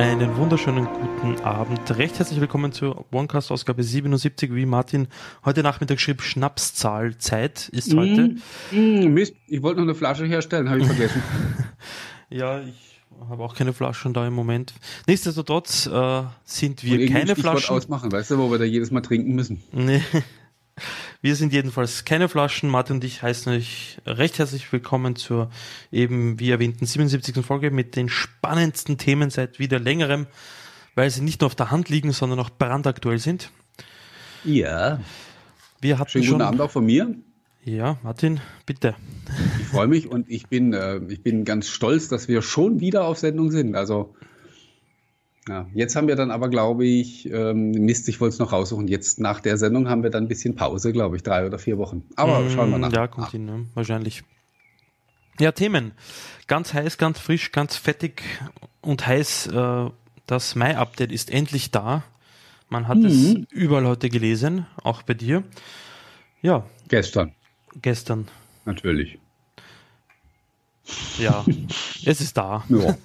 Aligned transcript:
Einen 0.00 0.34
wunderschönen 0.38 0.86
guten 0.86 1.38
Abend. 1.44 1.98
Recht 1.98 2.18
herzlich 2.18 2.40
willkommen 2.40 2.72
zur 2.72 3.04
OneCast-Ausgabe 3.12 3.82
77. 3.84 4.54
Wie 4.54 4.64
Martin 4.64 5.08
heute 5.44 5.62
Nachmittag 5.62 6.00
schrieb, 6.00 6.22
Schnapszahlzeit 6.22 7.68
ist 7.68 7.94
heute. 7.94 8.36
Mm, 8.70 9.12
Mist, 9.12 9.34
ich 9.46 9.62
wollte 9.62 9.80
noch 9.80 9.88
eine 9.88 9.94
Flasche 9.94 10.24
herstellen, 10.24 10.70
habe 10.70 10.80
ich 10.80 10.86
vergessen. 10.86 11.22
ja, 12.30 12.62
ich 12.62 13.02
habe 13.28 13.44
auch 13.44 13.54
keine 13.54 13.74
Flaschen 13.74 14.14
da 14.14 14.26
im 14.26 14.32
Moment. 14.32 14.72
Nichtsdestotrotz 15.06 15.84
äh, 15.84 16.22
sind 16.44 16.82
wir 16.82 17.06
keine 17.10 17.36
Flaschen. 17.36 17.76
ausmachen, 17.76 18.10
weißt 18.10 18.30
du, 18.30 18.38
wo 18.38 18.50
wir 18.50 18.58
da 18.58 18.64
jedes 18.64 18.90
Mal 18.90 19.02
trinken 19.02 19.34
müssen. 19.34 19.62
Nee. 19.70 20.00
Wir 21.22 21.36
sind 21.36 21.52
jedenfalls 21.52 22.06
keine 22.06 22.30
Flaschen. 22.30 22.70
Martin 22.70 22.96
und 22.96 23.04
ich 23.04 23.22
heißen 23.22 23.52
euch 23.52 23.98
recht 24.06 24.38
herzlich 24.38 24.72
willkommen 24.72 25.16
zur 25.16 25.50
eben, 25.92 26.40
wie 26.40 26.50
erwähnten, 26.50 26.86
77. 26.86 27.44
Folge 27.44 27.70
mit 27.70 27.94
den 27.94 28.08
spannendsten 28.08 28.96
Themen 28.96 29.28
seit 29.28 29.58
wieder 29.58 29.78
längerem, 29.78 30.28
weil 30.94 31.10
sie 31.10 31.20
nicht 31.20 31.42
nur 31.42 31.48
auf 31.48 31.54
der 31.54 31.70
Hand 31.70 31.90
liegen, 31.90 32.12
sondern 32.12 32.38
auch 32.38 32.48
brandaktuell 32.48 33.18
sind. 33.18 33.50
Ja. 34.44 35.00
Wir 35.82 35.98
hatten 35.98 36.08
Schönen 36.08 36.24
schon, 36.24 36.32
guten 36.38 36.46
Abend 36.46 36.60
auch 36.62 36.70
von 36.70 36.86
mir. 36.86 37.14
Ja, 37.64 37.98
Martin, 38.02 38.40
bitte. 38.64 38.94
Ich 39.60 39.66
freue 39.66 39.88
mich 39.88 40.10
und 40.10 40.30
ich 40.30 40.46
bin, 40.46 40.72
äh, 40.72 41.02
ich 41.08 41.22
bin 41.22 41.44
ganz 41.44 41.68
stolz, 41.68 42.08
dass 42.08 42.28
wir 42.28 42.40
schon 42.40 42.80
wieder 42.80 43.04
auf 43.04 43.18
Sendung 43.18 43.50
sind. 43.50 43.76
Also 43.76 44.14
ja, 45.48 45.66
jetzt 45.74 45.96
haben 45.96 46.06
wir 46.06 46.16
dann 46.16 46.30
aber, 46.30 46.48
glaube 46.48 46.84
ich, 46.86 47.30
ähm, 47.30 47.70
Mist, 47.70 48.08
ich 48.08 48.20
wollte 48.20 48.34
es 48.34 48.38
noch 48.38 48.52
raussuchen. 48.52 48.88
Jetzt 48.88 49.20
nach 49.20 49.40
der 49.40 49.56
Sendung 49.56 49.88
haben 49.88 50.02
wir 50.02 50.10
dann 50.10 50.24
ein 50.24 50.28
bisschen 50.28 50.54
Pause, 50.54 50.92
glaube 50.92 51.16
ich, 51.16 51.22
drei 51.22 51.46
oder 51.46 51.58
vier 51.58 51.78
Wochen. 51.78 52.04
Aber 52.16 52.40
mm, 52.40 52.50
schauen 52.50 52.70
wir 52.70 52.78
nach. 52.78 52.92
Ja, 52.92 53.08
kommt 53.08 53.30
hin, 53.30 53.46
ne? 53.46 53.66
wahrscheinlich. 53.74 54.22
Ja, 55.38 55.52
Themen. 55.52 55.92
Ganz 56.46 56.74
heiß, 56.74 56.98
ganz 56.98 57.18
frisch, 57.18 57.52
ganz 57.52 57.76
fettig 57.76 58.22
und 58.82 59.06
heiß. 59.06 59.46
Äh, 59.48 59.90
das 60.26 60.54
Mai-Update 60.54 61.10
ist 61.10 61.30
endlich 61.30 61.70
da. 61.70 62.04
Man 62.68 62.86
hat 62.86 62.98
mhm. 62.98 63.06
es 63.06 63.34
überall 63.50 63.86
heute 63.86 64.10
gelesen, 64.10 64.66
auch 64.84 65.02
bei 65.02 65.14
dir. 65.14 65.42
Ja. 66.42 66.64
Gestern. 66.88 67.32
Gestern. 67.80 68.28
Natürlich. 68.64 69.18
Ja, 71.18 71.44
es 72.04 72.20
ist 72.20 72.36
da. 72.36 72.64
Ja. 72.68 72.96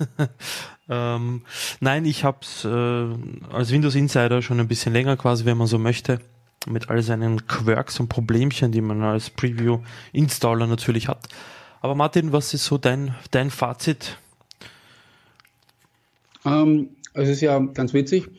ähm, 1.15 1.41
nein, 1.79 2.05
ich 2.05 2.23
habe 2.23 2.39
es 2.41 2.65
äh, 2.65 3.53
als 3.53 3.71
Windows 3.71 3.95
Insider 3.95 4.41
schon 4.41 4.59
ein 4.59 4.67
bisschen 4.67 4.93
länger 4.93 5.17
quasi, 5.17 5.45
wenn 5.45 5.57
man 5.57 5.67
so 5.67 5.77
möchte, 5.77 6.19
mit 6.67 6.89
all 6.89 7.01
seinen 7.01 7.45
Quirks 7.47 7.99
und 7.99 8.09
Problemchen, 8.09 8.71
die 8.71 8.81
man 8.81 9.01
als 9.03 9.29
Preview-Installer 9.29 10.67
natürlich 10.67 11.07
hat. 11.07 11.27
Aber 11.81 11.95
Martin, 11.95 12.31
was 12.31 12.53
ist 12.53 12.65
so 12.65 12.77
dein, 12.77 13.13
dein 13.31 13.51
Fazit? 13.51 14.17
Ähm, 16.43 16.89
es 17.13 17.29
ist 17.29 17.41
ja 17.41 17.59
ganz 17.59 17.93
witzig. 17.93 18.29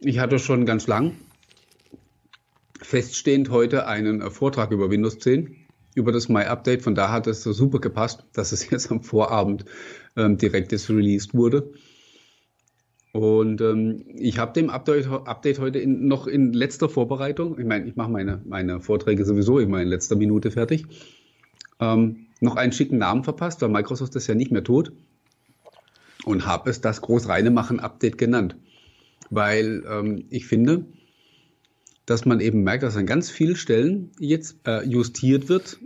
Ich 0.00 0.18
hatte 0.18 0.38
schon 0.38 0.66
ganz 0.66 0.86
lang 0.86 1.12
feststehend 2.82 3.50
heute 3.50 3.86
einen 3.86 4.30
Vortrag 4.30 4.70
über 4.70 4.90
Windows 4.90 5.18
10 5.18 5.65
über 5.96 6.12
das 6.12 6.28
My-Update. 6.28 6.82
Von 6.82 6.94
da 6.94 7.10
hat 7.10 7.26
es 7.26 7.42
so 7.42 7.52
super 7.52 7.80
gepasst, 7.80 8.24
dass 8.32 8.52
es 8.52 8.70
jetzt 8.70 8.92
am 8.92 9.02
Vorabend 9.02 9.64
ähm, 10.14 10.36
direkt 10.36 10.70
jetzt 10.70 10.88
released 10.88 11.34
wurde. 11.34 11.72
Und 13.12 13.62
ähm, 13.62 14.04
ich 14.14 14.38
habe 14.38 14.52
dem 14.52 14.68
Update, 14.68 15.06
Update 15.06 15.58
heute 15.58 15.78
in, 15.78 16.06
noch 16.06 16.26
in 16.26 16.52
letzter 16.52 16.90
Vorbereitung, 16.90 17.58
ich 17.58 17.64
meine, 17.64 17.86
ich 17.86 17.96
mache 17.96 18.10
meine, 18.10 18.42
meine 18.44 18.80
Vorträge 18.80 19.24
sowieso 19.24 19.58
immer 19.58 19.80
in 19.80 19.88
letzter 19.88 20.16
Minute 20.16 20.50
fertig, 20.50 20.84
ähm, 21.80 22.26
noch 22.40 22.56
einen 22.56 22.72
schicken 22.72 22.98
Namen 22.98 23.24
verpasst, 23.24 23.62
weil 23.62 23.70
Microsoft 23.70 24.14
das 24.14 24.26
ja 24.26 24.34
nicht 24.34 24.52
mehr 24.52 24.64
tut. 24.64 24.92
Und 26.26 26.46
habe 26.46 26.68
es 26.68 26.82
das 26.82 27.00
großreine 27.00 27.50
machen 27.50 27.80
Update 27.80 28.18
genannt. 28.18 28.56
Weil 29.30 29.84
ähm, 29.88 30.26
ich 30.28 30.46
finde, 30.46 30.84
dass 32.06 32.24
man 32.24 32.40
eben 32.40 32.62
merkt, 32.62 32.84
dass 32.84 32.96
an 32.96 33.06
ganz 33.06 33.30
vielen 33.30 33.56
Stellen 33.56 34.10
jetzt 34.18 34.56
äh, 34.66 34.84
justiert 34.84 35.48
wird. 35.48 35.78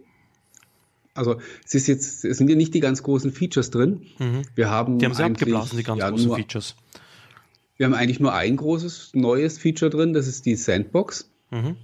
Also 1.14 1.38
es 1.64 1.74
ist 1.74 1.88
jetzt, 1.88 2.24
es 2.24 2.38
sind 2.38 2.48
ja 2.48 2.56
nicht 2.56 2.74
die 2.74 2.80
ganz 2.80 3.02
großen 3.02 3.32
Features 3.32 3.70
drin. 3.70 4.02
Mhm. 4.18 4.42
Wir 4.54 4.70
haben 4.70 4.98
die 4.98 5.06
haben 5.06 5.14
sie 5.14 5.24
abgeblasen, 5.24 5.78
die 5.78 5.82
ganz 5.82 5.98
ja, 5.98 6.10
großen 6.10 6.28
nur, 6.28 6.36
Features. 6.36 6.76
Wir 7.76 7.86
haben 7.86 7.94
eigentlich 7.94 8.20
nur 8.20 8.34
ein 8.34 8.56
großes 8.56 9.12
neues 9.14 9.58
Feature 9.58 9.90
drin, 9.90 10.12
das 10.12 10.28
ist 10.28 10.46
die 10.46 10.54
Sandbox. 10.54 11.30
Mhm. 11.50 11.76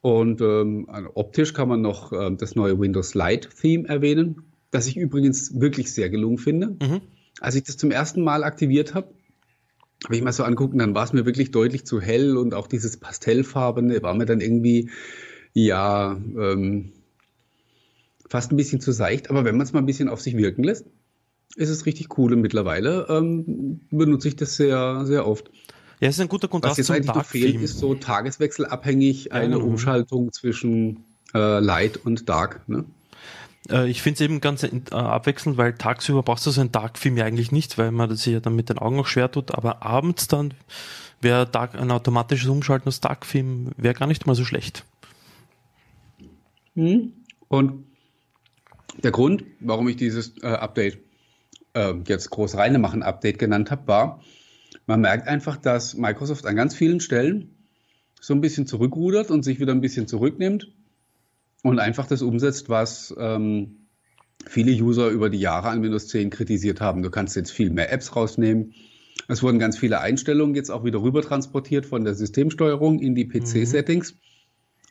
Und 0.00 0.40
ähm, 0.42 0.86
also 0.90 1.10
optisch 1.14 1.54
kann 1.54 1.68
man 1.68 1.80
noch 1.80 2.12
ähm, 2.12 2.36
das 2.36 2.56
neue 2.56 2.78
Windows 2.78 3.14
Lite 3.14 3.48
Theme 3.48 3.88
erwähnen, 3.88 4.42
das 4.70 4.86
ich 4.86 4.96
übrigens 4.96 5.58
wirklich 5.58 5.94
sehr 5.94 6.10
gelungen 6.10 6.38
finde. 6.38 6.76
Mhm. 6.82 7.00
Als 7.40 7.54
ich 7.54 7.62
das 7.62 7.76
zum 7.76 7.90
ersten 7.90 8.22
Mal 8.22 8.44
aktiviert 8.44 8.94
habe, 8.94 9.14
habe 10.04 10.16
ich 10.16 10.22
mal 10.22 10.32
so 10.32 10.44
angucken, 10.44 10.78
dann 10.78 10.94
war 10.94 11.04
es 11.04 11.12
mir 11.12 11.24
wirklich 11.24 11.50
deutlich 11.50 11.86
zu 11.86 12.00
hell 12.00 12.36
und 12.36 12.54
auch 12.54 12.66
dieses 12.66 12.98
Pastellfarbene 12.98 14.02
war 14.02 14.14
mir 14.14 14.26
dann 14.26 14.40
irgendwie, 14.40 14.90
ja, 15.52 16.12
ähm, 16.12 16.92
fast 18.28 18.52
ein 18.52 18.56
bisschen 18.56 18.80
zu 18.80 18.92
seicht. 18.92 19.30
Aber 19.30 19.44
wenn 19.44 19.56
man 19.56 19.66
es 19.66 19.72
mal 19.72 19.80
ein 19.80 19.86
bisschen 19.86 20.08
auf 20.08 20.20
sich 20.20 20.36
wirken 20.36 20.64
lässt, 20.64 20.86
ist 21.56 21.70
es 21.70 21.86
richtig 21.86 22.18
cool 22.18 22.32
und 22.32 22.40
mittlerweile 22.40 23.06
ähm, 23.08 23.80
benutze 23.90 24.28
ich 24.28 24.36
das 24.36 24.56
sehr, 24.56 25.06
sehr 25.06 25.26
oft. 25.26 25.50
Ja, 26.00 26.08
es 26.08 26.16
ist 26.16 26.20
ein 26.20 26.28
guter 26.28 26.48
Kontrast 26.48 26.72
Was 26.72 26.78
jetzt 26.78 26.86
zum 26.88 26.96
eigentlich 26.96 27.26
fehlt, 27.26 27.62
ist 27.62 27.78
so 27.78 27.94
tageswechselabhängig 27.94 29.32
eine 29.32 29.56
ja, 29.56 29.62
Umschaltung 29.62 30.32
zwischen 30.32 31.04
äh, 31.32 31.60
Light 31.60 31.96
und 32.04 32.28
Dark. 32.28 32.68
Ne? 32.68 32.84
Äh, 33.70 33.88
ich 33.88 34.02
finde 34.02 34.14
es 34.14 34.20
eben 34.20 34.40
ganz 34.40 34.62
äh, 34.62 34.80
abwechselnd, 34.90 35.56
weil 35.56 35.74
tagsüber 35.74 36.22
brauchst 36.22 36.46
du 36.46 36.50
so 36.50 36.60
einen 36.60 36.72
Dark-Film 36.72 37.16
ja 37.16 37.24
eigentlich 37.24 37.52
nicht, 37.52 37.78
weil 37.78 37.90
man 37.90 38.14
sich 38.14 38.32
ja 38.32 38.40
dann 38.40 38.56
mit 38.56 38.68
den 38.68 38.78
Augen 38.78 38.96
noch 38.96 39.06
schwer 39.06 39.30
tut, 39.30 39.54
aber 39.54 39.82
abends 39.82 40.28
dann 40.28 40.54
wäre 41.20 41.48
ein 41.74 41.90
automatisches 41.90 42.48
Umschalten 42.48 42.88
aus 42.88 43.00
Dark-Film 43.00 43.72
wäre 43.76 43.94
gar 43.94 44.06
nicht 44.06 44.26
mal 44.26 44.34
so 44.34 44.44
schlecht. 44.44 44.84
Hm. 46.74 47.12
Und 47.48 47.84
der 49.02 49.10
Grund, 49.10 49.44
warum 49.60 49.88
ich 49.88 49.96
dieses 49.96 50.36
äh, 50.42 50.46
Update 50.46 50.98
äh, 51.74 51.94
jetzt 52.06 52.30
groß 52.30 52.56
reine 52.56 52.78
machen 52.78 53.02
Update 53.02 53.38
genannt 53.38 53.70
habe, 53.70 53.86
war, 53.86 54.20
man 54.86 55.00
merkt 55.00 55.28
einfach, 55.28 55.56
dass 55.56 55.94
Microsoft 55.94 56.46
an 56.46 56.56
ganz 56.56 56.74
vielen 56.74 57.00
Stellen 57.00 57.54
so 58.20 58.34
ein 58.34 58.40
bisschen 58.40 58.66
zurückrudert 58.66 59.30
und 59.30 59.42
sich 59.44 59.60
wieder 59.60 59.72
ein 59.72 59.80
bisschen 59.80 60.06
zurücknimmt 60.06 60.68
und 61.64 61.78
einfach 61.78 62.06
das 62.06 62.20
umsetzt, 62.20 62.68
was 62.68 63.14
ähm, 63.18 63.88
viele 64.46 64.70
User 64.70 65.08
über 65.08 65.30
die 65.30 65.40
Jahre 65.40 65.68
an 65.68 65.82
Windows 65.82 66.08
10 66.08 66.28
kritisiert 66.28 66.82
haben. 66.82 67.02
Du 67.02 67.10
kannst 67.10 67.34
jetzt 67.36 67.50
viel 67.50 67.70
mehr 67.70 67.90
Apps 67.90 68.14
rausnehmen. 68.14 68.74
Es 69.28 69.42
wurden 69.42 69.58
ganz 69.58 69.78
viele 69.78 70.00
Einstellungen 70.00 70.54
jetzt 70.54 70.70
auch 70.70 70.84
wieder 70.84 71.00
rüber 71.00 71.22
transportiert 71.22 71.86
von 71.86 72.04
der 72.04 72.14
Systemsteuerung 72.14 73.00
in 73.00 73.14
die 73.14 73.26
PC-Settings. 73.26 74.12
Mhm. 74.12 74.18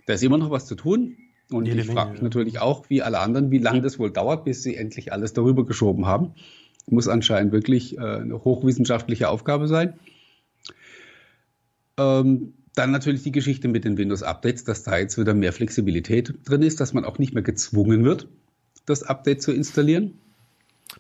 Da 0.07 0.13
ist 0.13 0.23
immer 0.23 0.39
noch 0.39 0.50
was 0.50 0.66
zu 0.66 0.73
tun. 0.73 1.16
Und 1.51 1.67
Jede 1.67 1.81
ich 1.81 1.88
frage 1.88 2.13
mich 2.13 2.22
natürlich 2.23 2.59
auch, 2.59 2.89
wie 2.89 3.03
alle 3.03 3.19
anderen, 3.19 3.51
wie 3.51 3.59
lange 3.59 3.81
das 3.81 4.00
wohl 4.00 4.09
dauert, 4.09 4.44
bis 4.44 4.63
sie 4.63 4.75
endlich 4.75 5.13
alles 5.13 5.33
darüber 5.33 5.67
geschoben 5.67 6.07
haben. 6.07 6.33
Muss 6.88 7.07
anscheinend 7.07 7.51
wirklich 7.51 8.00
äh, 8.00 8.01
eine 8.01 8.44
hochwissenschaftliche 8.44 9.29
Aufgabe 9.29 9.67
sein. 9.67 10.00
Ähm, 12.00 12.56
dann 12.75 12.91
natürlich 12.91 13.23
die 13.23 13.31
Geschichte 13.31 13.67
mit 13.67 13.85
den 13.85 13.97
Windows-Updates, 13.97 14.63
dass 14.63 14.84
da 14.84 14.97
jetzt 14.97 15.17
wieder 15.17 15.34
mehr 15.34 15.53
Flexibilität 15.53 16.34
drin 16.45 16.61
ist, 16.63 16.79
dass 16.79 16.94
man 16.94 17.06
auch 17.06 17.19
nicht 17.19 17.34
mehr 17.34 17.44
gezwungen 17.44 18.03
wird, 18.03 18.28
das 18.85 19.03
Update 19.03 19.41
zu 19.41 19.51
installieren. 19.51 20.19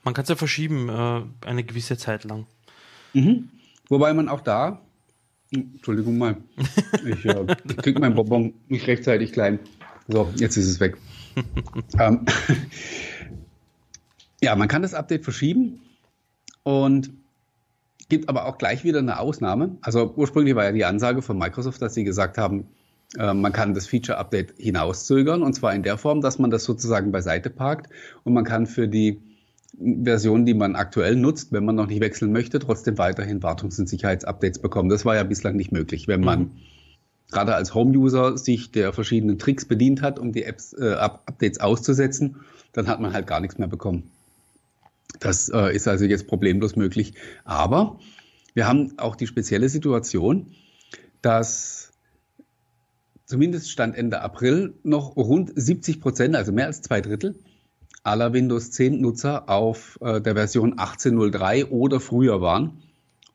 Man 0.03 0.13
kann 0.13 0.23
es 0.23 0.29
ja 0.29 0.35
verschieben, 0.35 0.89
äh, 0.89 1.47
eine 1.47 1.63
gewisse 1.63 1.97
Zeit 1.97 2.23
lang. 2.23 2.45
Mhm. 3.13 3.49
Wobei 3.89 4.13
man 4.13 4.29
auch 4.29 4.41
da, 4.41 4.81
Entschuldigung 5.51 6.17
mal, 6.17 6.37
ich 7.05 7.25
äh, 7.25 7.45
kriege 7.77 7.99
meinen 7.99 8.15
Bonbon 8.15 8.53
nicht 8.67 8.87
rechtzeitig 8.87 9.31
klein. 9.31 9.59
So, 10.07 10.31
jetzt 10.35 10.57
ist 10.57 10.67
es 10.67 10.79
weg. 10.79 10.97
ähm, 11.99 12.25
ja, 14.41 14.55
man 14.55 14.67
kann 14.67 14.81
das 14.81 14.93
Update 14.93 15.23
verschieben 15.23 15.81
und 16.63 17.11
gibt 18.13 18.29
aber 18.29 18.45
auch 18.45 18.59
gleich 18.59 18.83
wieder 18.83 18.99
eine 18.99 19.19
Ausnahme. 19.19 19.77
Also 19.81 20.13
ursprünglich 20.15 20.53
war 20.55 20.65
ja 20.65 20.71
die 20.71 20.85
Ansage 20.85 21.23
von 21.23 21.35
Microsoft, 21.35 21.81
dass 21.81 21.95
sie 21.95 22.03
gesagt 22.03 22.37
haben, 22.37 22.67
äh, 23.17 23.33
man 23.33 23.51
kann 23.51 23.73
das 23.73 23.87
Feature-Update 23.87 24.53
hinauszögern 24.59 25.41
und 25.41 25.53
zwar 25.53 25.73
in 25.73 25.81
der 25.81 25.97
Form, 25.97 26.21
dass 26.21 26.37
man 26.37 26.51
das 26.51 26.63
sozusagen 26.63 27.11
beiseite 27.11 27.49
parkt 27.49 27.91
und 28.23 28.33
man 28.33 28.43
kann 28.43 28.67
für 28.67 28.87
die 28.87 29.19
Version, 30.03 30.45
die 30.45 30.53
man 30.53 30.75
aktuell 30.75 31.15
nutzt, 31.15 31.51
wenn 31.53 31.65
man 31.65 31.73
noch 31.73 31.87
nicht 31.87 32.01
wechseln 32.01 32.31
möchte, 32.31 32.59
trotzdem 32.59 32.99
weiterhin 32.99 33.41
Wartungs- 33.41 33.79
und 33.79 33.89
Sicherheitsupdates 33.89 34.59
bekommen. 34.59 34.89
Das 34.89 35.05
war 35.05 35.15
ja 35.15 35.23
bislang 35.23 35.55
nicht 35.55 35.71
möglich, 35.71 36.07
wenn 36.07 36.21
man 36.21 36.39
mhm. 36.39 36.51
gerade 37.31 37.55
als 37.55 37.73
Home-User 37.73 38.37
sich 38.37 38.71
der 38.71 38.93
verschiedenen 38.93 39.39
Tricks 39.39 39.65
bedient 39.65 40.03
hat, 40.03 40.19
um 40.19 40.33
die 40.33 40.43
Apps, 40.43 40.73
äh, 40.73 40.93
Updates 40.93 41.59
auszusetzen, 41.59 42.41
dann 42.73 42.87
hat 42.87 42.99
man 42.99 43.11
halt 43.11 43.25
gar 43.25 43.39
nichts 43.39 43.57
mehr 43.57 43.67
bekommen. 43.67 44.11
Das 45.19 45.49
äh, 45.49 45.75
ist 45.75 45.87
also 45.87 46.05
jetzt 46.05 46.27
problemlos 46.27 46.75
möglich. 46.75 47.13
Aber 47.43 47.99
wir 48.53 48.67
haben 48.67 48.97
auch 48.97 49.15
die 49.15 49.27
spezielle 49.27 49.69
Situation, 49.69 50.53
dass 51.21 51.91
zumindest 53.25 53.71
Stand 53.71 53.95
Ende 53.95 54.21
April 54.21 54.73
noch 54.83 55.15
rund 55.15 55.51
70 55.55 56.01
Prozent, 56.01 56.35
also 56.35 56.51
mehr 56.51 56.67
als 56.67 56.81
zwei 56.81 57.01
Drittel 57.01 57.35
aller 58.03 58.33
Windows 58.33 58.71
10 58.71 58.99
Nutzer 58.99 59.49
auf 59.49 59.97
äh, 60.01 60.21
der 60.21 60.35
Version 60.35 60.75
18.03 60.75 61.69
oder 61.69 61.99
früher 61.99 62.41
waren. 62.41 62.83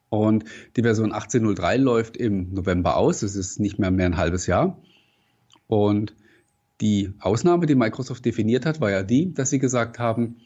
Und 0.09 0.45
die 0.75 0.81
Version 0.81 1.11
18.03 1.11 1.77
läuft 1.77 2.17
im 2.17 2.53
November 2.53 2.97
aus. 2.97 3.21
Es 3.21 3.35
ist 3.35 3.59
nicht 3.59 3.79
mehr 3.79 3.91
mehr 3.91 4.05
ein 4.05 4.17
halbes 4.17 4.47
Jahr. 4.47 4.81
Und 5.67 6.15
die 6.81 7.13
Ausnahme, 7.19 7.65
die 7.65 7.75
Microsoft 7.75 8.25
definiert 8.25 8.65
hat, 8.65 8.79
war 8.79 8.89
ja 8.89 9.03
die, 9.03 9.33
dass 9.33 9.49
sie 9.49 9.59
gesagt 9.59 9.99
haben, 9.99 10.37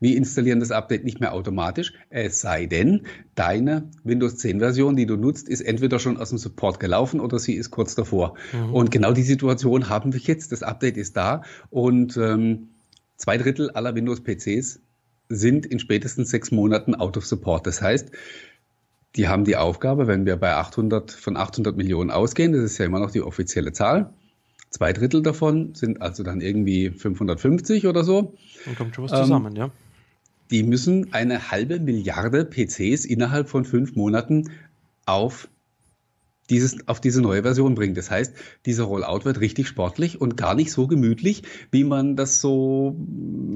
wir 0.00 0.16
installieren 0.16 0.60
das 0.60 0.70
Update 0.70 1.04
nicht 1.04 1.20
mehr 1.20 1.32
automatisch, 1.32 1.92
es 2.10 2.40
sei 2.40 2.66
denn, 2.66 3.02
deine 3.34 3.90
Windows 4.02 4.36
10 4.36 4.58
Version, 4.58 4.96
die 4.96 5.06
du 5.06 5.16
nutzt, 5.16 5.48
ist 5.48 5.60
entweder 5.60 5.98
schon 5.98 6.16
aus 6.16 6.30
dem 6.30 6.38
Support 6.38 6.80
gelaufen 6.80 7.20
oder 7.20 7.38
sie 7.38 7.54
ist 7.54 7.70
kurz 7.70 7.94
davor. 7.94 8.34
Mhm. 8.52 8.74
Und 8.74 8.90
genau 8.90 9.12
die 9.12 9.22
Situation 9.22 9.88
haben 9.88 10.12
wir 10.12 10.20
jetzt. 10.20 10.52
Das 10.52 10.62
Update 10.62 10.96
ist 10.96 11.16
da 11.16 11.42
und 11.70 12.16
ähm, 12.16 12.68
zwei 13.16 13.38
Drittel 13.38 13.70
aller 13.70 13.94
Windows 13.94 14.22
PCs 14.22 14.80
sind 15.28 15.66
in 15.66 15.78
spätestens 15.78 16.30
sechs 16.30 16.50
Monaten 16.50 16.94
out 16.94 17.16
of 17.16 17.24
support. 17.24 17.66
Das 17.66 17.80
heißt, 17.80 18.10
die 19.16 19.28
haben 19.28 19.44
die 19.44 19.56
Aufgabe, 19.56 20.06
wenn 20.06 20.26
wir 20.26 20.36
bei 20.36 20.54
800 20.54 21.12
von 21.12 21.36
800 21.36 21.76
Millionen 21.76 22.10
ausgehen, 22.10 22.52
das 22.52 22.62
ist 22.62 22.78
ja 22.78 22.84
immer 22.84 22.98
noch 22.98 23.10
die 23.10 23.22
offizielle 23.22 23.72
Zahl, 23.72 24.12
zwei 24.70 24.92
Drittel 24.92 25.22
davon 25.22 25.74
sind 25.74 26.02
also 26.02 26.24
dann 26.24 26.40
irgendwie 26.40 26.90
550 26.90 27.86
oder 27.86 28.02
so. 28.02 28.34
Dann 28.64 28.74
kommt 28.74 28.94
schon 28.94 29.04
was 29.04 29.12
zusammen, 29.12 29.54
ähm, 29.54 29.56
ja. 29.56 29.70
Die 30.50 30.62
müssen 30.62 31.12
eine 31.12 31.50
halbe 31.50 31.80
Milliarde 31.80 32.44
PCs 32.44 33.04
innerhalb 33.04 33.48
von 33.48 33.64
fünf 33.64 33.96
Monaten 33.96 34.50
auf 35.06 35.48
dieses, 36.50 36.86
auf 36.88 37.00
diese 37.00 37.22
neue 37.22 37.42
Version 37.42 37.74
bringen. 37.74 37.94
Das 37.94 38.10
heißt, 38.10 38.34
dieser 38.66 38.84
Rollout 38.84 39.24
wird 39.24 39.40
richtig 39.40 39.66
sportlich 39.68 40.20
und 40.20 40.36
gar 40.36 40.54
nicht 40.54 40.70
so 40.70 40.86
gemütlich, 40.86 41.42
wie 41.70 41.84
man 41.84 42.16
das 42.16 42.40
so 42.40 42.96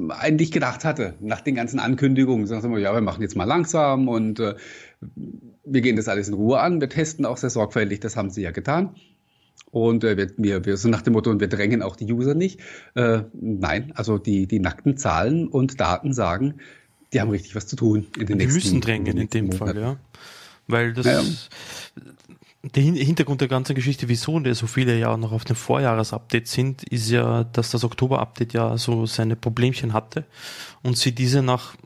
eigentlich 0.08 0.52
gedacht 0.52 0.84
hatte, 0.84 1.14
nach 1.20 1.40
den 1.40 1.54
ganzen 1.54 1.80
Ankündigungen. 1.80 2.46
Sagen 2.46 2.72
wir, 2.72 2.80
ja, 2.80 2.94
wir 2.94 3.00
machen 3.00 3.22
jetzt 3.22 3.36
mal 3.36 3.44
langsam 3.44 4.08
und 4.08 4.40
äh, 4.40 4.54
wir 5.64 5.80
gehen 5.82 5.96
das 5.96 6.08
alles 6.08 6.28
in 6.28 6.34
Ruhe 6.34 6.60
an, 6.60 6.80
wir 6.80 6.88
testen 6.88 7.26
auch 7.26 7.36
sehr 7.36 7.50
sorgfältig, 7.50 8.00
das 8.00 8.16
haben 8.16 8.30
sie 8.30 8.42
ja 8.42 8.50
getan. 8.50 8.94
Und 9.70 10.04
äh, 10.04 10.16
wir, 10.16 10.30
wir, 10.36 10.64
wir 10.64 10.76
sind 10.76 10.90
nach 10.90 11.02
dem 11.02 11.12
Motto, 11.12 11.30
und 11.30 11.40
wir 11.40 11.48
drängen 11.48 11.82
auch 11.82 11.96
die 11.96 12.10
User 12.10 12.34
nicht. 12.34 12.60
Äh, 12.94 13.22
nein, 13.32 13.92
also 13.94 14.18
die, 14.18 14.46
die 14.46 14.60
nackten 14.60 14.96
Zahlen 14.96 15.48
und 15.48 15.80
Daten 15.80 16.12
sagen, 16.12 16.54
die 17.12 17.20
haben 17.20 17.30
richtig 17.30 17.54
was 17.54 17.66
zu 17.66 17.76
tun 17.76 18.06
in 18.16 18.26
den 18.26 18.26
die 18.26 18.34
nächsten 18.34 18.60
Die 18.60 18.66
müssen 18.66 18.80
drängen 18.80 19.06
in, 19.06 19.18
in 19.18 19.30
dem 19.30 19.44
Monat. 19.46 19.58
Fall, 19.58 19.78
ja. 19.78 19.96
Weil 20.66 20.92
das, 20.92 21.06
ja 21.06 21.22
der 22.62 22.82
Hintergrund 22.82 23.40
der 23.40 23.48
ganzen 23.48 23.74
Geschichte, 23.74 24.08
wieso 24.08 24.42
so 24.52 24.66
viele 24.66 24.98
ja 24.98 25.16
noch 25.16 25.32
auf 25.32 25.44
dem 25.44 25.56
Vorjahresupdate 25.56 26.46
sind, 26.46 26.82
ist 26.84 27.10
ja, 27.10 27.44
dass 27.44 27.70
das 27.70 27.84
Oktober-Update 27.84 28.52
ja 28.52 28.76
so 28.76 29.06
seine 29.06 29.36
Problemchen 29.36 29.92
hatte 29.92 30.24
und 30.82 30.96
sie 30.96 31.12
diese 31.12 31.42
nach, 31.42 31.76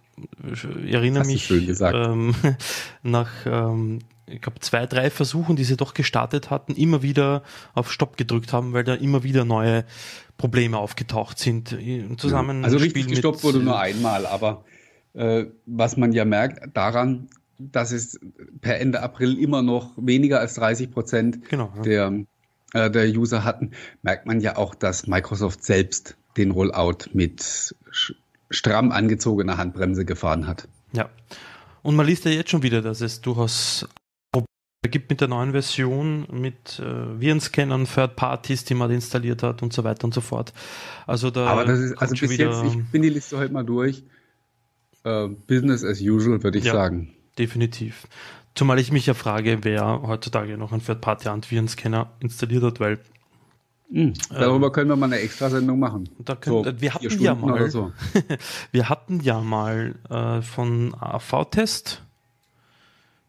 ich 0.52 0.64
erinnere 0.92 1.26
mich, 1.26 1.50
ähm, 1.50 2.34
nach, 3.02 3.30
ähm, 3.44 4.00
ich 4.32 4.40
glaube, 4.40 4.60
zwei, 4.60 4.86
drei 4.86 5.10
Versuchen, 5.10 5.56
die 5.56 5.64
sie 5.64 5.76
doch 5.76 5.94
gestartet 5.94 6.50
hatten, 6.50 6.74
immer 6.74 7.02
wieder 7.02 7.42
auf 7.74 7.92
Stopp 7.92 8.16
gedrückt 8.16 8.52
haben, 8.52 8.72
weil 8.72 8.84
da 8.84 8.94
immer 8.94 9.22
wieder 9.22 9.44
neue 9.44 9.84
Probleme 10.38 10.78
aufgetaucht 10.78 11.38
sind. 11.38 11.76
Zusammen 12.16 12.60
ja, 12.60 12.64
also 12.64 12.78
richtig 12.78 13.06
gestoppt 13.06 13.44
wurde 13.44 13.60
nur 13.60 13.78
einmal, 13.78 14.26
aber 14.26 14.64
äh, 15.14 15.46
was 15.66 15.96
man 15.96 16.12
ja 16.12 16.24
merkt 16.24 16.76
daran, 16.76 17.28
dass 17.58 17.92
es 17.92 18.18
per 18.60 18.80
Ende 18.80 19.02
April 19.02 19.38
immer 19.38 19.62
noch 19.62 19.92
weniger 19.96 20.40
als 20.40 20.54
30 20.54 20.90
Prozent 20.90 21.48
genau, 21.48 21.72
ja. 21.76 21.82
der, 21.82 22.24
äh, 22.72 22.90
der 22.90 23.06
User 23.08 23.44
hatten, 23.44 23.72
merkt 24.02 24.26
man 24.26 24.40
ja 24.40 24.56
auch, 24.56 24.74
dass 24.74 25.06
Microsoft 25.06 25.64
selbst 25.64 26.16
den 26.36 26.50
Rollout 26.50 27.10
mit 27.12 27.76
stramm 28.50 28.90
angezogener 28.90 29.58
Handbremse 29.58 30.04
gefahren 30.04 30.46
hat. 30.46 30.66
Ja. 30.92 31.08
Und 31.82 31.96
man 31.96 32.06
liest 32.06 32.24
ja 32.24 32.30
jetzt 32.30 32.50
schon 32.50 32.62
wieder, 32.62 32.80
dass 32.80 33.00
es 33.00 33.20
durchaus 33.20 33.88
Probleme 34.82 34.90
gibt 34.90 35.10
mit 35.10 35.20
der 35.20 35.28
neuen 35.28 35.52
Version, 35.52 36.26
mit 36.32 36.78
äh, 36.78 37.20
Virenscannern, 37.20 37.86
Third 37.86 38.16
Parties, 38.16 38.64
die 38.64 38.74
man 38.74 38.90
installiert 38.90 39.42
hat 39.42 39.62
und 39.62 39.72
so 39.72 39.84
weiter 39.84 40.04
und 40.04 40.12
so 40.12 40.20
fort. 40.20 40.52
Also 41.06 41.30
da 41.30 41.46
Aber 41.46 41.64
das 41.64 41.78
ist, 41.78 41.98
also 41.98 42.14
bis 42.14 42.30
wieder, 42.30 42.50
jetzt, 42.50 42.74
ich 42.74 42.84
bin 42.90 43.02
die 43.02 43.10
Liste 43.10 43.38
heute 43.38 43.52
mal 43.52 43.64
durch. 43.64 44.02
Uh, 45.04 45.30
Business 45.48 45.84
as 45.84 46.00
usual, 46.00 46.42
würde 46.44 46.58
ich 46.58 46.64
ja. 46.64 46.72
sagen 46.74 47.14
definitiv. 47.38 48.06
Zumal 48.54 48.78
ich 48.78 48.92
mich 48.92 49.06
ja 49.06 49.14
frage, 49.14 49.58
wer 49.62 50.02
heutzutage 50.02 50.58
noch 50.58 50.72
einen 50.72 50.84
Third-Party-Antivirenscanner 50.84 52.10
installiert 52.20 52.62
hat, 52.62 52.80
weil 52.80 52.98
Mhm. 53.94 54.14
Darüber 54.30 54.68
ähm, 54.68 54.72
können 54.72 54.88
wir 54.88 54.96
mal 54.96 55.04
eine 55.04 55.18
Extrasendung 55.18 55.78
machen. 55.78 56.08
Können, 56.24 56.64
so, 56.64 56.80
wir 56.80 56.94
hatten 56.94 57.20
ja 57.20 57.34
mal, 57.34 57.70
so. 57.70 57.92
wir 58.72 58.88
hatten 58.88 59.20
ja 59.20 59.42
mal 59.42 59.96
äh, 60.08 60.40
von 60.40 60.94
AV-Test 60.98 62.02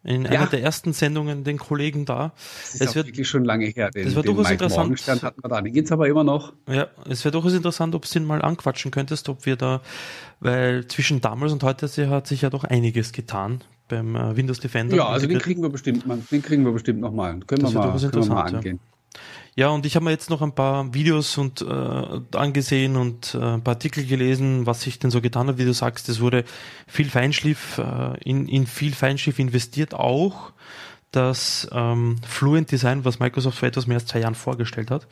in 0.03 0.25
ja. 0.25 0.31
einer 0.31 0.47
der 0.47 0.61
ersten 0.61 0.93
Sendungen 0.93 1.43
den 1.43 1.57
Kollegen 1.57 2.05
da. 2.05 2.33
Das 2.35 2.75
ist 2.75 2.81
es 2.81 2.95
wird, 2.95 3.07
wirklich 3.07 3.27
schon 3.27 3.45
lange 3.45 3.65
her. 3.65 3.89
Den, 3.89 4.05
das 4.05 4.15
wird 4.15 4.27
durchaus 4.27 4.51
interessant. 4.51 5.23
hatten 5.23 5.43
wir 5.43 5.49
da. 5.49 5.61
Den 5.61 5.73
geht's 5.73 5.91
aber 5.91 6.07
immer 6.07 6.23
noch. 6.23 6.53
Ja, 6.67 6.87
es 7.09 7.23
wäre 7.23 7.31
durchaus 7.31 7.53
interessant, 7.53 7.95
ob 7.95 8.05
du 8.09 8.19
ihn 8.19 8.25
mal 8.25 8.41
anquatschen 8.41 8.91
könntest, 8.91 9.29
ob 9.29 9.45
wir 9.45 9.55
da, 9.55 9.81
weil 10.39 10.87
zwischen 10.87 11.21
damals 11.21 11.53
und 11.53 11.63
heute 11.63 11.87
hat 12.09 12.27
sich 12.27 12.41
ja 12.41 12.49
doch 12.49 12.65
einiges 12.65 13.13
getan 13.13 13.63
beim 13.87 14.15
äh, 14.15 14.35
Windows 14.35 14.59
Defender. 14.59 14.95
Ja, 14.95 15.07
also 15.07 15.27
den 15.27 15.39
kriegen 15.39 15.61
wir 15.61 15.69
bestimmt, 15.69 16.05
mal, 16.05 16.19
den 16.31 16.41
kriegen 16.41 16.65
wir 16.65 16.71
bestimmt 16.71 16.99
noch 16.99 17.11
mal. 17.11 17.39
Können, 17.47 17.63
wir 17.63 17.71
mal, 17.71 17.99
können 17.99 18.13
wir 18.13 18.25
mal 18.25 18.55
angehen. 18.55 18.79
Ja. 18.81 19.21
Ja, 19.55 19.69
und 19.69 19.85
ich 19.85 19.95
habe 19.95 20.05
mir 20.05 20.11
jetzt 20.11 20.29
noch 20.29 20.41
ein 20.41 20.53
paar 20.53 20.93
Videos 20.93 21.37
und 21.37 21.61
äh, 21.61 22.37
angesehen 22.37 22.95
und 22.95 23.35
äh, 23.35 23.37
ein 23.37 23.63
paar 23.63 23.75
Artikel 23.75 24.05
gelesen, 24.05 24.65
was 24.65 24.81
sich 24.81 24.97
denn 24.99 25.11
so 25.11 25.21
getan 25.21 25.47
hat, 25.47 25.57
wie 25.57 25.65
du 25.65 25.73
sagst, 25.73 26.09
es 26.09 26.19
wurde 26.19 26.43
viel 26.87 27.09
Feinschliff, 27.09 27.77
äh, 27.77 28.19
in, 28.23 28.47
in 28.47 28.65
viel 28.65 28.93
Feinschliff 28.93 29.37
investiert, 29.37 29.93
auch 29.93 30.53
das 31.11 31.67
ähm, 31.71 32.15
Fluent 32.27 32.71
Design, 32.71 33.05
was 33.05 33.19
Microsoft 33.19 33.59
vor 33.59 33.67
etwas 33.67 33.85
mehr 33.85 33.97
als 33.97 34.07
zwei 34.07 34.21
Jahren 34.21 34.35
vorgestellt 34.35 34.89
hat, 34.89 35.07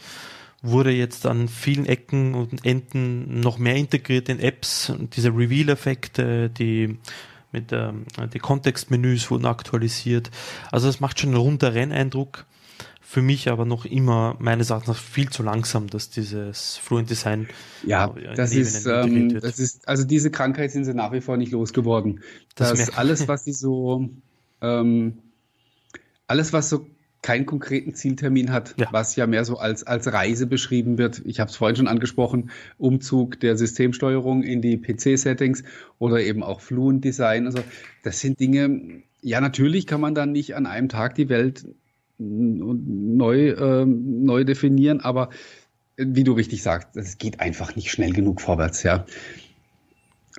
wurde 0.63 0.91
jetzt 0.91 1.27
an 1.27 1.47
vielen 1.47 1.85
Ecken 1.85 2.33
und 2.33 2.65
Enden 2.65 3.39
noch 3.39 3.59
mehr 3.59 3.75
integriert 3.75 4.27
in 4.27 4.39
Apps, 4.39 4.91
diese 5.13 5.29
Reveal-Effekte, 5.29 6.49
die 6.49 6.97
mit 7.51 7.71
ähm, 7.73 8.05
die 8.33 8.39
Kontextmenüs 8.39 9.29
wurden 9.29 9.45
aktualisiert. 9.45 10.31
Also 10.71 10.87
es 10.87 10.99
macht 10.99 11.19
schon 11.19 11.29
einen 11.29 11.39
runder 11.39 11.73
Renneindruck. 11.73 12.45
Für 13.11 13.21
mich 13.21 13.49
aber 13.49 13.65
noch 13.65 13.83
immer 13.83 14.37
meines 14.39 14.69
Erachtens 14.69 14.97
viel 14.97 15.29
zu 15.29 15.43
langsam, 15.43 15.87
dass 15.87 16.09
dieses 16.09 16.77
Fluent 16.77 17.09
Design 17.09 17.49
ja, 17.85 18.15
das 18.37 18.55
ist, 18.55 18.85
ähm, 18.85 19.37
das 19.37 19.59
ist, 19.59 19.85
also 19.85 20.05
diese 20.05 20.31
Krankheit 20.31 20.71
sind 20.71 20.85
sie 20.85 20.93
nach 20.93 21.11
wie 21.11 21.19
vor 21.19 21.35
nicht 21.35 21.51
losgeworden. 21.51 22.21
Das 22.55 22.69
dass 22.69 22.97
alles, 22.97 23.27
was 23.27 23.43
sie 23.43 23.51
so, 23.51 24.09
ähm, 24.61 25.17
alles, 26.27 26.53
was 26.53 26.69
so 26.69 26.87
keinen 27.21 27.45
konkreten 27.45 27.95
Zieltermin 27.95 28.49
hat, 28.53 28.75
ja. 28.77 28.87
was 28.91 29.17
ja 29.17 29.27
mehr 29.27 29.43
so 29.43 29.57
als, 29.57 29.83
als 29.83 30.13
Reise 30.13 30.47
beschrieben 30.47 30.97
wird. 30.97 31.21
Ich 31.25 31.41
habe 31.41 31.51
es 31.51 31.57
vorhin 31.57 31.75
schon 31.75 31.89
angesprochen, 31.89 32.49
Umzug 32.77 33.41
der 33.41 33.57
Systemsteuerung 33.57 34.41
in 34.41 34.61
die 34.61 34.77
PC-Settings 34.77 35.65
oder 35.99 36.21
eben 36.21 36.43
auch 36.43 36.61
Fluent 36.61 37.03
Design. 37.03 37.45
Also 37.45 37.59
das 38.03 38.21
sind 38.21 38.39
Dinge, 38.39 39.03
ja 39.21 39.41
natürlich 39.41 39.85
kann 39.85 39.99
man 39.99 40.15
dann 40.15 40.31
nicht 40.31 40.55
an 40.55 40.65
einem 40.65 40.87
Tag 40.87 41.15
die 41.15 41.27
Welt 41.27 41.65
neu, 42.21 43.49
äh, 43.49 43.85
neu 43.85 44.43
definieren, 44.43 45.01
aber 45.01 45.29
wie 45.97 46.23
du 46.23 46.33
richtig 46.33 46.63
sagst, 46.63 46.95
es 46.95 47.17
geht 47.17 47.39
einfach 47.39 47.75
nicht 47.75 47.91
schnell 47.91 48.13
genug 48.13 48.41
vorwärts, 48.41 48.83
ja. 48.83 49.05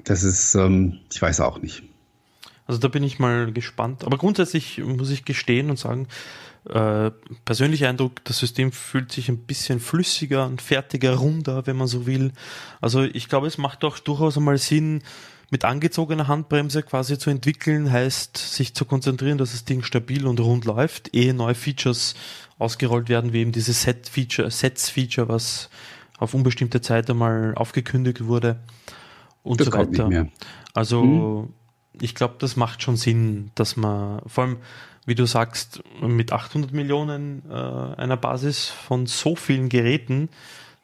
Das 0.04 0.22
ist, 0.22 0.54
ähm, 0.54 0.98
ich 1.12 1.20
weiß 1.20 1.40
auch 1.40 1.60
nicht. 1.60 1.82
Also 2.66 2.80
da 2.80 2.88
bin 2.88 3.02
ich 3.02 3.18
mal 3.18 3.52
gespannt. 3.52 4.04
Aber 4.04 4.16
grundsätzlich 4.16 4.78
muss 4.78 5.10
ich 5.10 5.24
gestehen 5.24 5.68
und 5.68 5.78
sagen, 5.78 6.08
äh, 6.68 7.10
persönlicher 7.44 7.88
Eindruck, 7.88 8.24
das 8.24 8.38
System 8.38 8.72
fühlt 8.72 9.12
sich 9.12 9.28
ein 9.28 9.38
bisschen 9.38 9.80
flüssiger 9.80 10.46
und 10.46 10.62
fertiger, 10.62 11.16
runder, 11.16 11.66
wenn 11.66 11.76
man 11.76 11.88
so 11.88 12.06
will. 12.06 12.32
Also 12.80 13.02
ich 13.02 13.28
glaube, 13.28 13.48
es 13.48 13.58
macht 13.58 13.84
auch 13.84 13.98
durchaus 13.98 14.38
einmal 14.38 14.58
Sinn, 14.58 15.02
mit 15.52 15.66
angezogener 15.66 16.28
Handbremse 16.28 16.82
quasi 16.82 17.18
zu 17.18 17.28
entwickeln, 17.28 17.92
heißt 17.92 18.38
sich 18.38 18.74
zu 18.74 18.86
konzentrieren, 18.86 19.36
dass 19.36 19.52
das 19.52 19.66
Ding 19.66 19.82
stabil 19.82 20.26
und 20.26 20.40
rund 20.40 20.64
läuft, 20.64 21.14
ehe 21.14 21.34
neue 21.34 21.54
Features 21.54 22.14
ausgerollt 22.58 23.10
werden, 23.10 23.34
wie 23.34 23.40
eben 23.40 23.52
dieses 23.52 23.82
Set-Feature, 23.82 24.50
Sets-Feature, 24.50 25.28
was 25.28 25.68
auf 26.18 26.32
unbestimmte 26.32 26.80
Zeit 26.80 27.10
einmal 27.10 27.54
aufgekündigt 27.54 28.24
wurde 28.24 28.60
und 29.42 29.60
das 29.60 29.66
so 29.66 29.74
weiter. 29.74 30.28
Also 30.72 31.02
hm. 31.02 32.00
ich 32.00 32.14
glaube, 32.14 32.36
das 32.38 32.56
macht 32.56 32.82
schon 32.82 32.96
Sinn, 32.96 33.50
dass 33.54 33.76
man 33.76 34.22
vor 34.26 34.44
allem 34.44 34.56
wie 35.04 35.14
du 35.14 35.26
sagst, 35.26 35.82
mit 36.00 36.32
800 36.32 36.72
Millionen 36.72 37.42
äh, 37.50 37.54
einer 37.54 38.16
Basis 38.16 38.66
von 38.68 39.06
so 39.06 39.34
vielen 39.34 39.68
Geräten, 39.68 40.28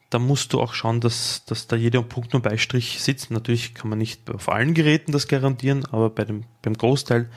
da 0.09 0.19
musst 0.19 0.53
du 0.53 0.61
auch 0.61 0.73
schauen, 0.73 1.01
dass, 1.01 1.45
dass 1.45 1.67
da 1.67 1.75
jeder 1.75 2.01
Punkt 2.01 2.33
und 2.33 2.41
Beistrich 2.41 3.01
sitzt. 3.01 3.29
Natürlich 3.31 3.75
kann 3.75 3.89
man 3.89 3.99
nicht 3.99 4.29
auf 4.29 4.49
allen 4.49 4.73
Geräten 4.73 5.11
das 5.11 5.27
garantieren, 5.27 5.85
aber 5.85 6.09
bei 6.09 6.25
dem, 6.25 6.45
beim 6.61 6.73
Großteil, 6.73 7.29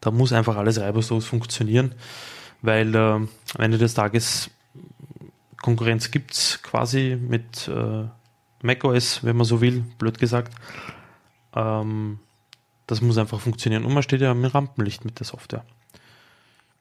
da 0.00 0.10
muss 0.10 0.32
einfach 0.32 0.56
alles 0.56 0.80
reibungslos 0.80 1.26
funktionieren, 1.26 1.94
weil 2.62 2.94
äh, 2.94 2.98
am 2.98 3.28
Ende 3.58 3.78
des 3.78 3.94
Tages 3.94 4.50
Konkurrenz 5.60 6.10
gibt's 6.10 6.62
quasi 6.62 7.18
mit 7.20 7.68
äh, 7.68 8.04
macOS, 8.62 9.24
wenn 9.24 9.36
man 9.36 9.44
so 9.44 9.60
will, 9.60 9.84
blöd 9.98 10.18
gesagt. 10.18 10.54
Ähm, 11.54 12.18
das 12.86 13.00
muss 13.00 13.18
einfach 13.18 13.40
funktionieren. 13.40 13.84
Und 13.84 13.92
man 13.92 14.02
steht 14.02 14.20
ja 14.20 14.32
im 14.32 14.44
Rampenlicht 14.44 15.04
mit 15.04 15.18
der 15.18 15.26
Software. 15.26 15.64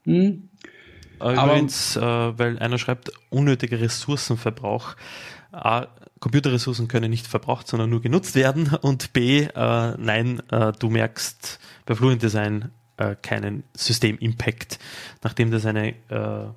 Hm. 0.04 0.50
Übrigens, 1.20 1.98
äh, 1.98 2.02
weil 2.02 2.58
einer 2.60 2.78
schreibt, 2.78 3.12
unnötiger 3.30 3.80
Ressourcenverbrauch. 3.80 4.96
A, 5.52 5.88
Computerressourcen 6.20 6.88
können 6.88 7.10
nicht 7.10 7.28
verbraucht, 7.28 7.68
sondern 7.68 7.90
nur 7.90 8.02
genutzt 8.02 8.36
werden. 8.36 8.76
Und 8.82 9.14
B, 9.14 9.42
äh, 9.44 9.98
nein, 9.98 10.42
äh, 10.52 10.72
du 10.78 10.90
merkst 10.90 11.60
bei 11.86 11.96
Fluent 11.96 12.22
Design 12.22 12.72
äh, 12.98 13.16
keinen 13.22 13.64
System-Impact, 13.74 14.80
nachdem 15.24 15.52
das 15.52 15.66
eine 15.66 15.90
äh, 16.10 16.48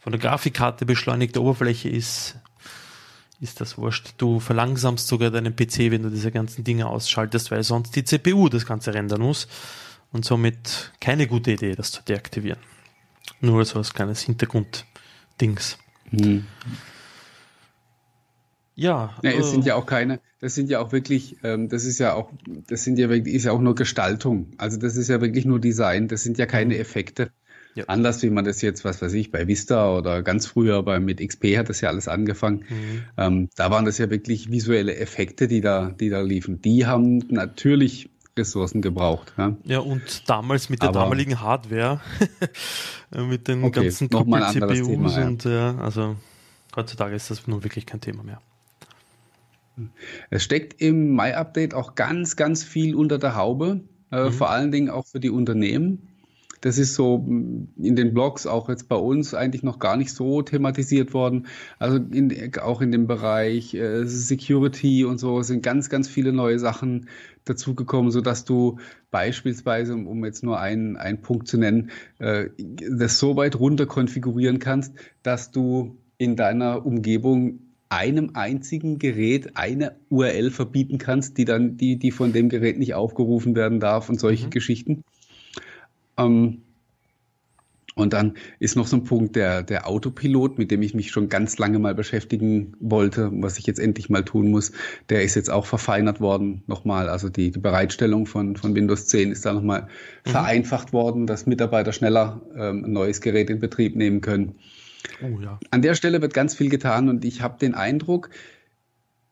von 0.00 0.12
der 0.12 0.18
Grafikkarte 0.18 0.84
beschleunigte 0.86 1.40
Oberfläche 1.42 1.88
ist, 1.88 2.36
ist 3.40 3.60
das 3.60 3.78
wurscht. 3.78 4.14
Du 4.18 4.40
verlangsamst 4.40 5.06
sogar 5.06 5.30
deinen 5.30 5.54
PC, 5.54 5.90
wenn 5.90 6.02
du 6.02 6.10
diese 6.10 6.30
ganzen 6.30 6.64
Dinge 6.64 6.86
ausschaltest, 6.86 7.50
weil 7.50 7.62
sonst 7.62 7.94
die 7.96 8.04
CPU 8.04 8.48
das 8.48 8.66
Ganze 8.66 8.94
rendern 8.94 9.20
muss. 9.20 9.48
Und 10.12 10.24
somit 10.24 10.92
keine 11.00 11.26
gute 11.26 11.52
Idee, 11.52 11.74
das 11.74 11.90
zu 11.90 12.02
deaktivieren. 12.02 12.60
Nur 13.40 13.64
so 13.64 13.78
als 13.78 13.92
kleines 13.92 14.22
Hintergrunddings. 14.22 15.78
Mhm. 16.10 16.46
Ja. 18.74 19.14
ja 19.22 19.30
es 19.30 19.46
äh, 19.46 19.50
sind 19.50 19.64
ja 19.64 19.76
auch 19.76 19.86
keine, 19.86 20.20
das 20.40 20.54
sind 20.54 20.68
ja 20.68 20.80
auch 20.80 20.92
wirklich, 20.92 21.36
ähm, 21.42 21.68
das 21.68 21.84
ist 21.84 21.98
ja 21.98 22.14
auch, 22.14 22.30
das 22.66 22.84
sind 22.84 22.98
ja 22.98 23.08
wirklich, 23.08 23.34
ist 23.34 23.44
ja 23.44 23.52
auch 23.52 23.60
nur 23.60 23.74
Gestaltung. 23.74 24.52
Also 24.58 24.78
das 24.78 24.96
ist 24.96 25.08
ja 25.08 25.20
wirklich 25.20 25.44
nur 25.44 25.60
Design, 25.60 26.08
das 26.08 26.22
sind 26.22 26.38
ja 26.38 26.46
keine 26.46 26.74
mhm. 26.74 26.80
Effekte. 26.80 27.30
Ja. 27.74 27.84
Anders 27.88 28.22
wie 28.22 28.30
man 28.30 28.44
das 28.44 28.62
jetzt, 28.62 28.84
was 28.84 29.02
weiß 29.02 29.14
ich, 29.14 29.32
bei 29.32 29.48
Vista 29.48 29.96
oder 29.96 30.22
ganz 30.22 30.46
früher 30.46 30.82
bei, 30.84 31.00
mit 31.00 31.20
XP 31.20 31.56
hat 31.56 31.68
das 31.68 31.80
ja 31.80 31.88
alles 31.88 32.06
angefangen. 32.06 32.64
Mhm. 32.68 33.02
Ähm, 33.16 33.48
da 33.56 33.70
waren 33.70 33.84
das 33.84 33.98
ja 33.98 34.10
wirklich 34.10 34.50
visuelle 34.50 34.94
Effekte, 34.96 35.48
die 35.48 35.60
da, 35.60 35.90
die 35.90 36.08
da 36.08 36.20
liefen. 36.20 36.62
Die 36.62 36.86
haben 36.86 37.18
natürlich 37.30 38.10
Ressourcen 38.38 38.80
gebraucht. 38.80 39.32
Ja, 39.36 39.56
ja 39.64 39.78
und 39.80 40.28
damals 40.28 40.68
mit 40.68 40.82
der 40.82 40.90
Aber, 40.90 41.00
damaligen 41.00 41.40
Hardware, 41.40 42.00
mit 43.10 43.48
den 43.48 43.64
okay, 43.64 43.82
ganzen 43.82 44.08
CPUs 44.08 45.16
und 45.16 45.44
ja, 45.44 45.76
also 45.78 46.16
heutzutage 46.76 47.16
ist 47.16 47.30
das 47.30 47.46
nun 47.46 47.64
wirklich 47.64 47.86
kein 47.86 48.00
Thema 48.00 48.22
mehr. 48.22 48.40
Es 50.30 50.42
steckt 50.44 50.80
im 50.80 51.12
Mai-Update 51.12 51.74
auch 51.74 51.94
ganz, 51.94 52.36
ganz 52.36 52.62
viel 52.62 52.94
unter 52.94 53.18
der 53.18 53.36
Haube, 53.36 53.80
äh, 54.10 54.24
mhm. 54.24 54.32
vor 54.32 54.50
allen 54.50 54.70
Dingen 54.70 54.90
auch 54.90 55.06
für 55.06 55.20
die 55.20 55.30
Unternehmen. 55.30 56.08
Das 56.64 56.78
ist 56.78 56.94
so 56.94 57.18
mm, 57.18 57.74
in 57.76 57.94
den 57.94 58.14
Blogs 58.14 58.46
auch 58.46 58.70
jetzt 58.70 58.88
bei 58.88 58.96
uns 58.96 59.34
eigentlich 59.34 59.62
noch 59.62 59.78
gar 59.78 59.98
nicht 59.98 60.12
so 60.12 60.40
thematisiert 60.40 61.12
worden. 61.12 61.46
Also 61.78 61.98
in, 61.98 62.52
auch 62.62 62.80
in 62.80 62.90
dem 62.90 63.06
Bereich 63.06 63.74
äh, 63.74 64.06
Security 64.06 65.04
und 65.04 65.18
so 65.18 65.42
sind 65.42 65.62
ganz, 65.62 65.90
ganz 65.90 66.08
viele 66.08 66.32
neue 66.32 66.58
Sachen 66.58 67.08
dazugekommen, 67.44 68.10
so 68.10 68.22
dass 68.22 68.46
du 68.46 68.78
beispielsweise, 69.10 69.92
um, 69.92 70.06
um 70.06 70.24
jetzt 70.24 70.42
nur 70.42 70.58
einen, 70.58 70.96
einen 70.96 71.20
Punkt 71.20 71.48
zu 71.48 71.58
nennen, 71.58 71.90
äh, 72.18 72.48
das 72.56 73.18
so 73.18 73.36
weit 73.36 73.60
runter 73.60 73.84
konfigurieren 73.84 74.58
kannst, 74.58 74.94
dass 75.22 75.50
du 75.50 75.98
in 76.16 76.34
deiner 76.34 76.86
Umgebung 76.86 77.73
einem 77.88 78.30
einzigen 78.34 78.98
Gerät 78.98 79.56
eine 79.56 79.96
URL 80.10 80.50
verbieten 80.50 80.98
kannst, 80.98 81.38
die 81.38 81.44
dann, 81.44 81.76
die, 81.76 81.96
die 81.96 82.10
von 82.10 82.32
dem 82.32 82.48
Gerät 82.48 82.78
nicht 82.78 82.94
aufgerufen 82.94 83.54
werden 83.54 83.80
darf 83.80 84.08
und 84.08 84.18
solche 84.18 84.46
mhm. 84.46 84.50
Geschichten. 84.50 85.04
Ähm, 86.16 86.62
und 87.94 88.12
dann 88.12 88.34
ist 88.58 88.74
noch 88.74 88.88
so 88.88 88.96
ein 88.96 89.04
Punkt 89.04 89.36
der, 89.36 89.62
der 89.62 89.86
Autopilot, 89.86 90.58
mit 90.58 90.72
dem 90.72 90.82
ich 90.82 90.94
mich 90.94 91.12
schon 91.12 91.28
ganz 91.28 91.58
lange 91.58 91.78
mal 91.78 91.94
beschäftigen 91.94 92.74
wollte, 92.80 93.30
was 93.32 93.58
ich 93.58 93.66
jetzt 93.66 93.78
endlich 93.78 94.10
mal 94.10 94.24
tun 94.24 94.50
muss. 94.50 94.72
Der 95.10 95.22
ist 95.22 95.36
jetzt 95.36 95.50
auch 95.50 95.66
verfeinert 95.66 96.20
worden 96.20 96.64
nochmal. 96.66 97.08
Also 97.08 97.28
die, 97.28 97.52
die 97.52 97.60
Bereitstellung 97.60 98.26
von, 98.26 98.56
von 98.56 98.74
Windows 98.74 99.06
10 99.06 99.30
ist 99.30 99.46
da 99.46 99.52
nochmal 99.52 99.82
mhm. 100.24 100.30
vereinfacht 100.30 100.92
worden, 100.92 101.28
dass 101.28 101.46
Mitarbeiter 101.46 101.92
schneller 101.92 102.42
ähm, 102.56 102.84
ein 102.84 102.92
neues 102.92 103.20
Gerät 103.20 103.48
in 103.48 103.60
Betrieb 103.60 103.94
nehmen 103.94 104.20
können. 104.20 104.56
Oh, 105.22 105.40
ja. 105.40 105.58
An 105.70 105.82
der 105.82 105.94
Stelle 105.94 106.20
wird 106.22 106.34
ganz 106.34 106.54
viel 106.54 106.68
getan 106.68 107.08
und 107.08 107.24
ich 107.24 107.40
habe 107.40 107.58
den 107.58 107.74
Eindruck, 107.74 108.30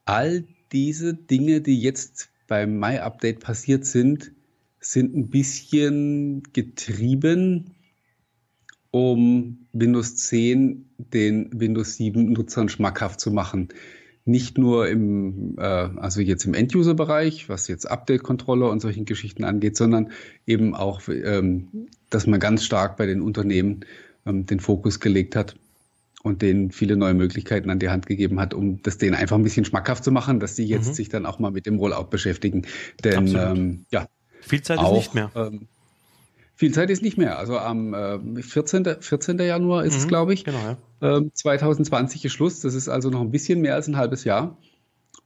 all 0.05 0.45
diese 0.73 1.15
Dinge, 1.15 1.61
die 1.61 1.81
jetzt 1.81 2.31
beim 2.47 2.79
Mai-Update 2.79 3.41
passiert 3.41 3.85
sind, 3.85 4.33
sind 4.81 5.17
ein 5.17 5.29
bisschen 5.29 6.43
getrieben, 6.53 7.75
um 8.91 9.67
Windows 9.73 10.17
10 10.17 10.89
den 10.99 11.49
Windows 11.53 11.97
7 11.97 12.33
Nutzern 12.33 12.69
schmackhaft 12.69 13.21
zu 13.21 13.31
machen. 13.31 13.69
Nicht 14.25 14.59
nur 14.59 14.89
im, 14.89 15.57
äh, 15.59 15.63
also 15.63 16.21
jetzt 16.21 16.45
im 16.45 16.55
End-User-Bereich, 16.55 17.49
was 17.49 17.69
jetzt 17.69 17.91
Update-Controller 17.91 18.71
und 18.71 18.81
solchen 18.81 19.05
Geschichten 19.05 19.45
angeht, 19.45 19.77
sondern 19.77 20.11
eben 20.47 20.75
auch, 20.75 21.03
ähm, 21.09 21.89
dass 22.11 22.27
man 22.27 22.39
ganz 22.39 22.65
stark 22.65 22.97
bei 22.97 23.07
den 23.07 23.21
Unternehmen 23.21 23.81
ähm, 24.27 24.47
den 24.47 24.61
Fokus 24.61 25.01
gelegt 25.01 25.35
hat 25.37 25.57
und 26.23 26.43
denen 26.43 26.71
viele 26.71 26.97
neue 26.97 27.15
Möglichkeiten 27.15 27.71
an 27.71 27.79
die 27.79 27.89
Hand 27.89 28.07
gegeben 28.07 28.41
hat, 28.41 28.55
um 28.55 28.81
das 28.83 28.99
denen 28.99 29.15
einfach 29.15 29.37
ein 29.37 29.43
bisschen 29.43 29.65
schmackhaft 29.65 30.05
zu 30.05 30.13
machen, 30.13 30.41
dass 30.41 30.57
sie 30.57 30.65
jetzt 30.65 30.89
mhm. 30.89 30.95
sich 30.95 31.09
dann 31.09 31.27
auch 31.27 31.39
mal 31.39 31.51
mit 31.51 31.67
dem 31.67 31.79
Rollout 31.79 32.09
beschäftigen. 32.11 32.63
Denn 33.03 33.35
ähm, 33.37 33.87
ja, 33.91 34.07
viel 34.41 34.63
Zeit 34.63 34.79
auch, 34.79 34.93
ist 34.93 34.99
nicht 34.99 35.15
mehr. 35.15 35.31
Ähm, 35.35 35.69
viel 36.55 36.73
Zeit 36.73 36.91
ist 36.91 37.03
nicht 37.03 37.19
mehr. 37.19 37.39
Also 37.39 37.59
am 37.59 37.95
äh, 37.95 38.43
14. 38.43 38.85
14. 39.01 39.39
Januar 39.39 39.85
ist 39.85 39.95
mhm, 39.95 39.99
es, 40.01 40.09
glaube 40.09 40.33
ich. 40.33 40.45
Genau, 40.45 40.77
ja. 41.01 41.17
ähm, 41.17 41.33
2020 41.35 42.25
ist 42.25 42.33
Schluss. 42.33 42.61
Das 42.61 42.75
ist 42.75 42.89
also 42.89 43.11
noch 43.11 43.21
ein 43.21 43.31
bisschen 43.31 43.61
mehr 43.61 43.75
als 43.75 43.89
ein 43.89 43.97
halbes 43.97 44.25
Jahr. 44.25 44.57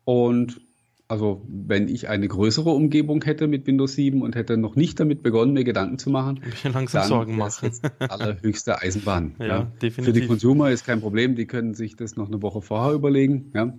Und 0.04 0.60
also 1.08 1.42
wenn 1.48 1.88
ich 1.88 2.08
eine 2.08 2.26
größere 2.26 2.70
Umgebung 2.70 3.22
hätte 3.24 3.46
mit 3.46 3.66
Windows 3.66 3.94
7 3.94 4.22
und 4.22 4.34
hätte 4.34 4.56
noch 4.56 4.74
nicht 4.74 4.98
damit 4.98 5.22
begonnen, 5.22 5.52
mir 5.52 5.64
Gedanken 5.64 5.98
zu 5.98 6.10
machen, 6.10 6.40
ein 6.42 6.50
bisschen 6.50 6.72
langsam 6.72 7.02
dann 7.02 7.08
Sorgen 7.08 7.36
machen. 7.36 7.66
Jetzt 7.66 7.84
allerhöchste 8.00 8.80
Eisenbahn. 8.80 9.34
ja, 9.38 9.46
ja, 9.46 9.62
definitiv. 9.80 10.04
Für 10.04 10.12
die 10.12 10.26
Consumer 10.26 10.70
ist 10.70 10.84
kein 10.84 11.00
Problem, 11.00 11.36
die 11.36 11.46
können 11.46 11.74
sich 11.74 11.96
das 11.96 12.16
noch 12.16 12.26
eine 12.26 12.42
Woche 12.42 12.60
vorher 12.60 12.92
überlegen. 12.92 13.52
Ja. 13.54 13.72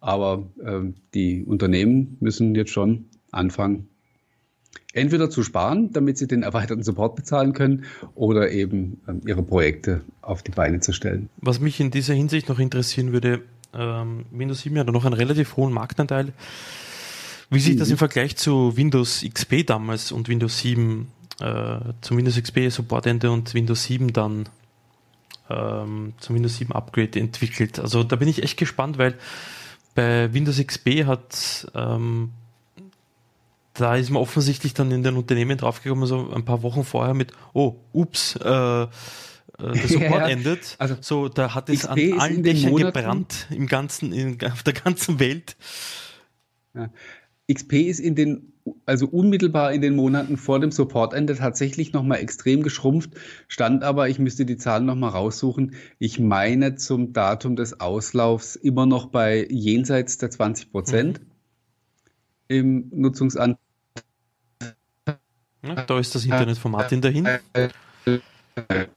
Aber 0.00 0.50
ähm, 0.62 0.96
die 1.14 1.44
Unternehmen 1.44 2.18
müssen 2.20 2.54
jetzt 2.54 2.70
schon 2.70 3.06
anfangen, 3.30 3.88
entweder 4.92 5.30
zu 5.30 5.42
sparen, 5.42 5.92
damit 5.92 6.18
sie 6.18 6.26
den 6.26 6.42
erweiterten 6.42 6.82
Support 6.82 7.16
bezahlen 7.16 7.52
können, 7.52 7.84
oder 8.14 8.50
eben 8.50 9.00
ähm, 9.08 9.20
ihre 9.26 9.42
Projekte 9.42 10.02
auf 10.20 10.42
die 10.42 10.50
Beine 10.50 10.80
zu 10.80 10.92
stellen. 10.92 11.30
Was 11.38 11.60
mich 11.60 11.80
in 11.80 11.90
dieser 11.90 12.14
Hinsicht 12.14 12.48
noch 12.48 12.58
interessieren 12.58 13.12
würde, 13.12 13.42
ähm, 13.76 14.26
Windows 14.30 14.60
7 14.60 14.78
hat 14.78 14.86
noch 14.86 15.04
einen 15.04 15.14
relativ 15.14 15.56
hohen 15.56 15.72
Marktanteil. 15.72 16.32
Wie 17.50 17.60
sich 17.60 17.74
mhm. 17.74 17.78
das 17.78 17.90
im 17.90 17.98
Vergleich 17.98 18.36
zu 18.36 18.76
Windows 18.76 19.24
XP 19.28 19.66
damals 19.66 20.12
und 20.12 20.28
Windows 20.28 20.58
7, 20.58 21.10
äh, 21.40 21.78
zum 22.00 22.16
Windows 22.16 22.40
XP 22.40 22.70
Supportende 22.70 23.30
und 23.30 23.54
Windows 23.54 23.84
7 23.84 24.12
dann 24.12 24.48
ähm, 25.48 26.14
zum 26.18 26.36
Windows 26.36 26.56
7 26.56 26.72
Upgrade 26.72 27.20
entwickelt? 27.20 27.78
Also 27.78 28.02
da 28.02 28.16
bin 28.16 28.28
ich 28.28 28.42
echt 28.42 28.56
gespannt, 28.56 28.98
weil 28.98 29.14
bei 29.94 30.32
Windows 30.32 30.58
XP 30.58 31.04
hat 31.06 31.70
ähm, 31.74 32.32
da 33.78 33.96
ist 33.96 34.10
man 34.10 34.22
offensichtlich 34.22 34.74
dann 34.74 34.90
in 34.90 35.02
den 35.02 35.16
Unternehmen 35.16 35.58
draufgekommen, 35.58 36.06
so 36.06 36.30
ein 36.34 36.44
paar 36.44 36.62
Wochen 36.62 36.84
vorher 36.84 37.14
mit, 37.14 37.32
oh, 37.52 37.76
ups, 37.92 38.36
äh, 38.36 38.86
äh 39.58 39.72
der 39.72 39.88
Support 39.88 40.10
ja, 40.10 40.28
endet. 40.28 40.76
Also 40.78 40.96
so, 41.00 41.28
da 41.28 41.54
hat 41.54 41.68
es 41.68 41.84
an 41.86 41.98
allen 42.18 42.42
Dächern 42.42 42.76
gebrannt 42.76 43.46
im 43.50 43.66
ganzen, 43.66 44.12
in, 44.12 44.38
auf 44.44 44.62
der 44.62 44.74
ganzen 44.74 45.20
Welt. 45.20 45.56
Ja. 46.74 46.90
XP 47.52 47.74
ist 47.74 48.00
in 48.00 48.16
den, 48.16 48.52
also 48.86 49.06
unmittelbar 49.06 49.72
in 49.72 49.80
den 49.80 49.94
Monaten 49.94 50.36
vor 50.36 50.58
dem 50.58 50.72
Supportende 50.72 51.36
tatsächlich 51.36 51.92
nochmal 51.92 52.18
extrem 52.18 52.62
geschrumpft, 52.62 53.10
stand 53.46 53.84
aber, 53.84 54.08
ich 54.08 54.18
müsste 54.18 54.44
die 54.44 54.56
Zahlen 54.56 54.84
nochmal 54.84 55.10
raussuchen, 55.10 55.74
ich 55.98 56.18
meine 56.18 56.74
zum 56.74 57.12
Datum 57.12 57.54
des 57.54 57.80
Auslaufs 57.80 58.56
immer 58.56 58.86
noch 58.86 59.06
bei 59.06 59.46
jenseits 59.48 60.18
der 60.18 60.30
20 60.30 60.72
Prozent 60.72 61.20
mhm. 61.20 61.26
im 62.48 62.90
Nutzungsanteil. 62.90 63.58
Da 65.86 65.98
ist 65.98 66.14
das 66.14 66.24
Internet 66.24 66.58
von 66.58 66.72
Martin 66.72 67.00
dahin. 67.00 67.28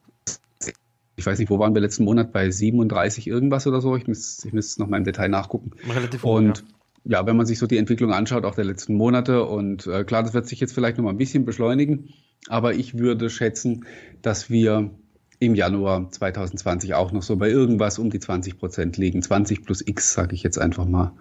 Ich 1.20 1.26
weiß 1.26 1.38
nicht, 1.40 1.50
wo 1.50 1.60
waren 1.60 1.74
wir 1.74 1.82
letzten 1.82 2.06
Monat 2.06 2.32
bei 2.32 2.50
37 2.50 3.28
irgendwas 3.28 3.68
oder 3.68 3.82
so. 3.82 3.96
Ich 3.96 4.08
müsste 4.08 4.48
ich 4.48 4.54
müsste 4.54 4.72
es 4.72 4.78
nochmal 4.80 5.00
im 5.00 5.04
Detail 5.04 5.30
nachgucken. 5.30 5.72
Relativ 5.88 6.24
hoch, 6.24 6.36
Und 6.36 6.64
ja. 7.04 7.20
ja. 7.20 7.26
wenn 7.28 7.38
man 7.38 7.46
sich 7.46 7.60
so 7.60 7.68
die 7.68 7.78
Entwicklung 7.78 8.14
anschaut, 8.14 8.46
auch 8.46 8.56
der 8.56 8.66
letzten 8.66 8.96
Monate, 8.96 9.46
und 9.46 9.86
äh, 9.88 10.04
klar, 10.04 10.24
das 10.24 10.34
wird 10.34 10.48
sich 10.48 10.60
jetzt 10.60 10.74
vielleicht 10.74 10.98
nochmal 10.98 11.14
ein 11.14 11.18
bisschen 11.18 11.46
beschleunigen, 11.46 12.10
aber 12.48 12.74
ich 12.74 12.98
würde 12.98 13.30
schätzen, 13.30 13.86
dass 14.22 14.50
wir 14.50 14.92
im 15.40 15.56
Januar 15.56 16.12
2020 16.12 16.94
auch 16.96 17.12
noch 17.12 17.24
so 17.24 17.38
bei 17.38 17.50
irgendwas 17.50 17.98
um 17.98 18.10
die 18.10 18.20
20 18.20 18.58
Prozent 18.58 18.98
liegen. 18.98 19.22
20 19.22 19.64
plus 19.64 19.82
X, 19.86 20.14
sage 20.14 20.36
ich 20.36 20.44
jetzt 20.44 20.60
einfach 20.60 20.86
mal. 20.86 21.14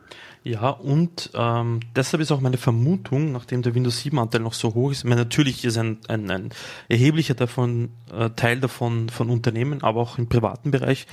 Ja, 0.44 0.70
und 0.70 1.30
ähm, 1.34 1.80
deshalb 1.96 2.22
ist 2.22 2.30
auch 2.30 2.40
meine 2.40 2.56
Vermutung, 2.56 3.32
nachdem 3.32 3.62
der 3.62 3.74
Windows 3.74 4.00
7 4.00 4.18
Anteil 4.18 4.40
noch 4.40 4.54
so 4.54 4.74
hoch 4.74 4.92
ist, 4.92 5.04
meine, 5.04 5.22
natürlich 5.22 5.64
ist 5.64 5.76
ein, 5.76 5.98
ein, 6.08 6.30
ein 6.30 6.50
erheblicher 6.88 7.34
davon, 7.34 7.90
äh, 8.12 8.30
Teil 8.30 8.60
davon 8.60 9.08
von 9.08 9.30
Unternehmen, 9.30 9.82
aber 9.82 10.00
auch 10.00 10.16
im 10.16 10.28
privaten 10.28 10.70
Bereich, 10.70 11.06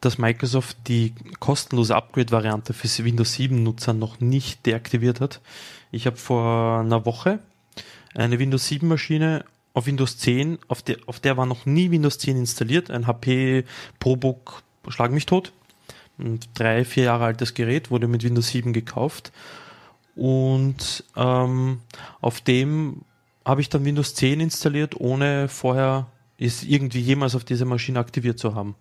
dass 0.00 0.18
Microsoft 0.18 0.76
die 0.88 1.14
kostenlose 1.38 1.94
Upgrade-Variante 1.94 2.72
für 2.72 3.04
Windows 3.04 3.34
7 3.34 3.62
Nutzer 3.62 3.92
noch 3.92 4.20
nicht 4.20 4.66
deaktiviert 4.66 5.20
hat. 5.20 5.40
Ich 5.92 6.06
habe 6.06 6.16
vor 6.16 6.80
einer 6.80 7.04
Woche 7.04 7.40
eine 8.14 8.38
Windows 8.38 8.66
7 8.66 8.88
Maschine 8.88 9.44
auf 9.72 9.86
Windows 9.86 10.18
10, 10.18 10.58
auf 10.68 10.82
der, 10.82 10.96
auf 11.06 11.20
der 11.20 11.36
war 11.36 11.46
noch 11.46 11.66
nie 11.66 11.90
Windows 11.90 12.18
10 12.18 12.36
installiert, 12.36 12.90
ein 12.90 13.06
HP 13.06 13.64
ProBook, 14.00 14.62
schlag 14.88 15.12
mich 15.12 15.26
tot. 15.26 15.52
Ein 16.20 16.40
drei, 16.54 16.84
vier 16.84 17.04
Jahre 17.04 17.24
altes 17.24 17.54
Gerät, 17.54 17.90
wurde 17.90 18.08
mit 18.08 18.22
Windows 18.22 18.48
7 18.48 18.72
gekauft. 18.72 19.32
Und 20.14 21.04
ähm, 21.16 21.80
auf 22.20 22.40
dem 22.40 23.02
habe 23.44 23.60
ich 23.60 23.68
dann 23.68 23.84
Windows 23.84 24.14
10 24.14 24.40
installiert, 24.40 25.00
ohne 25.00 25.48
vorher 25.48 26.06
es 26.38 26.62
irgendwie 26.62 27.00
jemals 27.00 27.34
auf 27.34 27.44
dieser 27.44 27.64
Maschine 27.64 27.98
aktiviert 27.98 28.38
zu 28.38 28.54
haben. 28.54 28.74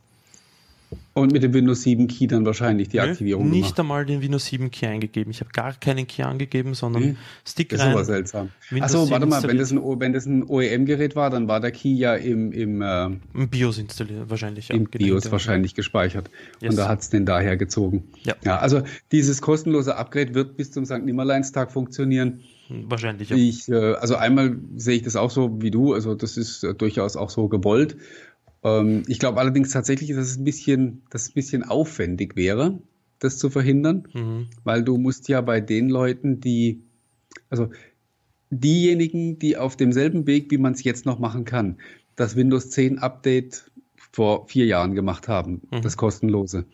Und 1.13 1.33
mit 1.33 1.43
dem 1.43 1.53
Windows 1.53 1.83
7 1.83 2.07
Key 2.07 2.27
dann 2.27 2.45
wahrscheinlich 2.45 2.89
die 2.89 2.97
Nö, 2.97 3.03
Aktivierung 3.03 3.49
Nicht 3.49 3.61
gemacht. 3.61 3.79
einmal 3.79 4.05
den 4.05 4.21
Windows 4.21 4.45
7 4.45 4.71
Key 4.71 4.87
eingegeben. 4.87 5.31
Ich 5.31 5.41
habe 5.41 5.51
gar 5.51 5.73
keinen 5.73 6.07
Key 6.07 6.23
angegeben, 6.23 6.73
sondern 6.73 7.03
nee, 7.03 7.15
Stick 7.45 7.69
das 7.69 7.81
rein. 7.81 7.93
Das 7.93 8.01
ist 8.01 8.09
aber 8.09 8.15
seltsam. 8.15 8.49
Achso, 8.79 9.09
warte 9.09 9.25
mal, 9.25 9.43
wenn 9.43 9.57
das, 9.57 9.71
ein, 9.71 9.81
wenn 9.99 10.13
das 10.13 10.25
ein 10.25 10.43
OEM-Gerät 10.47 11.15
war, 11.15 11.29
dann 11.29 11.47
war 11.47 11.59
der 11.59 11.71
Key 11.71 11.93
ja 11.93 12.15
im, 12.15 12.51
im, 12.51 12.81
äh, 12.81 13.05
Im 13.05 13.49
BIOS 13.49 13.77
installiert, 13.77 14.29
wahrscheinlich. 14.29 14.69
Im 14.69 14.85
BIOS 14.85 15.31
wahrscheinlich 15.31 15.75
gespeichert. 15.75 16.29
Yes. 16.61 16.71
Und 16.71 16.77
da 16.77 16.87
hat 16.87 17.01
es 17.01 17.09
den 17.09 17.25
daher 17.25 17.57
gezogen. 17.57 18.05
Ja. 18.23 18.35
ja. 18.43 18.57
Also 18.57 18.81
dieses 19.11 19.41
kostenlose 19.41 19.95
Upgrade 19.95 20.33
wird 20.33 20.57
bis 20.57 20.71
zum 20.71 20.85
St. 20.85 21.03
Nimmerleinstag 21.03 21.71
funktionieren. 21.71 22.41
Wahrscheinlich, 22.69 23.29
ja. 23.29 23.35
Ich, 23.35 23.67
äh, 23.67 23.93
also 23.95 24.15
einmal 24.15 24.57
sehe 24.75 24.97
ich 24.97 25.01
das 25.01 25.15
auch 25.15 25.31
so 25.31 25.61
wie 25.61 25.71
du, 25.71 25.93
also 25.93 26.13
das 26.13 26.37
ist 26.37 26.63
äh, 26.63 26.75
durchaus 26.75 27.15
auch 27.15 27.31
so 27.31 27.47
gewollt. 27.47 27.97
Ähm, 28.63 29.03
ich 29.07 29.19
glaube 29.19 29.39
allerdings 29.39 29.71
tatsächlich, 29.71 30.09
dass 30.09 30.27
es 30.27 30.37
ein 30.37 30.43
bisschen, 30.43 31.03
dass 31.09 31.23
es 31.23 31.29
ein 31.29 31.35
bisschen 31.35 31.63
aufwendig 31.63 32.35
wäre, 32.35 32.79
das 33.19 33.37
zu 33.37 33.49
verhindern, 33.49 34.07
mhm. 34.13 34.47
weil 34.63 34.83
du 34.83 34.97
musst 34.97 35.27
ja 35.27 35.41
bei 35.41 35.61
den 35.61 35.89
Leuten, 35.89 36.39
die, 36.39 36.81
also 37.49 37.69
diejenigen, 38.49 39.39
die 39.39 39.57
auf 39.57 39.75
demselben 39.75 40.25
Weg, 40.25 40.51
wie 40.51 40.57
man 40.57 40.73
es 40.73 40.83
jetzt 40.83 41.05
noch 41.05 41.19
machen 41.19 41.45
kann, 41.45 41.77
das 42.15 42.35
Windows 42.35 42.69
10 42.71 42.99
Update 42.99 43.69
vor 44.11 44.47
vier 44.47 44.65
Jahren 44.65 44.95
gemacht 44.95 45.27
haben, 45.27 45.61
mhm. 45.71 45.81
das 45.81 45.97
kostenlose. 45.97 46.65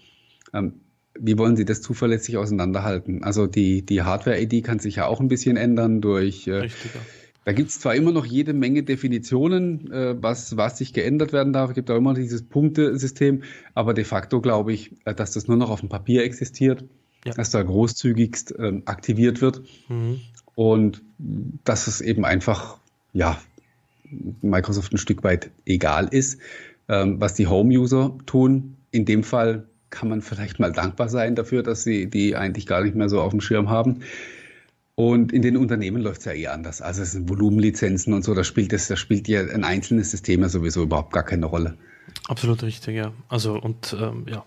Ähm, 0.54 0.82
wie 1.18 1.38
wollen 1.38 1.56
Sie 1.56 1.66
das 1.66 1.82
zuverlässig 1.82 2.38
auseinanderhalten? 2.38 3.24
Also 3.24 3.48
die, 3.48 3.86
die 3.86 4.02
Hardware-ID 4.02 4.64
kann 4.64 4.80
sich 4.80 4.98
ja 4.98 5.08
auch 5.08 5.22
ein 5.22 5.28
bisschen 5.28 5.56
ändern 5.56 6.02
durch 6.02 6.48
äh, 6.48 6.70
da 7.46 7.54
gibt 7.54 7.70
es 7.70 7.80
zwar 7.80 7.96
immer 7.96 8.12
noch 8.12 8.26
jede 8.26 8.54
Menge 8.54 8.84
Definitionen, 8.84 9.92
äh, 9.92 10.22
was, 10.22 10.58
was 10.58 10.80
sich 10.80 10.94
geändert 10.94 11.32
werden 11.32 11.54
darf. 11.54 11.70
Es 11.70 11.76
gibt 11.76 11.92
auch 11.92 11.96
immer 11.96 12.16
dieses 12.16 12.42
Punktesystem, 12.42 13.44
aber 13.76 13.94
de 13.94 14.04
facto 14.04 14.42
glaube 14.42 14.74
ich, 14.74 14.92
äh, 15.06 15.14
dass 15.14 15.32
das 15.32 15.48
nur 15.48 15.56
noch 15.56 15.70
auf 15.70 15.80
dem 15.80 15.90
Papier 15.90 16.24
existiert, 16.24 16.84
ja. 17.24 17.34
dass 17.34 17.52
da 17.52 17.62
großzügigst 17.62 18.58
äh, 18.58 18.82
aktiviert 18.86 19.42
wird 19.42 19.62
mhm. 19.88 20.22
und 20.56 21.04
dass 21.64 21.86
es 21.86 22.02
eben 22.02 22.26
einfach, 22.26 22.80
ja, 23.14 23.40
Microsoft 24.42 24.94
ein 24.94 24.98
Stück 24.98 25.24
weit 25.24 25.52
egal 25.66 26.08
ist, 26.10 26.40
ähm, 26.90 27.22
was 27.22 27.36
die 27.36 27.48
Home-User 27.48 28.18
tun. 28.26 28.78
In 28.90 29.06
dem 29.06 29.24
Fall 29.24 29.68
kann 29.92 30.10
man 30.10 30.24
vielleicht 30.24 30.60
mal 30.60 30.72
dankbar 30.72 31.10
sein 31.10 31.36
dafür, 31.36 31.62
dass 31.62 31.84
sie 31.84 32.08
die 32.08 32.36
eigentlich 32.36 32.66
gar 32.66 32.84
nicht 32.84 32.96
mehr 32.96 33.10
so 33.10 33.22
auf 33.22 33.32
dem 33.32 33.42
Schirm 33.42 33.70
haben. 33.70 34.02
Und 34.96 35.34
in 35.34 35.42
den 35.42 35.58
Unternehmen 35.58 36.02
läuft 36.02 36.20
es 36.20 36.26
ja 36.26 36.32
eh 36.32 36.48
anders. 36.48 36.82
Also 36.82 37.02
es 37.02 37.12
sind 37.12 37.28
Volumenlizenzen 37.30 38.14
und 38.14 38.24
so, 38.24 38.34
da 38.34 38.46
spielt 38.46 38.72
das, 38.72 38.88
da 38.88 38.96
spielt 38.96 39.28
ja 39.28 39.42
ein 39.42 39.66
einzelnes 39.66 40.12
System 40.12 40.42
ja 40.42 40.50
sowieso 40.50 40.84
überhaupt 40.84 41.12
gar 41.12 41.24
keine 41.24 41.48
Rolle. 41.48 41.78
Absolut 42.30 42.64
richtig, 42.64 42.96
ja. 42.96 43.12
Also 43.28 43.60
und 43.60 43.96
ähm, 44.00 44.26
ja, 44.30 44.46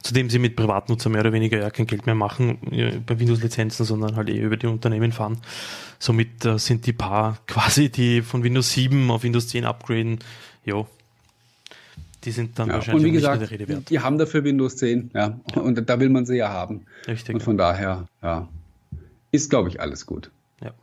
zudem 0.00 0.30
sie 0.30 0.38
mit 0.38 0.54
Privatnutzer 0.54 1.10
mehr 1.10 1.22
oder 1.22 1.32
weniger 1.32 1.58
ja 1.58 1.70
kein 1.70 1.88
Geld 1.88 2.06
mehr 2.06 2.14
machen 2.14 2.58
bei 3.04 3.18
Windows-Lizenzen, 3.18 3.84
sondern 3.84 4.14
halt 4.14 4.28
eh 4.28 4.38
über 4.38 4.56
die 4.56 4.68
Unternehmen 4.68 5.10
fahren. 5.10 5.38
Somit 5.98 6.44
äh, 6.44 6.58
sind 6.58 6.86
die 6.86 6.92
paar 6.92 7.38
quasi, 7.48 7.88
die 7.88 8.22
von 8.22 8.44
Windows 8.44 8.72
7 8.72 9.10
auf 9.10 9.24
Windows 9.24 9.48
10 9.48 9.64
upgraden, 9.64 10.20
jo, 10.64 10.86
die 12.22 12.30
sind 12.30 12.60
dann 12.60 12.68
ja, 12.68 12.74
wahrscheinlich 12.74 13.04
und 13.04 13.08
wie 13.08 13.12
gesagt, 13.12 13.40
nicht 13.40 13.50
der 13.50 13.58
Rede 13.58 13.68
wert. 13.68 13.90
Die 13.90 13.98
haben 13.98 14.18
dafür 14.18 14.44
Windows 14.44 14.76
10, 14.76 15.10
ja. 15.14 15.40
Und 15.56 15.88
da 15.88 15.98
will 15.98 16.10
man 16.10 16.26
sie 16.26 16.36
ja 16.36 16.48
haben. 16.48 16.84
Richtig. 17.08 17.34
Und 17.34 17.42
von 17.42 17.58
ja. 17.58 17.72
daher, 17.72 18.06
ja 18.22 18.48
ist, 19.30 19.50
glaube 19.50 19.68
ich, 19.68 19.80
alles 19.80 20.06
gut. 20.06 20.30
Ja. 20.62 20.74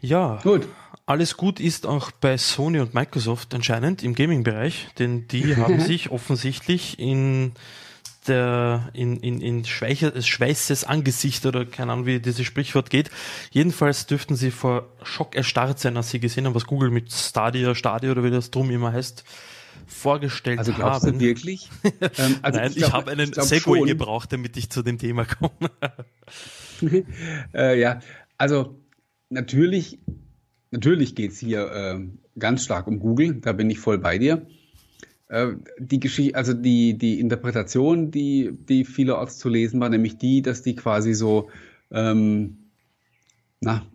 Ja. 0.00 0.40
Gut. 0.42 0.68
Alles 1.06 1.36
gut 1.36 1.58
ist 1.58 1.86
auch 1.86 2.10
bei 2.10 2.36
Sony 2.36 2.80
und 2.80 2.92
Microsoft 2.92 3.54
anscheinend 3.54 4.02
im 4.02 4.14
Gaming-Bereich, 4.14 4.88
denn 4.98 5.26
die 5.28 5.56
haben 5.56 5.80
sich 5.80 6.10
offensichtlich 6.10 6.98
in 6.98 7.52
der 8.26 8.90
in, 8.92 9.16
in, 9.20 9.40
in 9.40 9.64
schweißes 9.64 10.84
Angesicht 10.84 11.46
oder 11.46 11.64
keine 11.64 11.92
Ahnung, 11.92 12.06
wie 12.06 12.20
dieses 12.20 12.44
Sprichwort 12.44 12.90
geht. 12.90 13.10
Jedenfalls 13.50 14.06
dürften 14.06 14.36
sie 14.36 14.50
vor 14.50 14.88
Schock 15.02 15.34
erstarrt 15.34 15.78
sein, 15.78 15.96
als 15.96 16.10
sie 16.10 16.20
gesehen 16.20 16.44
haben, 16.46 16.54
was 16.54 16.66
Google 16.66 16.90
mit 16.90 17.10
Stadia, 17.10 17.74
Stadia 17.74 18.10
oder 18.10 18.22
wie 18.22 18.30
das 18.30 18.50
drum 18.50 18.70
immer 18.70 18.92
heißt, 18.92 19.24
vorgestellt 19.88 20.58
also 20.60 20.72
glaubst 20.72 21.06
haben. 21.06 21.18
Du 21.18 21.24
wirklich? 21.24 21.70
ähm, 21.84 22.36
also 22.42 22.60
Nein, 22.60 22.70
ich, 22.70 22.76
ich 22.76 22.92
habe 22.92 23.10
einen 23.10 23.32
Segway 23.32 23.86
gebraucht, 23.86 24.32
damit 24.32 24.56
ich 24.56 24.70
zu 24.70 24.82
dem 24.82 24.98
Thema 24.98 25.24
komme. 25.24 25.70
äh, 27.54 27.80
ja, 27.80 28.00
also 28.36 28.78
natürlich, 29.30 29.98
natürlich 30.70 31.14
geht 31.14 31.32
es 31.32 31.38
hier 31.38 31.70
äh, 31.72 32.38
ganz 32.38 32.64
stark 32.64 32.86
um 32.86 33.00
Google, 33.00 33.40
da 33.40 33.52
bin 33.52 33.70
ich 33.70 33.78
voll 33.78 33.98
bei 33.98 34.18
dir. 34.18 34.46
Äh, 35.28 35.54
die 35.78 36.00
Geschichte, 36.00 36.36
also 36.36 36.54
die, 36.54 36.96
die 36.96 37.20
Interpretation, 37.20 38.10
die, 38.10 38.50
die 38.52 38.84
vielerorts 38.84 39.38
zu 39.38 39.48
lesen 39.48 39.80
war, 39.80 39.88
nämlich 39.88 40.18
die, 40.18 40.42
dass 40.42 40.62
die 40.62 40.74
quasi 40.74 41.14
so, 41.14 41.50
ähm, 41.90 42.70
na, 43.60 43.86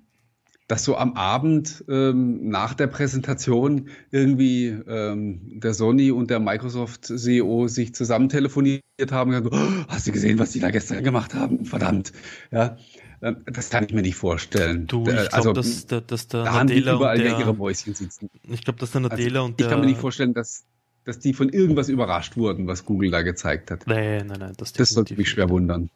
dass 0.67 0.84
so 0.84 0.95
am 0.97 1.13
Abend 1.13 1.84
ähm, 1.89 2.49
nach 2.49 2.73
der 2.73 2.88
Präsentation 2.88 3.89
irgendwie 4.12 4.67
ähm, 4.67 5.60
der 5.60 5.73
Sony 5.73 6.12
und 6.12 6.30
der 6.30 6.39
Microsoft 6.39 7.06
CEO 7.06 7.67
sich 7.67 7.93
zusammen 7.93 8.30
telefoniert 8.30 8.84
haben 9.12 9.34
und 9.34 9.43
gesagt, 9.43 9.56
oh, 9.56 9.86
hast 9.88 10.08
du 10.08 10.12
gesehen, 10.12 10.39
was 10.39 10.52
die 10.52 10.60
da 10.60 10.71
gestern 10.71 11.04
gemacht 11.04 11.34
haben? 11.34 11.65
Verdammt. 11.65 12.13
Ja, 12.52 12.78
ähm, 13.21 13.43
das 13.45 13.69
kann 13.69 13.86
ich 13.86 13.93
mir 13.93 14.02
nicht 14.02 14.15
vorstellen. 14.15 14.88
Du, 14.88 15.02
ich 15.02 15.10
glaube, 15.10 15.34
also, 15.34 15.54
dass, 15.54 15.86
dass 15.88 16.28
der 16.28 16.43
da 16.43 16.63
Nadella 16.63 16.95
überall 16.95 17.17
und 17.19 17.39
der, 17.39 17.54
Mäuschen 17.54 17.93
sitzen. 17.93 18.30
Ich 18.43 18.63
glaube, 18.63 18.80
dass 18.80 18.91
der 18.91 19.02
Nadella 19.02 19.39
also, 19.39 19.45
und 19.45 19.60
der... 19.60 19.67
Ich 19.67 19.71
kann 19.71 19.80
mir 19.82 19.88
nicht 19.88 19.99
vorstellen, 19.99 20.34
dass 20.34 20.65
dass 21.05 21.19
die 21.19 21.33
von 21.33 21.49
irgendwas 21.49 21.89
überrascht 21.89 22.37
wurden, 22.37 22.67
was 22.67 22.85
Google 22.85 23.11
da 23.11 23.21
gezeigt 23.21 23.71
hat. 23.71 23.85
Nein, 23.87 24.27
nein, 24.27 24.39
nein. 24.39 24.53
Das, 24.57 24.73
das 24.73 24.91
sollte 24.91 25.15
mich 25.15 25.29
schwer 25.29 25.49
wundern. 25.49 25.89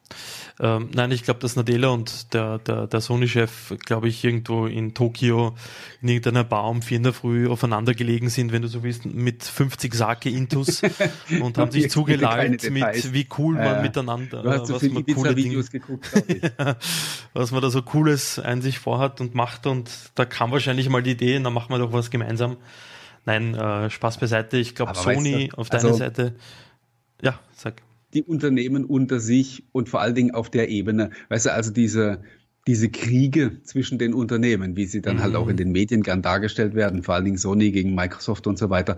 Ähm, 0.60 0.90
nein, 0.94 1.10
ich 1.12 1.22
glaube, 1.22 1.40
dass 1.40 1.56
Nadella 1.56 1.88
und 1.88 2.34
der, 2.34 2.58
der, 2.58 2.86
der 2.86 3.00
Sony-Chef, 3.00 3.74
glaube 3.84 4.08
ich, 4.08 4.22
irgendwo 4.22 4.66
in 4.66 4.94
Tokio 4.94 5.54
in 6.02 6.08
irgendeiner 6.08 6.44
Bar 6.44 6.68
um 6.68 6.82
vier 6.82 6.98
in 6.98 7.04
der 7.04 7.12
Früh 7.12 7.48
aufeinander 7.48 7.94
gelegen 7.94 8.28
sind, 8.28 8.52
wenn 8.52 8.62
du 8.62 8.68
so 8.68 8.82
willst, 8.82 9.06
mit 9.06 9.42
50 9.42 9.94
Sake-Intus 9.94 10.82
und 11.40 11.58
haben 11.58 11.70
sich 11.70 11.90
zugelallt 11.90 12.70
mit, 12.70 13.12
wie 13.12 13.26
cool 13.38 13.54
man 13.54 13.64
ja. 13.64 13.82
miteinander, 13.82 14.42
du 14.42 14.50
hast 14.50 14.66
so 14.66 14.74
was 14.74 14.82
man 14.82 15.06
coole 15.06 15.36
Videos 15.36 15.70
geguckt, 15.70 16.06
was 17.32 17.50
man 17.50 17.62
da 17.62 17.70
so 17.70 17.82
Cooles 17.82 18.38
ein 18.38 18.62
sich 18.62 18.78
vorhat 18.78 19.20
und 19.20 19.34
macht 19.34 19.66
und 19.66 19.90
da 20.14 20.24
kam 20.24 20.50
wahrscheinlich 20.50 20.88
mal 20.88 21.02
die 21.02 21.12
Idee, 21.12 21.38
dann 21.38 21.52
machen 21.52 21.70
wir 21.70 21.78
doch 21.78 21.92
was 21.92 22.10
gemeinsam. 22.10 22.56
Nein, 23.24 23.54
äh, 23.54 23.90
Spaß 23.90 24.18
beiseite. 24.18 24.56
Ich 24.56 24.74
glaube, 24.74 24.94
Sony 24.94 25.34
weißt 25.34 25.52
du, 25.52 25.58
auf 25.58 25.70
deiner 25.70 25.84
also, 25.84 25.98
Seite. 25.98 26.34
Ja, 27.22 27.38
sag. 27.54 27.82
Die 28.14 28.22
Unternehmen 28.22 28.84
unter 28.84 29.20
sich 29.20 29.64
und 29.72 29.88
vor 29.88 30.00
allen 30.00 30.14
Dingen 30.14 30.34
auf 30.34 30.50
der 30.50 30.70
Ebene, 30.70 31.10
weißt 31.28 31.46
du, 31.46 31.52
also 31.52 31.70
diese, 31.70 32.22
diese 32.66 32.88
Kriege 32.88 33.62
zwischen 33.64 33.98
den 33.98 34.14
Unternehmen, 34.14 34.76
wie 34.76 34.86
sie 34.86 35.02
dann 35.02 35.16
mhm. 35.16 35.22
halt 35.22 35.36
auch 35.36 35.48
in 35.48 35.54
mhm. 35.54 35.58
den 35.58 35.72
Medien 35.72 36.02
gern 36.02 36.22
dargestellt 36.22 36.74
werden, 36.74 37.02
vor 37.02 37.14
allen 37.14 37.24
Dingen 37.24 37.38
Sony 37.38 37.70
gegen 37.70 37.94
Microsoft 37.94 38.46
und 38.46 38.58
so 38.58 38.70
weiter. 38.70 38.96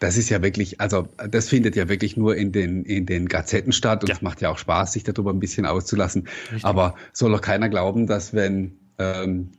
Das 0.00 0.16
ist 0.16 0.30
ja 0.30 0.42
wirklich, 0.42 0.80
also 0.80 1.06
das 1.30 1.48
findet 1.48 1.76
ja 1.76 1.88
wirklich 1.88 2.16
nur 2.16 2.34
in 2.34 2.50
den, 2.50 2.84
in 2.84 3.06
den 3.06 3.28
Gazetten 3.28 3.72
statt 3.72 4.02
und 4.02 4.08
ja. 4.08 4.16
es 4.16 4.22
macht 4.22 4.40
ja 4.40 4.50
auch 4.50 4.58
Spaß, 4.58 4.94
sich 4.94 5.04
darüber 5.04 5.32
ein 5.32 5.38
bisschen 5.38 5.64
auszulassen. 5.64 6.28
Richtig. 6.50 6.64
Aber 6.64 6.96
soll 7.12 7.30
doch 7.30 7.40
keiner 7.40 7.68
glauben, 7.68 8.08
dass 8.08 8.34
wenn 8.34 8.78
ähm, 8.98 9.50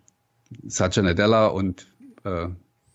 Satya 0.68 1.04
Nadella 1.04 1.48
und 1.48 1.88
äh, 2.26 2.48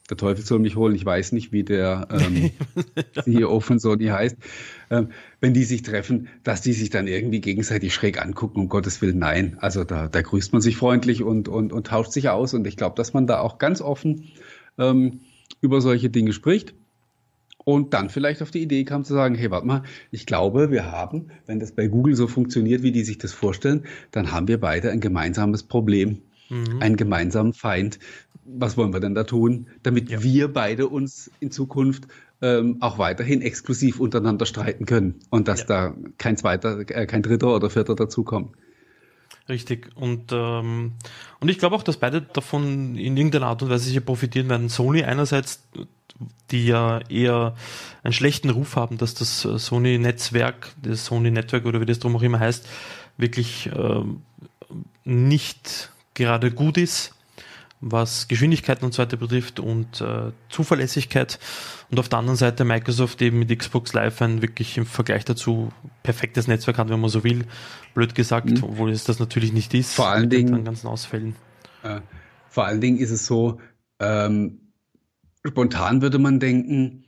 der 0.08 0.16
Teufel 0.16 0.44
soll 0.44 0.58
mich 0.58 0.76
holen, 0.76 0.94
ich 0.94 1.04
weiß 1.04 1.32
nicht, 1.32 1.52
wie 1.52 1.64
der 1.64 2.08
ähm, 2.10 2.50
CEO 3.24 3.60
von 3.60 3.78
Sony 3.78 4.06
heißt, 4.06 4.36
ähm, 4.90 5.10
wenn 5.40 5.54
die 5.54 5.64
sich 5.64 5.82
treffen, 5.82 6.28
dass 6.44 6.62
die 6.62 6.72
sich 6.72 6.90
dann 6.90 7.06
irgendwie 7.06 7.40
gegenseitig 7.40 7.92
schräg 7.92 8.20
angucken, 8.20 8.60
um 8.60 8.68
Gottes 8.68 9.02
Willen, 9.02 9.18
nein. 9.18 9.58
Also 9.60 9.84
da, 9.84 10.08
da 10.08 10.22
grüßt 10.22 10.52
man 10.52 10.62
sich 10.62 10.76
freundlich 10.76 11.22
und, 11.22 11.48
und, 11.48 11.72
und 11.72 11.86
tauscht 11.86 12.12
sich 12.12 12.30
aus. 12.30 12.54
Und 12.54 12.66
ich 12.66 12.76
glaube, 12.76 12.96
dass 12.96 13.12
man 13.12 13.26
da 13.26 13.40
auch 13.40 13.58
ganz 13.58 13.80
offen 13.80 14.32
ähm, 14.78 15.20
über 15.60 15.80
solche 15.80 16.08
Dinge 16.08 16.32
spricht. 16.32 16.74
Und 17.64 17.92
dann 17.92 18.08
vielleicht 18.08 18.40
auf 18.40 18.50
die 18.50 18.62
Idee 18.62 18.84
kam 18.84 19.04
zu 19.04 19.12
sagen, 19.12 19.34
hey, 19.34 19.50
warte 19.50 19.66
mal, 19.66 19.82
ich 20.10 20.24
glaube, 20.24 20.70
wir 20.70 20.90
haben, 20.90 21.26
wenn 21.44 21.60
das 21.60 21.72
bei 21.72 21.86
Google 21.88 22.14
so 22.14 22.26
funktioniert, 22.26 22.82
wie 22.82 22.92
die 22.92 23.04
sich 23.04 23.18
das 23.18 23.34
vorstellen, 23.34 23.84
dann 24.10 24.32
haben 24.32 24.48
wir 24.48 24.58
beide 24.58 24.90
ein 24.90 25.00
gemeinsames 25.00 25.64
Problem 25.64 26.22
mhm. 26.48 26.80
einen 26.80 26.96
gemeinsamen 26.96 27.52
Feind. 27.52 27.98
Was 28.44 28.76
wollen 28.76 28.92
wir 28.92 29.00
denn 29.00 29.14
da 29.14 29.24
tun, 29.24 29.66
damit 29.82 30.10
ja. 30.10 30.22
wir 30.22 30.52
beide 30.52 30.88
uns 30.88 31.30
in 31.40 31.50
Zukunft 31.50 32.04
ähm, 32.40 32.76
auch 32.80 32.98
weiterhin 32.98 33.42
exklusiv 33.42 34.00
untereinander 34.00 34.46
streiten 34.46 34.86
können 34.86 35.16
und 35.30 35.48
dass 35.48 35.60
ja. 35.60 35.66
da 35.66 35.94
kein 36.18 36.36
zweiter, 36.36 36.78
äh, 36.88 37.06
kein 37.06 37.22
dritter 37.22 37.54
oder 37.54 37.68
vierter 37.68 37.94
dazukommt? 37.94 38.56
Richtig. 39.48 39.90
Und, 39.94 40.30
ähm, 40.32 40.92
und 41.40 41.48
ich 41.48 41.58
glaube 41.58 41.74
auch, 41.74 41.82
dass 41.82 41.96
beide 41.96 42.20
davon 42.20 42.96
in 42.96 43.16
irgendeiner 43.16 43.46
Art 43.46 43.62
und 43.62 43.70
Weise 43.70 43.84
sicher 43.84 44.00
profitieren 44.00 44.48
werden. 44.48 44.68
Sony 44.68 45.04
einerseits, 45.04 45.66
die 46.50 46.66
ja 46.66 47.00
eher 47.08 47.54
einen 48.02 48.12
schlechten 48.12 48.50
Ruf 48.50 48.76
haben, 48.76 48.98
dass 48.98 49.14
das 49.14 49.40
Sony-Netzwerk, 49.40 50.72
das 50.82 51.06
Sony-Network 51.06 51.64
oder 51.64 51.80
wie 51.80 51.86
das 51.86 51.98
drum 51.98 52.16
auch 52.16 52.22
immer 52.22 52.40
heißt, 52.40 52.68
wirklich 53.16 53.70
ähm, 53.74 54.22
nicht 55.04 55.90
gerade 56.18 56.50
gut 56.50 56.76
ist 56.76 57.14
was 57.80 58.26
Geschwindigkeiten 58.28 58.84
und 58.84 58.92
so 58.92 59.02
weiter 59.02 59.16
betrifft 59.16 59.60
und 59.60 60.00
äh, 60.00 60.32
Zuverlässigkeit. 60.48 61.38
Und 61.90 61.98
auf 62.00 62.08
der 62.08 62.18
anderen 62.18 62.36
Seite 62.36 62.64
Microsoft 62.64 63.22
eben 63.22 63.38
mit 63.38 63.56
Xbox 63.56 63.92
Live 63.92 64.20
ein 64.20 64.42
wirklich 64.42 64.76
im 64.78 64.86
Vergleich 64.86 65.24
dazu 65.24 65.72
perfektes 66.02 66.48
Netzwerk 66.48 66.78
hat, 66.78 66.88
wenn 66.88 67.00
man 67.00 67.10
so 67.10 67.24
will. 67.24 67.44
Blöd 67.94 68.14
gesagt, 68.14 68.50
mhm. 68.50 68.64
obwohl 68.64 68.90
es 68.90 69.04
das 69.04 69.18
natürlich 69.20 69.52
nicht 69.52 69.74
ist. 69.74 69.94
Vor 69.94 70.08
allen 70.08 70.28
Dingen. 70.28 70.54
Den 70.54 70.64
ganzen 70.64 70.88
Ausfällen. 70.88 71.36
Äh, 71.82 72.00
vor 72.48 72.64
allen 72.64 72.80
Dingen 72.80 72.98
ist 72.98 73.10
es 73.10 73.26
so, 73.26 73.60
ähm, 74.00 74.60
spontan 75.46 76.02
würde 76.02 76.18
man 76.18 76.40
denken, 76.40 77.04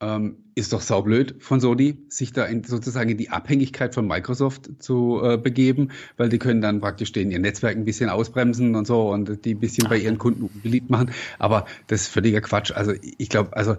ähm, 0.00 0.36
ist 0.54 0.72
doch 0.72 0.80
saublöd 0.80 1.36
von 1.40 1.60
Sony, 1.60 1.98
sich 2.08 2.32
da 2.32 2.44
in, 2.44 2.62
sozusagen 2.62 3.10
in 3.10 3.18
die 3.18 3.30
Abhängigkeit 3.30 3.94
von 3.94 4.06
Microsoft 4.06 4.70
zu 4.78 5.20
äh, 5.22 5.36
begeben, 5.36 5.90
weil 6.16 6.28
die 6.28 6.38
können 6.38 6.60
dann 6.60 6.80
praktisch 6.80 7.12
den 7.12 7.30
ihr 7.30 7.38
Netzwerk 7.38 7.76
ein 7.76 7.84
bisschen 7.84 8.08
ausbremsen 8.08 8.76
und 8.76 8.86
so 8.86 9.10
und 9.10 9.44
die 9.44 9.54
ein 9.54 9.60
bisschen 9.60 9.86
Ach. 9.86 9.90
bei 9.90 9.98
ihren 9.98 10.18
Kunden 10.18 10.50
beliebt 10.62 10.90
machen. 10.90 11.10
Aber 11.38 11.66
das 11.88 12.02
ist 12.02 12.08
völliger 12.08 12.40
Quatsch. 12.40 12.70
Also 12.72 12.92
ich 13.18 13.28
glaube, 13.28 13.56
also 13.56 13.76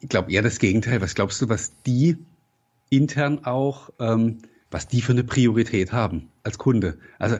ich 0.00 0.08
glaube 0.08 0.30
eher 0.32 0.42
das 0.42 0.58
Gegenteil. 0.58 1.00
Was 1.00 1.14
glaubst 1.14 1.40
du, 1.40 1.48
was 1.48 1.72
die 1.86 2.16
intern 2.90 3.44
auch, 3.44 3.90
ähm, 3.98 4.38
was 4.70 4.86
die 4.86 5.00
für 5.00 5.12
eine 5.12 5.24
Priorität 5.24 5.92
haben 5.92 6.28
als 6.42 6.58
Kunde? 6.58 6.98
Also 7.18 7.36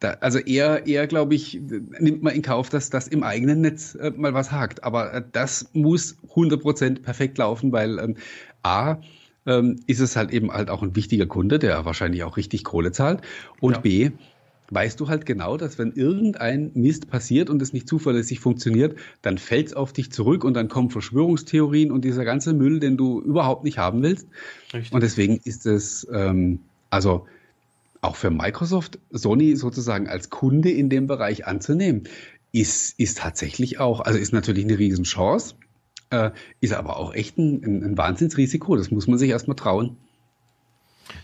da, 0.00 0.12
also 0.20 0.38
eher, 0.38 0.86
eher 0.86 1.06
glaube 1.06 1.34
ich, 1.34 1.60
nimmt 1.60 2.22
man 2.22 2.34
in 2.34 2.42
Kauf, 2.42 2.68
dass 2.68 2.90
das 2.90 3.08
im 3.08 3.22
eigenen 3.22 3.60
Netz 3.62 3.94
äh, 3.96 4.12
mal 4.16 4.32
was 4.32 4.52
hakt. 4.52 4.84
Aber 4.84 5.12
äh, 5.12 5.22
das 5.32 5.70
muss 5.72 6.16
100% 6.34 7.02
perfekt 7.02 7.38
laufen, 7.38 7.72
weil 7.72 7.98
ähm, 7.98 8.16
A, 8.62 8.98
ähm, 9.46 9.76
ist 9.86 10.00
es 10.00 10.14
halt 10.14 10.30
eben 10.30 10.52
halt 10.52 10.70
auch 10.70 10.82
ein 10.82 10.94
wichtiger 10.94 11.26
Kunde, 11.26 11.58
der 11.58 11.84
wahrscheinlich 11.84 12.22
auch 12.22 12.36
richtig 12.36 12.64
Kohle 12.64 12.92
zahlt. 12.92 13.22
Und 13.60 13.72
ja. 13.72 13.80
B, 13.80 14.10
weißt 14.70 15.00
du 15.00 15.08
halt 15.08 15.26
genau, 15.26 15.56
dass 15.56 15.78
wenn 15.78 15.92
irgendein 15.92 16.70
Mist 16.74 17.08
passiert 17.10 17.50
und 17.50 17.60
es 17.62 17.72
nicht 17.72 17.88
zuverlässig 17.88 18.38
funktioniert, 18.38 18.96
dann 19.22 19.38
fällt 19.38 19.68
es 19.68 19.74
auf 19.74 19.92
dich 19.92 20.12
zurück 20.12 20.44
und 20.44 20.54
dann 20.54 20.68
kommen 20.68 20.90
Verschwörungstheorien 20.90 21.90
und 21.90 22.04
dieser 22.04 22.24
ganze 22.24 22.52
Müll, 22.52 22.78
den 22.78 22.96
du 22.96 23.20
überhaupt 23.20 23.64
nicht 23.64 23.78
haben 23.78 24.02
willst. 24.02 24.28
Richtig. 24.72 24.92
Und 24.92 25.02
deswegen 25.02 25.40
ist 25.42 25.66
es, 25.66 26.06
ähm, 26.12 26.60
also 26.90 27.26
auch 28.00 28.16
für 28.16 28.30
Microsoft 28.30 28.98
Sony 29.10 29.56
sozusagen 29.56 30.08
als 30.08 30.30
Kunde 30.30 30.70
in 30.70 30.88
dem 30.88 31.06
Bereich 31.06 31.46
anzunehmen, 31.46 32.04
ist, 32.52 32.98
ist 32.98 33.18
tatsächlich 33.18 33.78
auch, 33.78 34.00
also 34.00 34.18
ist 34.18 34.32
natürlich 34.32 34.64
eine 34.64 34.78
Riesenchance, 34.78 35.54
äh, 36.10 36.30
ist 36.60 36.72
aber 36.72 36.96
auch 36.96 37.14
echt 37.14 37.38
ein, 37.38 37.62
ein, 37.64 37.84
ein 37.84 37.98
Wahnsinnsrisiko. 37.98 38.76
Das 38.76 38.90
muss 38.90 39.06
man 39.06 39.18
sich 39.18 39.30
erstmal 39.30 39.56
trauen. 39.56 39.96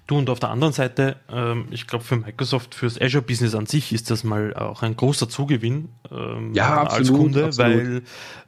Du 0.06 0.16
und 0.16 0.30
auf 0.30 0.40
der 0.40 0.50
anderen 0.50 0.72
Seite, 0.72 1.16
ähm, 1.30 1.66
ich 1.70 1.87
glaube 1.87 2.04
für 2.04 2.16
Microsoft, 2.16 2.74
fürs 2.74 3.00
Azure-Business 3.00 3.54
an 3.54 3.66
sich 3.66 3.92
ist 3.92 4.10
das 4.10 4.24
mal 4.24 4.54
auch 4.54 4.82
ein 4.82 4.96
großer 4.96 5.28
Zugewinn 5.28 5.88
ähm, 6.10 6.52
ja, 6.54 6.82
absolut, 6.82 7.08
als 7.08 7.12
Kunde, 7.12 7.44
absolut. 7.46 7.74
weil 7.74 8.02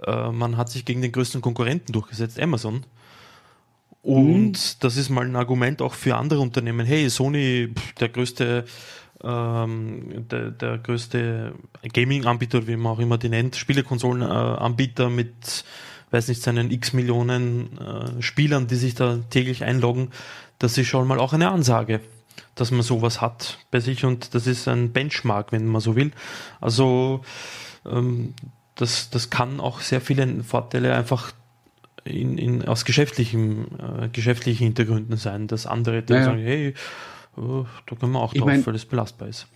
äh, 0.07 0.33
man 0.33 0.57
hat 0.57 0.71
sich 0.71 0.85
gegen 0.85 1.03
den 1.03 1.13
größten 1.13 1.41
Konkurrenten 1.41 1.93
durchgesetzt, 1.93 2.41
Amazon. 2.41 2.85
Und 4.07 4.53
mhm. 4.53 4.77
das 4.79 4.97
ist 4.97 5.11
mal 5.11 5.25
ein 5.25 5.35
Argument 5.35 5.83
auch 5.83 5.93
für 5.93 6.15
andere 6.15 6.39
Unternehmen. 6.39 6.87
Hey, 6.87 7.11
Sony, 7.11 7.75
der 7.99 8.09
größte, 8.09 8.65
ähm, 9.25 10.29
der, 10.31 10.53
der 10.53 10.79
größte 10.79 11.55
Gaming-Anbieter, 11.93 12.69
wie 12.69 12.77
man 12.77 12.93
auch 12.93 13.01
immer 13.01 13.19
die 13.19 13.29
nennt, 13.29 13.57
Spielekonsolen-Anbieter 13.57 15.11
mit, 15.11 15.65
weiß 16.13 16.29
nicht, 16.29 16.41
seinen 16.41 16.71
x 16.71 16.93
Millionen 16.93 17.79
äh, 17.79 18.23
Spielern, 18.23 18.69
die 18.69 18.77
sich 18.77 18.95
da 18.95 19.19
täglich 19.29 19.65
einloggen. 19.65 20.13
Das 20.61 20.79
ist 20.79 20.87
schon 20.87 21.09
mal 21.09 21.19
auch 21.19 21.33
eine 21.33 21.51
Ansage, 21.51 22.01
dass 22.55 22.71
man 22.71 22.83
sowas 22.83 23.21
hat 23.21 23.59
bei 23.73 23.81
sich 23.81 24.05
und 24.05 24.37
das 24.37 24.47
ist 24.47 24.69
ein 24.69 24.93
Benchmark, 24.93 25.51
wenn 25.51 25.67
man 25.67 25.81
so 25.81 25.97
will. 25.97 26.13
Also, 26.61 27.23
ähm, 27.85 28.35
das, 28.77 29.11
das 29.11 29.31
kann 29.31 29.59
auch 29.59 29.81
sehr 29.81 30.01
viele 30.01 30.45
Vorteile 30.45 30.95
einfach 30.95 31.33
in, 32.07 32.39
in, 32.39 32.63
aus 32.67 32.85
geschäftlichen, 32.85 33.67
äh, 33.79 34.09
geschäftlichen 34.09 34.65
Hintergründen 34.65 35.17
sein, 35.17 35.47
dass 35.47 35.67
andere 35.67 36.03
naja. 36.09 36.25
sagen, 36.25 36.39
hey, 36.39 36.75
oh, 37.37 37.67
da 37.87 37.97
können 37.97 38.13
wir 38.13 38.21
auch 38.21 38.35
drauf, 38.35 38.47
mein, 38.47 38.65
weil 38.65 38.73
das 38.73 38.85
belastbar 38.85 39.29
ist. 39.29 39.47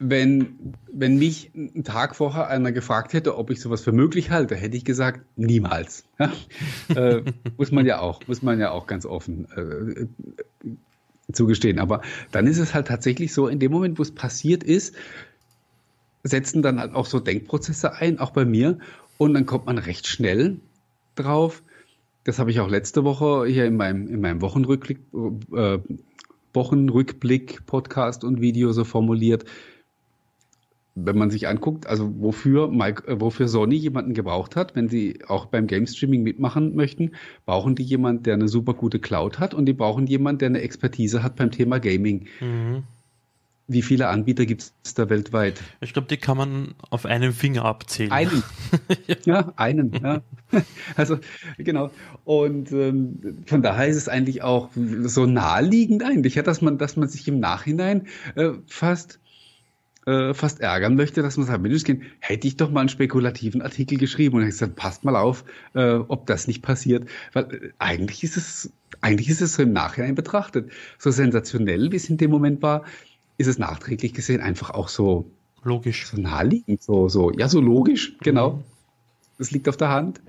Wenn, 0.00 0.74
wenn 0.92 1.18
mich 1.18 1.50
einen 1.54 1.82
Tag 1.82 2.14
vorher 2.14 2.48
einer 2.48 2.70
gefragt 2.70 3.12
hätte, 3.12 3.36
ob 3.36 3.50
ich 3.50 3.60
sowas 3.60 3.82
für 3.82 3.90
möglich 3.90 4.30
halte, 4.30 4.54
hätte 4.54 4.76
ich 4.76 4.84
gesagt, 4.84 5.22
niemals. 5.36 6.04
äh, 6.94 7.22
muss 7.56 7.72
man 7.72 7.84
ja 7.84 7.98
auch, 7.98 8.24
muss 8.28 8.42
man 8.42 8.60
ja 8.60 8.70
auch 8.70 8.86
ganz 8.86 9.06
offen 9.06 9.48
äh, 9.56 10.72
zugestehen. 11.32 11.80
Aber 11.80 12.02
dann 12.30 12.46
ist 12.46 12.58
es 12.58 12.74
halt 12.74 12.86
tatsächlich 12.86 13.32
so, 13.32 13.48
in 13.48 13.58
dem 13.58 13.72
Moment, 13.72 13.98
wo 13.98 14.02
es 14.02 14.14
passiert 14.14 14.62
ist, 14.62 14.94
setzen 16.22 16.62
dann 16.62 16.78
halt 16.78 16.94
auch 16.94 17.06
so 17.06 17.18
Denkprozesse 17.18 17.94
ein, 17.94 18.20
auch 18.20 18.30
bei 18.30 18.44
mir. 18.44 18.78
Und 19.18 19.34
dann 19.34 19.46
kommt 19.46 19.66
man 19.66 19.78
recht 19.78 20.06
schnell 20.06 20.60
drauf. 21.18 21.62
Das 22.24 22.38
habe 22.38 22.50
ich 22.50 22.60
auch 22.60 22.68
letzte 22.68 23.04
Woche 23.04 23.46
hier 23.46 23.64
in 23.64 23.76
meinem, 23.76 24.06
in 24.08 24.20
meinem 24.20 24.42
Wochenrückblick, 24.42 24.98
äh, 25.54 25.78
Wochenrückblick, 26.52 27.66
Podcast 27.66 28.24
und 28.24 28.40
Video 28.40 28.72
so 28.72 28.84
formuliert. 28.84 29.44
Wenn 30.94 31.16
man 31.16 31.30
sich 31.30 31.46
anguckt, 31.46 31.86
also 31.86 32.12
wofür, 32.20 32.68
Mike, 32.68 33.06
äh, 33.06 33.20
wofür 33.20 33.46
Sony 33.46 33.76
jemanden 33.76 34.14
gebraucht 34.14 34.56
hat, 34.56 34.74
wenn 34.74 34.88
sie 34.88 35.20
auch 35.28 35.46
beim 35.46 35.68
Game 35.68 35.86
Streaming 35.86 36.22
mitmachen 36.22 36.74
möchten, 36.74 37.12
brauchen 37.46 37.76
die 37.76 37.84
jemanden, 37.84 38.24
der 38.24 38.34
eine 38.34 38.48
super 38.48 38.74
gute 38.74 38.98
Cloud 38.98 39.38
hat 39.38 39.54
und 39.54 39.66
die 39.66 39.72
brauchen 39.72 40.06
jemanden, 40.06 40.40
der 40.40 40.48
eine 40.48 40.60
Expertise 40.60 41.22
hat 41.22 41.36
beim 41.36 41.50
Thema 41.50 41.78
Gaming. 41.78 42.26
Mhm. 42.40 42.82
Wie 43.70 43.82
viele 43.82 44.08
Anbieter 44.08 44.46
gibt 44.46 44.72
es 44.82 44.94
da 44.94 45.10
weltweit? 45.10 45.60
Ich 45.82 45.92
glaube, 45.92 46.08
die 46.08 46.16
kann 46.16 46.38
man 46.38 46.74
auf 46.88 47.04
einem 47.04 47.34
Finger 47.34 47.66
abzählen. 47.66 48.10
Einen. 48.10 48.42
ja. 49.06 49.16
ja. 49.24 49.52
einen. 49.56 49.92
Ja. 49.92 50.22
Also 50.96 51.18
genau. 51.58 51.90
Und 52.24 52.72
ähm, 52.72 53.44
von 53.44 53.60
daher 53.60 53.86
ist 53.86 53.96
es 53.96 54.08
eigentlich 54.08 54.42
auch 54.42 54.70
so 55.02 55.26
naheliegend 55.26 56.02
eigentlich, 56.02 56.36
ja, 56.36 56.42
dass 56.42 56.62
man, 56.62 56.78
dass 56.78 56.96
man 56.96 57.08
sich 57.08 57.28
im 57.28 57.38
Nachhinein 57.38 58.06
äh, 58.34 58.52
fast 58.66 59.20
äh, 60.06 60.32
fast 60.32 60.60
ärgern 60.60 60.94
möchte, 60.94 61.20
dass 61.20 61.36
man 61.36 61.46
sagt, 61.46 61.62
Mensch, 61.62 61.84
hätte 62.20 62.48
ich 62.48 62.56
doch 62.56 62.70
mal 62.70 62.80
einen 62.80 62.88
spekulativen 62.88 63.60
Artikel 63.60 63.98
geschrieben 63.98 64.36
und 64.36 64.42
ich 64.44 64.50
gesagt, 64.50 64.76
passt 64.76 65.04
mal 65.04 65.14
auf, 65.14 65.44
äh, 65.74 65.96
ob 65.96 66.26
das 66.26 66.46
nicht 66.46 66.62
passiert, 66.62 67.06
weil 67.34 67.44
äh, 67.52 67.70
eigentlich 67.78 68.24
ist 68.24 68.38
es 68.38 68.72
eigentlich 69.02 69.28
ist 69.28 69.42
es 69.42 69.54
so 69.54 69.62
im 69.62 69.72
Nachhinein 69.72 70.14
betrachtet 70.14 70.70
so 70.98 71.10
sensationell, 71.10 71.92
wie 71.92 71.96
es 71.96 72.08
in 72.08 72.16
dem 72.16 72.30
Moment 72.30 72.62
war, 72.62 72.84
ist 73.38 73.46
es 73.46 73.58
nachträglich 73.58 74.12
gesehen 74.12 74.40
einfach 74.40 74.70
auch 74.70 74.88
so 74.88 75.30
logisch, 75.64 76.06
so 76.06 76.20
naheliegend, 76.20 76.82
so 76.82 77.08
so 77.08 77.32
ja 77.32 77.48
so 77.48 77.60
logisch, 77.60 78.16
genau. 78.20 78.52
Mhm. 78.52 78.64
Das 79.38 79.52
liegt 79.52 79.68
auf 79.68 79.76
der 79.76 79.88
Hand. 79.88 80.20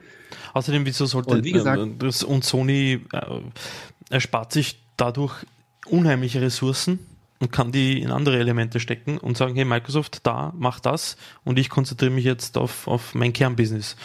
Außerdem, 0.53 0.85
wieso 0.85 1.05
sollte 1.07 1.33
und, 1.33 1.43
wie 1.43 1.51
gesagt, 1.51 1.81
äh, 1.81 1.89
das, 1.97 2.23
und 2.23 2.43
Sony 2.43 3.01
äh, 3.11 3.41
erspart 4.11 4.53
sich 4.53 4.79
dadurch 4.97 5.33
unheimliche 5.87 6.41
Ressourcen 6.41 6.99
und 7.39 7.51
kann 7.51 7.71
die 7.71 8.01
in 8.01 8.11
andere 8.11 8.37
Elemente 8.37 8.79
stecken 8.79 9.17
und 9.17 9.37
sagen, 9.37 9.55
hey 9.55 9.65
Microsoft, 9.65 10.25
da, 10.27 10.53
mach 10.57 10.79
das 10.79 11.17
und 11.43 11.57
ich 11.57 11.69
konzentriere 11.69 12.11
mich 12.11 12.25
jetzt 12.25 12.57
auf, 12.57 12.87
auf 12.87 13.15
mein 13.15 13.33
Kernbusiness 13.33 13.95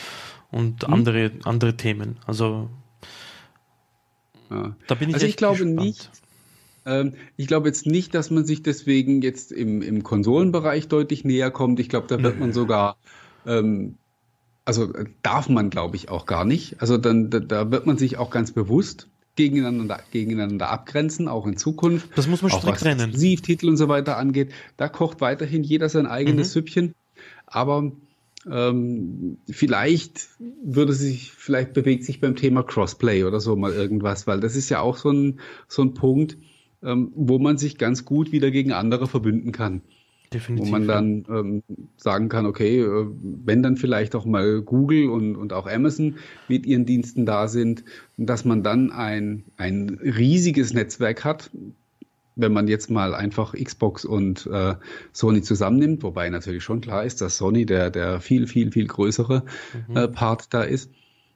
und 0.51 0.87
mhm. 0.87 0.95
andere, 0.95 1.31
andere 1.45 1.77
Themen. 1.77 2.19
Also 2.27 2.71
ja. 4.51 4.75
da 4.87 4.95
bin 4.95 5.11
ich 5.11 5.17
Also 5.17 5.27
ich 5.27 5.37
glaube 5.37 5.59
gespannt. 5.59 5.77
nicht, 5.77 6.11
ähm, 6.87 7.15
ich 7.37 7.47
glaube 7.47 7.69
jetzt 7.69 7.87
nicht, 7.87 8.15
dass 8.15 8.31
man 8.31 8.45
sich 8.45 8.63
deswegen 8.63 9.23
jetzt 9.23 9.53
im, 9.53 9.83
im 9.83 10.03
Konsolenbereich 10.03 10.89
deutlich 10.89 11.25
näher 11.25 11.51
kommt. 11.51 11.81
Ich 11.81 11.89
glaube, 11.89 12.07
da 12.09 12.23
wird 12.23 12.39
man 12.39 12.53
sogar, 12.53 12.97
ähm, 13.47 13.97
also 14.65 14.93
äh, 14.93 15.07
darf 15.23 15.49
man, 15.49 15.71
glaube 15.71 15.97
ich, 15.97 16.09
auch 16.09 16.27
gar 16.27 16.45
nicht. 16.45 16.81
Also 16.81 16.99
dann, 16.99 17.31
da, 17.31 17.41
da 17.41 17.71
wird 17.71 17.87
man 17.87 17.97
sich 17.97 18.19
auch 18.19 18.31
ganz 18.31 18.53
bewusst 18.53 19.09
gegeneinander, 19.37 20.01
gegeneinander 20.13 20.71
abgrenzen, 20.71 21.29
auch 21.29 21.47
in 21.47 21.57
Zukunft. 21.57 22.09
Das 22.17 22.29
muss 22.29 22.43
man 22.43 22.51
strikt 22.51 22.81
trennen. 22.81 23.01
Exklusivtitel 23.01 23.69
und 23.69 23.77
so 23.77 23.89
weiter 23.89 24.17
angeht. 24.17 24.53
Da 24.77 24.89
kocht 24.89 25.21
weiterhin 25.21 25.65
jeder 25.65 25.89
sein 25.89 26.07
eigenes 26.07 26.49
mhm. 26.49 26.53
Süppchen. 26.53 26.95
Aber 27.47 27.93
ähm, 28.51 29.39
vielleicht 29.51 30.29
würde 30.63 30.93
sich, 30.93 31.33
vielleicht 31.33 31.73
bewegt 31.73 32.05
sich 32.05 32.21
beim 32.21 32.37
Thema 32.37 32.63
Crossplay 32.63 33.25
oder 33.25 33.41
so 33.41 33.57
mal 33.57 33.73
irgendwas, 33.73 34.27
weil 34.27 34.41
das 34.41 34.55
ist 34.55 34.69
ja 34.69 34.81
auch 34.81 34.97
so 34.97 35.11
ein, 35.11 35.41
so 35.67 35.83
ein 35.83 35.95
Punkt, 35.95 36.37
ähm, 36.85 37.13
wo 37.15 37.39
man 37.39 37.59
sich 37.59 37.79
ganz 37.79 38.05
gut 38.05 38.33
wieder 38.33 38.51
gegen 38.51 38.73
andere 38.73 39.07
verbünden 39.07 39.53
kann. 39.53 39.83
Definitiv. 40.33 40.67
Wo 40.67 40.71
man 40.73 40.89
dann 40.89 41.25
ähm, 41.29 41.63
sagen 41.97 42.29
kann, 42.29 42.47
okay, 42.47 42.81
äh, 42.81 43.07
wenn 43.23 43.63
dann 43.63 43.77
vielleicht 43.77 44.15
auch 44.17 44.25
mal 44.25 44.63
Google 44.63 45.09
und, 45.09 45.37
und 45.37 45.53
auch 45.53 45.67
Amazon 45.67 46.17
mit 46.49 46.67
ihren 46.67 46.87
Diensten 46.87 47.25
da 47.25 47.47
sind, 47.47 47.85
dass 48.17 48.45
man 48.45 48.63
dann 48.63 48.91
ein, 48.91 49.45
ein 49.57 49.99
riesiges 50.03 50.75
Netzwerk 50.75 51.25
hat, 51.25 51.51
wenn 52.37 52.53
man 52.53 52.67
jetzt 52.67 52.91
mal 52.91 53.15
einfach 53.15 53.55
Xbox 53.55 54.05
und 54.05 54.49
äh, 54.51 54.75
Sony 55.13 55.43
zusammennimmt, 55.43 56.03
wobei 56.03 56.29
natürlich 56.31 56.65
schon 56.65 56.81
klar 56.81 57.05
ist, 57.05 57.21
dass 57.21 57.37
Sony 57.37 57.65
der, 57.65 57.91
der 57.91 58.21
viel, 58.21 58.49
viel, 58.49 58.73
viel 58.73 58.89
größere 58.89 59.45
mhm. 59.89 59.97
äh, 59.97 60.09
Part 60.09 60.53
da 60.53 60.63
ist. 60.63 60.91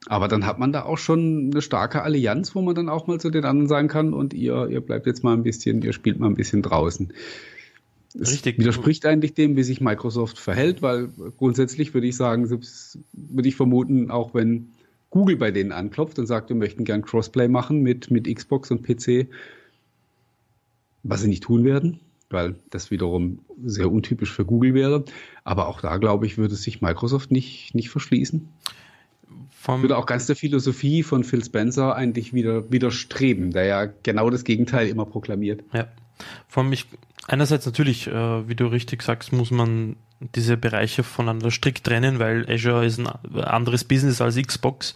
Aber 0.08 0.26
dann 0.26 0.46
hat 0.46 0.58
man 0.58 0.72
da 0.72 0.84
auch 0.84 0.96
schon 0.98 1.50
eine 1.52 1.60
starke 1.60 2.02
Allianz, 2.02 2.54
wo 2.54 2.62
man 2.62 2.74
dann 2.74 2.88
auch 2.88 3.06
mal 3.06 3.20
zu 3.20 3.30
den 3.30 3.44
anderen 3.44 3.68
sagen 3.68 3.88
kann, 3.88 4.14
und 4.14 4.32
ihr, 4.32 4.68
ihr 4.68 4.80
bleibt 4.80 5.06
jetzt 5.06 5.22
mal 5.22 5.34
ein 5.34 5.42
bisschen, 5.42 5.82
ihr 5.82 5.92
spielt 5.92 6.18
mal 6.18 6.28
ein 6.28 6.34
bisschen 6.34 6.62
draußen. 6.62 7.12
Es 8.18 8.32
Richtig. 8.32 8.58
widerspricht 8.58 9.04
eigentlich 9.04 9.34
dem, 9.34 9.56
wie 9.56 9.62
sich 9.62 9.82
Microsoft 9.82 10.38
verhält, 10.38 10.80
weil 10.80 11.08
grundsätzlich 11.36 11.92
würde 11.92 12.06
ich 12.06 12.16
sagen, 12.16 12.48
würde 12.48 13.48
ich 13.48 13.54
vermuten, 13.54 14.10
auch 14.10 14.32
wenn 14.32 14.70
Google 15.10 15.36
bei 15.36 15.50
denen 15.50 15.72
anklopft 15.72 16.18
und 16.18 16.26
sagt, 16.26 16.48
wir 16.48 16.56
möchten 16.56 16.84
gern 16.84 17.02
Crossplay 17.02 17.48
machen 17.48 17.82
mit, 17.82 18.10
mit 18.10 18.34
Xbox 18.34 18.70
und 18.70 18.82
PC, 18.82 19.28
was 21.02 21.20
sie 21.20 21.28
nicht 21.28 21.42
tun 21.42 21.64
werden, 21.64 22.00
weil 22.30 22.56
das 22.70 22.90
wiederum 22.90 23.40
sehr 23.62 23.92
untypisch 23.92 24.32
für 24.32 24.46
Google 24.46 24.72
wäre. 24.72 25.04
Aber 25.44 25.68
auch 25.68 25.82
da, 25.82 25.98
glaube 25.98 26.24
ich, 26.24 26.38
würde 26.38 26.54
sich 26.54 26.80
Microsoft 26.80 27.30
nicht, 27.30 27.74
nicht 27.74 27.90
verschließen. 27.90 28.48
Vom 29.68 29.82
würde 29.82 29.98
auch 29.98 30.06
ganz 30.06 30.24
der 30.24 30.34
Philosophie 30.34 31.02
von 31.02 31.24
Phil 31.24 31.44
Spencer 31.44 31.94
eigentlich 31.94 32.32
wieder 32.32 32.72
widerstreben, 32.72 33.50
der 33.50 33.64
ja 33.66 33.84
genau 33.84 34.30
das 34.30 34.44
Gegenteil 34.44 34.88
immer 34.88 35.04
proklamiert. 35.04 35.62
Ja. 35.74 35.88
Von 36.48 36.70
mich, 36.70 36.86
einerseits 37.26 37.66
natürlich, 37.66 38.06
äh, 38.06 38.48
wie 38.48 38.54
du 38.54 38.66
richtig 38.68 39.02
sagst, 39.02 39.30
muss 39.30 39.50
man 39.50 39.96
diese 40.20 40.56
Bereiche 40.56 41.02
voneinander 41.02 41.50
strikt 41.50 41.84
trennen, 41.84 42.18
weil 42.18 42.50
Azure 42.50 42.86
ist 42.86 42.98
ein 42.98 43.08
anderes 43.08 43.84
Business 43.84 44.22
als 44.22 44.36
Xbox. 44.36 44.94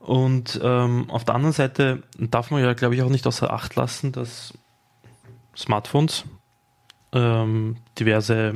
Und 0.00 0.60
ähm, 0.64 1.08
auf 1.08 1.24
der 1.24 1.36
anderen 1.36 1.54
Seite 1.54 2.02
darf 2.18 2.50
man 2.50 2.62
ja, 2.62 2.72
glaube 2.72 2.96
ich, 2.96 3.02
auch 3.02 3.08
nicht 3.08 3.28
außer 3.28 3.52
Acht 3.52 3.76
lassen, 3.76 4.10
dass 4.10 4.52
Smartphones, 5.56 6.24
ähm, 7.12 7.76
diverse 8.00 8.54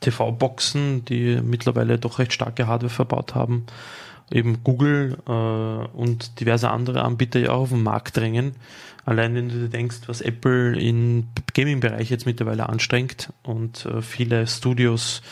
TV-Boxen, 0.00 1.04
die 1.04 1.40
mittlerweile 1.42 1.96
doch 2.00 2.18
recht 2.18 2.32
starke 2.32 2.66
Hardware 2.66 2.90
verbaut 2.90 3.36
haben, 3.36 3.66
eben 4.30 4.62
Google 4.64 5.18
äh, 5.26 5.30
und 5.30 6.40
diverse 6.40 6.70
andere 6.70 7.02
Anbieter 7.02 7.40
ja 7.40 7.50
auch 7.50 7.62
auf 7.62 7.68
den 7.70 7.82
Markt 7.82 8.16
drängen. 8.16 8.54
Allein 9.04 9.34
wenn 9.34 9.48
du 9.48 9.54
dir 9.54 9.68
denkst, 9.68 10.00
was 10.06 10.20
Apple 10.20 10.78
im 10.78 11.28
Gaming-Bereich 11.54 12.10
jetzt 12.10 12.26
mittlerweile 12.26 12.68
anstrengt 12.68 13.32
und 13.42 13.86
äh, 13.86 14.02
viele 14.02 14.46
Studios 14.46 15.22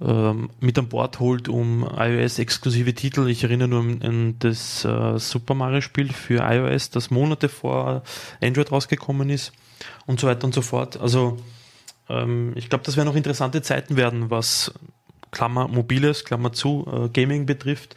ähm, 0.00 0.50
mit 0.60 0.78
an 0.78 0.88
Bord 0.88 1.18
holt, 1.18 1.48
um 1.48 1.84
iOS-exklusive 1.84 2.94
Titel. 2.94 3.28
Ich 3.28 3.42
erinnere 3.42 3.68
nur 3.68 3.80
an, 3.80 4.02
an 4.02 4.36
das 4.38 4.84
äh, 4.84 5.18
Super 5.18 5.54
Mario-Spiel 5.54 6.12
für 6.12 6.40
iOS, 6.42 6.90
das 6.90 7.10
Monate 7.10 7.48
vor 7.48 8.02
Android 8.42 8.70
rausgekommen 8.70 9.30
ist 9.30 9.52
und 10.06 10.20
so 10.20 10.26
weiter 10.26 10.44
und 10.44 10.54
so 10.54 10.62
fort. 10.62 11.00
Also 11.00 11.38
ähm, 12.08 12.52
ich 12.56 12.68
glaube, 12.68 12.84
das 12.84 12.96
werden 12.96 13.08
noch 13.08 13.16
interessante 13.16 13.62
Zeiten 13.62 13.96
werden, 13.96 14.30
was 14.30 14.72
Klammer 15.30 15.68
mobiles, 15.68 16.24
Klammer 16.24 16.52
zu, 16.52 16.86
äh, 16.92 17.08
Gaming 17.08 17.46
betrifft. 17.46 17.96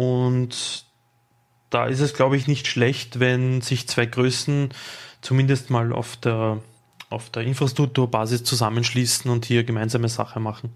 Und 0.00 0.86
da 1.68 1.86
ist 1.86 2.00
es, 2.00 2.14
glaube 2.14 2.34
ich, 2.38 2.48
nicht 2.48 2.66
schlecht, 2.66 3.20
wenn 3.20 3.60
sich 3.60 3.86
zwei 3.86 4.06
Größen 4.06 4.70
zumindest 5.20 5.68
mal 5.68 5.92
auf 5.92 6.16
der, 6.16 6.62
auf 7.10 7.28
der 7.28 7.42
Infrastrukturbasis 7.42 8.42
zusammenschließen 8.42 9.30
und 9.30 9.44
hier 9.44 9.62
gemeinsame 9.62 10.08
Sache 10.08 10.40
machen. 10.40 10.70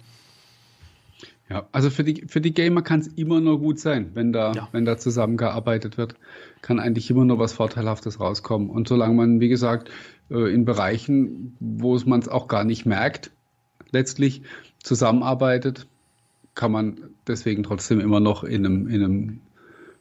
Ja, 1.49 1.67
also 1.73 1.89
für 1.89 2.05
die, 2.05 2.27
für 2.29 2.43
die 2.43 2.53
Gamer 2.53 2.83
kann 2.83 3.01
es 3.01 3.07
immer 3.07 3.41
nur 3.41 3.61
gut 3.61 3.81
sein, 3.81 4.11
wenn 4.13 4.35
da, 4.35 4.53
ja. 4.53 4.69
wenn 4.73 4.85
da 4.85 4.99
zusammengearbeitet 4.99 5.97
wird. 5.97 6.17
Kann 6.61 6.79
eigentlich 6.79 7.09
immer 7.09 7.25
nur 7.25 7.39
was 7.39 7.55
Vorteilhaftes 7.55 8.21
rauskommen. 8.21 8.69
Und 8.69 8.89
solange 8.89 9.15
man, 9.15 9.41
wie 9.41 9.49
gesagt, 9.49 9.91
äh, 10.29 10.53
in 10.53 10.67
Bereichen, 10.67 11.57
wo 11.61 11.99
man 12.05 12.21
es 12.21 12.29
auch 12.29 12.47
gar 12.47 12.65
nicht 12.65 12.85
merkt, 12.85 13.31
letztlich 13.91 14.43
zusammenarbeitet, 14.83 15.87
kann 16.55 16.73
man 16.73 17.01
deswegen 17.27 17.63
trotzdem 17.63 18.01
immer 18.01 18.21
noch 18.21 18.45
in 18.45 18.65
einem, 18.65 18.89
in 18.89 19.05
einem 19.05 19.41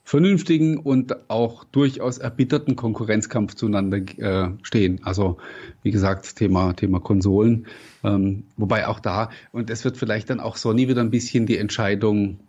vernünftigen 0.03 0.77
und 0.77 1.29
auch 1.29 1.63
durchaus 1.63 2.17
erbitterten 2.17 2.75
Konkurrenzkampf 2.75 3.55
zueinander 3.55 3.97
äh, 3.97 4.49
stehen. 4.61 4.99
Also 5.03 5.37
wie 5.81 5.91
gesagt, 5.91 6.35
Thema, 6.35 6.73
Thema 6.73 6.99
Konsolen. 6.99 7.67
Ähm, 8.03 8.43
wobei 8.57 8.87
auch 8.87 8.99
da, 8.99 9.29
und 9.51 9.69
es 9.69 9.85
wird 9.85 9.97
vielleicht 9.97 10.29
dann 10.29 10.41
auch 10.41 10.57
Sony 10.57 10.89
wieder 10.89 11.01
ein 11.01 11.09
bisschen 11.09 11.45
die 11.45 11.57
Entscheidung 11.57 12.39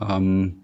ähm, 0.00 0.56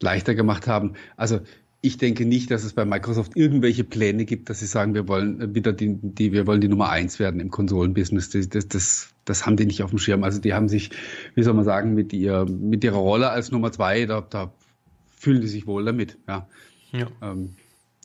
leichter 0.00 0.34
gemacht 0.34 0.66
haben. 0.66 0.94
Also 1.16 1.40
ich 1.80 1.98
denke 1.98 2.24
nicht, 2.24 2.50
dass 2.50 2.64
es 2.64 2.72
bei 2.72 2.84
Microsoft 2.84 3.36
irgendwelche 3.36 3.84
Pläne 3.84 4.24
gibt, 4.24 4.50
dass 4.50 4.60
sie 4.60 4.66
sagen, 4.66 4.94
wir 4.94 5.06
wollen 5.08 5.54
wieder 5.54 5.72
die, 5.72 5.98
die 6.02 6.32
wir 6.32 6.46
wollen 6.46 6.60
die 6.60 6.68
Nummer 6.68 6.88
eins 6.88 7.18
werden 7.18 7.38
im 7.38 7.50
Konsolenbusiness. 7.50 8.30
Das, 8.30 8.48
das, 8.48 8.68
das, 8.68 9.14
das 9.28 9.46
haben 9.46 9.56
die 9.56 9.66
nicht 9.66 9.82
auf 9.82 9.90
dem 9.90 9.98
Schirm. 9.98 10.24
Also 10.24 10.40
die 10.40 10.54
haben 10.54 10.68
sich, 10.68 10.90
wie 11.34 11.42
soll 11.42 11.54
man 11.54 11.64
sagen, 11.64 11.94
mit, 11.94 12.12
ihr, 12.12 12.46
mit 12.46 12.84
ihrer 12.84 12.98
Rolle 12.98 13.30
als 13.30 13.50
Nummer 13.50 13.72
zwei, 13.72 14.06
da, 14.06 14.20
da 14.20 14.52
fühlen 15.16 15.40
die 15.40 15.48
sich 15.48 15.66
wohl 15.66 15.84
damit. 15.84 16.16
Ja. 16.26 16.48
ja. 16.92 17.06
Ähm, 17.22 17.50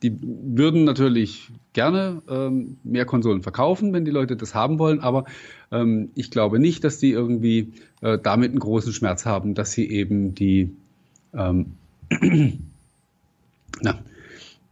die 0.01 0.17
würden 0.21 0.83
natürlich 0.83 1.49
gerne 1.71 2.21
ähm, 2.27 2.77
mehr 2.83 3.05
Konsolen 3.05 3.41
verkaufen, 3.41 3.93
wenn 3.93 4.03
die 4.03 4.11
Leute 4.11 4.35
das 4.35 4.53
haben 4.53 4.77
wollen, 4.77 4.99
aber 4.99 5.23
ähm, 5.71 6.09
ich 6.13 6.29
glaube 6.29 6.59
nicht, 6.59 6.83
dass 6.83 6.99
die 6.99 7.11
irgendwie 7.11 7.71
äh, 8.01 8.19
damit 8.21 8.51
einen 8.51 8.59
großen 8.59 8.91
Schmerz 8.91 9.25
haben, 9.25 9.55
dass 9.55 9.71
sie 9.71 9.89
eben 9.89 10.35
die 10.35 10.75
ähm, 11.33 11.77
na, 13.81 13.99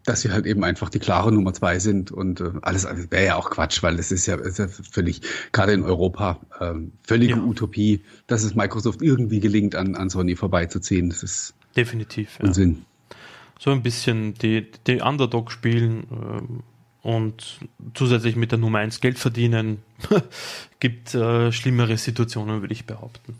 dass 0.05 0.21
sie 0.21 0.31
halt 0.31 0.45
eben 0.45 0.63
einfach 0.63 0.89
die 0.89 0.99
klare 0.99 1.31
Nummer 1.31 1.53
zwei 1.53 1.79
sind 1.79 2.11
und 2.11 2.41
äh, 2.41 2.51
alles 2.61 2.87
wäre 3.09 3.25
ja 3.25 3.35
auch 3.35 3.49
Quatsch, 3.49 3.83
weil 3.83 3.99
es 3.99 4.11
ist 4.11 4.25
ja, 4.25 4.35
ist 4.35 4.59
ja 4.59 4.67
völlig, 4.67 5.21
gerade 5.51 5.73
in 5.73 5.83
Europa, 5.83 6.39
äh, 6.59 6.73
völlige 7.03 7.35
ja. 7.35 7.41
Utopie, 7.41 8.03
dass 8.27 8.43
es 8.43 8.55
Microsoft 8.55 9.01
irgendwie 9.01 9.39
gelingt, 9.39 9.75
an, 9.75 9.95
an 9.95 10.09
Sony 10.09 10.35
vorbeizuziehen. 10.35 11.09
Das 11.09 11.23
ist 11.23 11.53
definitiv 11.75 12.39
Unsinn. 12.39 12.85
Ja. 13.09 13.15
So 13.59 13.71
ein 13.71 13.83
bisschen 13.83 14.33
die, 14.35 14.65
die 14.87 15.01
Underdog 15.01 15.51
spielen 15.51 16.61
äh, 17.03 17.07
und 17.07 17.59
zusätzlich 17.93 18.35
mit 18.35 18.51
der 18.51 18.59
Nummer 18.59 18.79
eins 18.79 19.01
Geld 19.01 19.19
verdienen, 19.19 19.83
gibt 20.79 21.13
äh, 21.13 21.51
schlimmere 21.51 21.97
Situationen, 21.97 22.61
würde 22.61 22.73
ich 22.73 22.85
behaupten. 22.85 23.35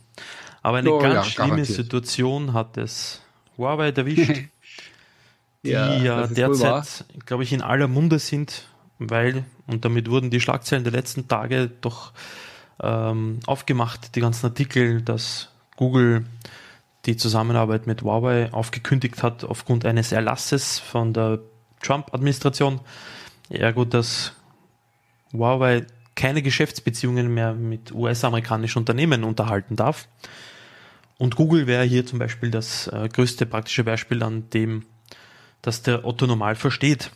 Aber 0.61 0.77
eine 0.77 0.91
oh, 0.91 0.99
ganz 0.99 1.15
ja, 1.15 1.23
schlimme 1.23 1.49
garantiert. 1.49 1.75
Situation 1.75 2.53
hat 2.53 2.77
es 2.77 3.21
Huawei 3.57 3.89
erwischt. 3.89 4.43
die 5.63 5.69
ja, 5.69 5.95
ja 5.95 6.27
derzeit, 6.27 7.05
glaube 7.25 7.43
ich, 7.43 7.53
in 7.53 7.61
aller 7.61 7.87
Munde 7.87 8.19
sind, 8.19 8.67
weil, 8.99 9.45
und 9.67 9.85
damit 9.85 10.09
wurden 10.09 10.29
die 10.29 10.41
Schlagzeilen 10.41 10.83
der 10.83 10.93
letzten 10.93 11.27
Tage 11.27 11.69
doch 11.81 12.13
ähm, 12.81 13.39
aufgemacht, 13.45 14.15
die 14.15 14.21
ganzen 14.21 14.47
Artikel, 14.47 15.01
dass 15.01 15.49
Google 15.75 16.25
die 17.05 17.17
Zusammenarbeit 17.17 17.87
mit 17.87 18.03
Huawei 18.03 18.51
aufgekündigt 18.53 19.23
hat 19.23 19.43
aufgrund 19.43 19.85
eines 19.85 20.11
Erlasses 20.11 20.79
von 20.79 21.13
der 21.13 21.39
Trump-Administration. 21.81 22.79
Ergo, 23.49 23.85
dass 23.85 24.33
Huawei 25.33 25.85
keine 26.15 26.41
Geschäftsbeziehungen 26.41 27.33
mehr 27.33 27.53
mit 27.53 27.91
US-amerikanischen 27.91 28.79
Unternehmen 28.79 29.23
unterhalten 29.23 29.75
darf. 29.75 30.07
Und 31.17 31.35
Google 31.35 31.67
wäre 31.67 31.83
hier 31.83 32.05
zum 32.05 32.19
Beispiel 32.19 32.51
das 32.51 32.87
äh, 32.87 33.09
größte 33.11 33.45
praktische 33.45 33.83
Beispiel, 33.83 34.23
an 34.23 34.49
dem 34.51 34.85
das 35.61 35.81
der 35.81 36.05
Otto 36.05 36.27
normal 36.27 36.55
versteht. 36.55 37.11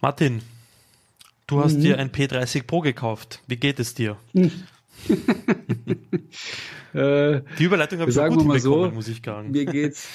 Martin, 0.00 0.42
du 1.46 1.60
hast 1.60 1.76
mhm. 1.76 1.80
dir 1.80 1.98
ein 1.98 2.10
P30 2.10 2.64
Pro 2.66 2.80
gekauft. 2.80 3.40
Wie 3.46 3.56
geht 3.56 3.80
es 3.80 3.94
dir? 3.94 4.16
Äh, 6.94 7.42
Die 7.58 7.64
Überleitung 7.64 7.98
habe 7.98 8.10
ich 8.10 8.14
sagen 8.14 8.36
gut 8.36 8.46
mal 8.46 8.60
so, 8.60 8.88
muss 8.88 9.08
ich 9.08 9.20
sagen. 9.24 9.50
Mir 9.50 9.66
geht's, 9.66 10.06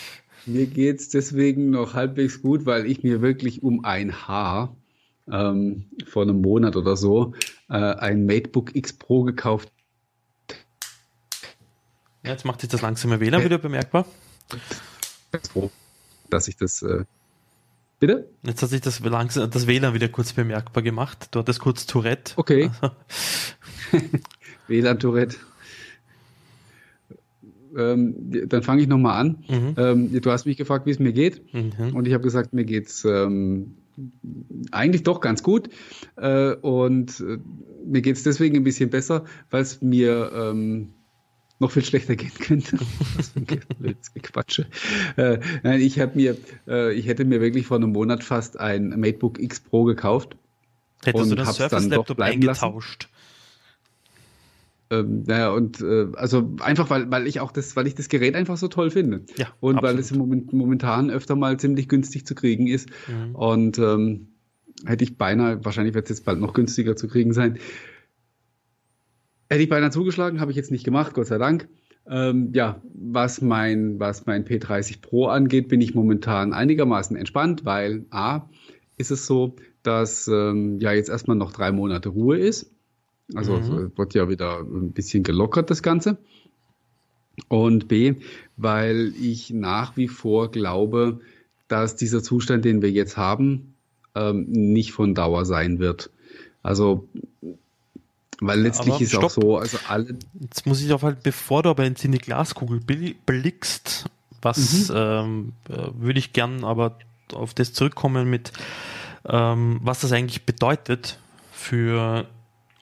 mir 0.46 0.66
geht's 0.66 1.10
deswegen 1.10 1.72
noch 1.72 1.94
halbwegs 1.94 2.42
gut, 2.42 2.66
weil 2.66 2.86
ich 2.86 3.04
mir 3.04 3.22
wirklich 3.22 3.62
um 3.62 3.84
ein 3.84 4.28
Haar 4.28 4.78
ähm, 5.30 5.86
vor 6.08 6.24
einem 6.24 6.42
Monat 6.42 6.78
oder 6.78 6.96
so 6.96 7.34
äh, 7.70 7.74
ein 7.74 8.26
MateBook 8.26 8.76
X 8.76 8.94
Pro 8.94 9.24
gekauft. 9.24 9.70
Ja, 12.24 12.32
jetzt 12.32 12.46
macht 12.46 12.62
sich 12.62 12.70
das 12.70 12.82
langsame 12.82 13.20
WLAN 13.20 13.44
wieder 13.44 13.58
bemerkbar. 13.58 14.06
Dass 16.30 16.48
ich 16.48 16.56
das 16.56 16.82
äh, 16.82 17.04
Bitte? 18.00 18.30
Jetzt 18.44 18.62
hat 18.62 18.70
sich 18.70 18.82
das, 18.82 19.02
langsam, 19.02 19.50
das 19.50 19.68
WLAN 19.68 19.94
wieder 19.94 20.08
kurz 20.08 20.32
bemerkbar 20.34 20.84
gemacht. 20.84 21.28
Du 21.32 21.40
hattest 21.40 21.60
kurz 21.60 21.86
Tourette. 21.86 22.34
Okay. 22.38 22.72
Also. 22.82 22.96
WLAN-Tourette. 24.68 25.36
Ähm, 27.78 28.16
dann 28.48 28.64
fange 28.64 28.82
ich 28.82 28.88
nochmal 28.88 29.20
an. 29.20 29.44
Mhm. 29.48 29.74
Ähm, 29.78 30.22
du 30.22 30.32
hast 30.32 30.46
mich 30.46 30.58
gefragt, 30.58 30.86
wie 30.86 30.92
es 30.92 31.00
mir 31.00 31.14
geht. 31.14 31.54
Mhm. 31.54 31.96
Und 31.96 32.08
ich 32.08 32.14
habe 32.14 32.24
gesagt, 32.24 32.54
mir 32.54 32.64
geht's 32.64 33.04
ähm, 33.06 33.76
eigentlich 34.72 35.04
doch 35.04 35.20
ganz 35.20 35.44
gut. 35.44 35.70
Äh, 36.16 36.54
und 36.56 37.20
äh, 37.20 37.38
mir 37.86 38.02
geht's 38.02 38.24
deswegen 38.24 38.56
ein 38.56 38.64
bisschen 38.64 38.90
besser, 38.90 39.26
weil 39.50 39.62
es 39.62 39.82
mir 39.82 40.32
ähm, 40.34 40.90
noch 41.60 41.72
viel 41.72 41.84
schlechter 41.84 42.16
gehen 42.16 42.32
könnte. 42.40 42.78
Quatsche. 44.22 44.66
Äh, 45.18 45.40
nein, 45.64 45.82
ich 45.82 46.00
habe 46.00 46.14
mir, 46.16 46.38
äh, 46.68 46.94
ich 46.94 47.08
hätte 47.08 47.26
mir 47.26 47.42
wirklich 47.42 47.68
vor 47.68 47.78
einem 47.78 47.92
Monat 47.92 48.24
fast 48.24 48.60
ein 48.60 48.90
MateBook 49.00 49.40
X 49.40 49.60
Pro 49.60 49.84
gekauft 49.84 50.36
Hättest 51.04 51.32
du 51.32 51.36
das 51.36 51.56
Surface-Laptop 51.56 52.20
eingetauscht? 52.20 53.04
Lassen. 53.04 53.16
Ähm, 54.92 55.24
naja, 55.28 55.52
und 55.52 55.82
äh, 55.82 56.08
also 56.16 56.56
einfach, 56.62 56.90
weil, 56.90 57.12
weil 57.12 57.28
ich 57.28 57.40
auch 57.40 57.52
das, 57.52 57.76
weil 57.76 57.88
ich 57.88 57.96
das 57.96 58.10
Gerät 58.10 58.36
einfach 58.36 58.58
so 58.58 58.68
toll 58.68 58.90
finde. 58.90 59.22
Ja, 59.38 59.48
und 59.60 59.78
absolut. 59.78 59.84
weil 59.84 60.00
es 60.00 60.12
moment, 60.12 60.52
momentan 60.52 61.12
öfter 61.12 61.36
mal 61.36 61.60
ziemlich 61.60 61.88
günstig 61.88 62.26
zu 62.26 62.34
kriegen 62.34 62.68
ist. 62.68 62.90
Mhm. 63.08 63.36
Und 63.36 63.78
ähm, 63.78 64.30
hätte 64.86 65.04
ich 65.04 65.18
beinahe, 65.18 65.64
wahrscheinlich 65.64 65.94
wird 65.94 66.06
es 66.06 66.18
jetzt 66.18 66.26
bald 66.26 66.40
noch 66.40 66.54
günstiger 66.54 66.96
zu 66.96 67.08
kriegen 67.08 67.34
sein. 67.34 67.60
Hätte 69.50 69.64
ich 69.64 69.70
beinahe 69.70 69.92
zugeschlagen, 69.92 70.40
habe 70.40 70.52
ich 70.52 70.58
jetzt 70.58 70.72
nicht 70.72 70.84
gemacht, 70.84 71.14
Gott 71.14 71.28
sei 71.28 71.38
Dank. 71.38 71.68
Ähm, 72.08 72.52
ja, 72.54 72.82
was 72.94 73.42
mein, 73.42 74.00
was 74.00 74.26
mein 74.26 74.46
P30 74.46 75.02
Pro 75.02 75.28
angeht, 75.28 75.68
bin 75.68 75.82
ich 75.82 75.94
momentan 75.94 76.54
einigermaßen 76.54 77.16
entspannt, 77.18 77.66
weil 77.66 78.06
A, 78.10 78.48
ist 78.98 79.12
es 79.12 79.26
so, 79.26 79.56
dass 79.84 80.28
ähm, 80.28 80.80
ja 80.80 80.92
jetzt 80.92 81.10
erstmal 81.10 81.38
noch 81.38 81.52
drei 81.52 81.72
Monate 81.72 82.10
Ruhe 82.10 82.38
ist. 82.38 82.72
Also 83.36 83.58
mhm. 83.58 83.92
wird 83.96 84.14
ja 84.14 84.30
wieder 84.30 84.60
ein 84.60 84.92
bisschen 84.92 85.24
gelockert, 85.24 85.70
das 85.70 85.84
Ganze. 85.84 86.18
Und 87.48 87.88
B, 87.88 88.16
weil 88.58 89.14
ich 89.22 89.52
nach 89.52 89.98
wie 89.98 90.08
vor 90.08 90.52
glaube, 90.52 91.22
dass 91.68 91.96
dieser 91.96 92.22
Zustand, 92.22 92.66
den 92.66 92.82
wir 92.82 92.92
jetzt 92.92 93.18
haben, 93.18 93.76
ähm, 94.16 94.46
nicht 94.50 94.92
von 94.92 95.16
Dauer 95.16 95.46
sein 95.46 95.80
wird. 95.80 96.10
Also, 96.64 97.08
weil 98.42 98.62
letztlich 98.62 98.94
aber 98.94 99.04
ist 99.04 99.10
stopp. 99.10 99.24
auch 99.24 99.30
so, 99.30 99.58
also 99.58 99.78
alle. 99.88 100.18
Jetzt 100.40 100.66
muss 100.66 100.82
ich 100.82 100.92
auch 100.94 101.04
halt, 101.04 101.24
bevor 101.24 101.64
du 101.64 101.70
aber 101.70 101.86
in 101.86 101.96
die 101.96 102.18
Glaskugel 102.18 102.80
blickst, 102.80 104.06
was 104.42 104.90
mhm. 104.90 104.96
ähm, 104.96 105.54
äh, 105.70 105.90
würde 105.94 106.20
ich 106.20 106.34
gern 106.34 106.64
aber 106.64 106.98
auf 107.34 107.54
das 107.54 107.74
zurückkommen 107.74 108.30
mit, 108.30 108.52
ähm, 109.28 109.80
was 109.84 110.00
das 110.02 110.12
eigentlich 110.12 110.46
bedeutet 110.46 111.20
für 111.52 112.26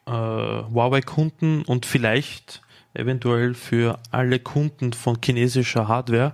äh, 0.06 0.12
Huawei-Kunden 0.12 1.64
und 1.64 1.86
vielleicht 1.86 2.62
eventuell 2.94 3.54
für 3.54 4.00
alle 4.12 4.40
Kunden 4.40 4.94
von 4.94 5.18
chinesischer 5.24 5.88
Hardware, 5.88 6.34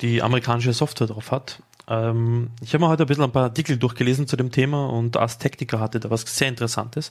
die 0.00 0.22
amerikanische 0.22 0.72
Software 0.72 1.06
drauf 1.06 1.30
hat. 1.30 1.62
Ähm, 1.88 2.50
ich 2.62 2.74
habe 2.74 2.84
mir 2.84 2.88
heute 2.88 3.04
ein 3.04 3.06
bisschen 3.06 3.24
ein 3.24 3.32
paar 3.32 3.44
Artikel 3.44 3.76
durchgelesen 3.76 4.26
zu 4.26 4.36
dem 4.36 4.50
Thema 4.50 4.86
und 4.86 5.16
Ars 5.16 5.38
Technica 5.38 5.78
hatte 5.78 6.00
da 6.00 6.10
was 6.10 6.22
sehr 6.22 6.48
Interessantes. 6.48 7.10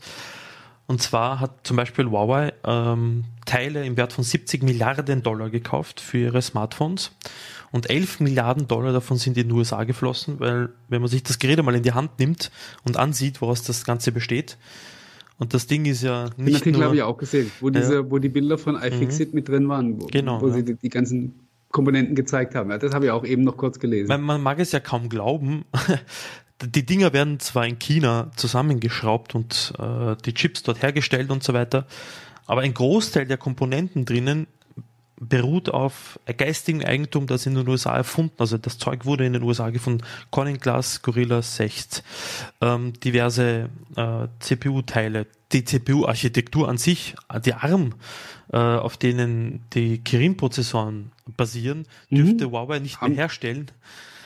Und 0.88 1.02
zwar 1.02 1.40
hat 1.40 1.66
zum 1.66 1.78
Beispiel 1.78 2.06
Huawei 2.06 2.54
ähm, 2.64 3.24
Teile 3.46 3.86
im 3.86 3.98
Wert 3.98 4.14
von 4.14 4.24
70 4.24 4.64
Milliarden 4.64 5.24
Dollar 5.24 5.50
gekauft 5.50 6.00
für 6.00 6.18
ihre 6.18 6.42
Smartphones 6.42 7.12
und 7.72 7.90
11 7.90 8.20
Milliarden 8.20 8.68
Dollar 8.68 8.94
davon 8.94 9.18
sind 9.18 9.38
in 9.38 9.50
die 9.50 9.54
USA 9.54 9.84
geflossen, 9.84 10.40
weil 10.40 10.70
wenn 10.88 11.02
man 11.02 11.10
sich 11.10 11.24
das 11.24 11.40
Gerät 11.40 11.62
mal 11.64 11.76
in 11.76 11.84
die 11.84 11.94
Hand 11.94 12.20
nimmt 12.20 12.52
und 12.84 12.98
ansieht, 12.98 13.42
woraus 13.42 13.64
das 13.64 13.84
Ganze 13.84 14.12
besteht, 14.12 14.58
und 15.38 15.54
das 15.54 15.68
Ding 15.68 15.86
ist 15.86 16.02
ja 16.02 16.30
nicht 16.38 16.48
Den 16.48 16.56
Artikel 16.56 16.84
habe 16.84 16.96
ich 16.96 17.02
auch 17.02 17.18
gesehen, 17.18 17.52
wo, 17.60 17.70
diese, 17.70 17.96
ja. 17.96 18.10
wo 18.10 18.20
die 18.20 18.30
Bilder 18.30 18.58
von 18.58 18.76
iFixit 18.76 19.34
mhm. 19.34 19.36
mit 19.36 19.50
drin 19.50 19.68
waren, 19.68 20.02
wo, 20.02 20.06
genau, 20.06 20.42
wo 20.42 20.48
ja. 20.48 20.54
sie 20.54 20.64
die, 20.64 20.76
die, 20.76 20.90
ganzen 20.90 21.48
Komponenten 21.72 22.16
gezeigt 22.16 22.56
haben. 22.56 22.70
Ja, 22.72 22.78
das 22.78 22.94
habe 22.94 23.06
ich 23.06 23.12
auch 23.12 23.26
eben 23.26 23.44
noch 23.44 23.58
kurz 23.58 23.80
gelesen. 23.80 24.08
Man, 24.08 24.22
man 24.22 24.42
mag 24.42 24.60
es 24.60 24.72
ja 24.72 24.80
kaum 24.80 25.10
glauben. 25.10 25.66
die 26.62 26.86
Dinger 26.86 27.14
werden 27.14 27.40
zwar 27.40 27.66
in 27.68 27.80
China 27.80 28.32
zusammengeschraubt 28.36 29.36
und 29.36 29.74
äh, 29.78 30.16
die 30.26 30.34
Chips 30.34 30.64
dort 30.64 30.82
hergestellt 30.82 31.30
und 31.30 31.44
so 31.44 31.54
weiter, 31.54 31.86
aber 32.46 32.62
ein 32.62 32.74
Großteil 32.74 33.26
der 33.26 33.38
Komponenten 33.38 34.06
drinnen 34.06 34.48
beruht 35.20 35.70
auf 35.70 36.20
geistigen 36.38 36.84
Eigentum, 36.84 37.26
das 37.28 37.46
in 37.46 37.56
den 37.56 37.68
USA 37.68 37.96
erfunden. 37.96 38.36
Also 38.38 38.58
das 38.58 38.78
Zeug 38.78 39.06
wurde 39.06 39.26
in 39.26 39.34
den 39.34 39.44
USA 39.44 39.70
gefunden. 39.70 40.04
Corning 40.30 40.58
Glass, 40.58 41.02
Gorilla 41.02 41.42
6, 41.42 42.04
ähm, 42.62 42.94
diverse 43.00 43.70
äh, 43.96 44.28
CPU-Teile, 44.40 45.28
die 45.54 45.64
CPU-Architektur 45.64 46.68
an 46.68 46.78
sich, 46.78 47.16
die 47.46 47.54
ARM, 47.54 47.96
äh, 48.52 48.58
auf 48.58 48.98
denen 48.98 49.64
die 49.74 50.00
Kirin-Prozessoren 50.00 51.12
basieren, 51.38 51.88
dürfte 52.10 52.48
mhm. 52.48 52.52
Huawei 52.52 52.80
nicht 52.80 53.02
mehr 53.02 53.16
herstellen. 53.16 53.72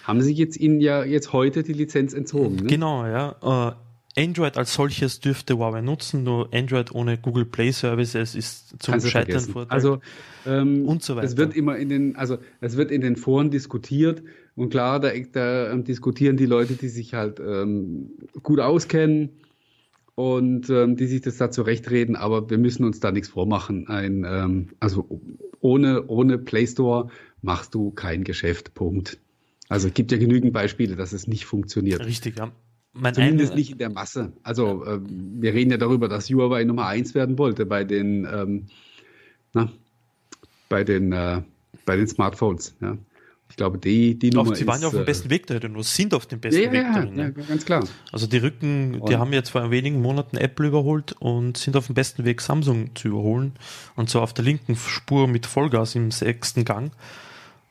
Haben 0.10 0.22
sie 0.24 0.34
jetzt 0.34 0.60
ihnen 0.60 0.82
ja 0.82 1.04
jetzt 1.04 1.34
heute 1.34 1.62
die 1.62 1.74
Lizenz 1.74 2.16
entzogen? 2.16 2.56
Ne? 2.56 2.64
Genau, 2.64 3.06
ja. 3.06 3.76
Äh, 4.16 4.24
Android 4.24 4.58
als 4.58 4.74
solches 4.74 5.20
dürfte 5.20 5.60
Huawei 5.60 5.82
nutzen, 5.82 6.24
nur 6.24 6.52
Android 6.52 6.92
ohne 6.96 7.20
Google 7.20 7.46
Play 7.46 7.72
Services 7.72 8.34
ist 8.34 8.82
zum 8.82 8.94
Kannst 8.94 9.08
Scheitern 9.12 9.40
verurteilt. 9.40 9.72
Also 9.72 10.00
ähm, 10.48 10.86
und 10.88 11.04
so 11.04 11.16
weiter. 11.16 11.28
Es 11.28 11.38
wird 11.38 11.56
immer 11.56 11.78
in 11.78 11.90
den, 11.90 12.16
also 12.16 12.40
es 12.60 12.76
wird 12.76 12.90
in 12.90 13.02
den 13.02 13.18
Foren 13.18 13.52
diskutiert 13.52 14.24
und 14.56 14.72
klar, 14.72 15.00
da, 15.00 15.12
da 15.32 15.72
ähm, 15.72 15.84
diskutieren 15.84 16.38
die 16.38 16.48
Leute, 16.48 16.74
die 16.74 16.90
sich 16.90 17.14
halt 17.14 17.40
ähm, 17.40 18.10
gut 18.42 18.60
auskennen 18.60 19.30
und 20.16 20.72
ähm, 20.72 20.96
die 20.96 21.06
sich 21.06 21.22
das 21.22 21.38
da 21.38 21.52
zurechtreden, 21.52 22.16
aber 22.16 22.50
wir 22.50 22.58
müssen 22.58 22.84
uns 22.84 23.00
da 23.00 23.12
nichts 23.12 23.30
vormachen. 23.30 23.88
Ein, 23.88 24.26
ähm, 24.28 24.70
also 24.80 25.22
ohne, 25.62 26.08
ohne 26.08 26.40
Play 26.40 26.66
Store 26.66 27.10
machst 27.44 27.76
du 27.76 27.92
kein 27.92 28.24
Geschäft. 28.24 28.74
Punkt. 28.74 29.20
Also 29.70 29.88
es 29.88 29.94
gibt 29.94 30.12
ja 30.12 30.18
genügend 30.18 30.52
Beispiele, 30.52 30.96
dass 30.96 31.14
es 31.14 31.28
nicht 31.28 31.46
funktioniert. 31.46 32.04
Richtig, 32.06 32.38
ja. 32.38 32.52
Mein 32.92 33.14
Zumindest 33.14 33.56
nicht 33.56 33.72
in 33.72 33.78
der 33.78 33.92
Masse. 33.92 34.34
Also 34.42 34.84
äh, 34.84 35.00
wir 35.04 35.54
reden 35.54 35.70
ja 35.70 35.78
darüber, 35.78 36.10
dass 36.10 36.30
Huawei 36.30 36.64
Nummer 36.64 36.88
1 36.88 37.14
werden 37.14 37.38
wollte 37.38 37.68
bei 37.68 37.84
den, 37.84 38.26
ähm, 38.26 38.66
na, 39.54 39.72
bei 40.70 40.84
den, 40.84 41.14
äh, 41.14 41.44
bei 41.86 41.96
den 41.96 42.08
Smartphones. 42.08 42.76
Ja. 42.82 42.98
Ich 43.50 43.56
glaube, 43.56 43.78
die, 43.78 44.18
die 44.18 44.32
Nummer 44.32 44.56
Sie 44.56 44.66
waren 44.68 44.82
ja 44.82 44.88
auf 44.88 44.94
dem 44.94 45.04
äh, 45.04 45.06
besten 45.06 45.30
Weg 45.30 45.48
dahin 45.48 45.76
und 45.76 45.84
sind 45.84 46.14
auf 46.14 46.26
dem 46.26 46.40
besten 46.40 46.64
ja, 46.64 46.72
Weg 46.72 46.84
ja, 46.84 46.94
dahin. 46.94 47.18
Ja, 47.18 47.30
ganz 47.30 47.66
klar. 47.66 47.84
Also 48.12 48.26
die 48.26 48.38
Rücken, 48.38 48.94
die 48.94 49.00
und 49.00 49.18
haben 49.18 49.34
jetzt 49.34 49.50
vor 49.50 49.70
wenigen 49.70 50.02
Monaten 50.02 50.38
Apple 50.38 50.68
überholt 50.68 51.16
und 51.20 51.58
sind 51.58 51.76
auf 51.76 51.88
dem 51.88 51.96
besten 51.96 52.26
Weg, 52.26 52.42
Samsung 52.42 52.96
zu 52.96 53.08
überholen. 53.08 53.54
Und 53.96 54.10
zwar 54.10 54.24
auf 54.24 54.34
der 54.34 54.46
linken 54.46 54.76
Spur 54.76 55.28
mit 55.28 55.46
Vollgas 55.46 55.96
im 55.96 56.12
sechsten 56.12 56.66
Gang. 56.66 56.92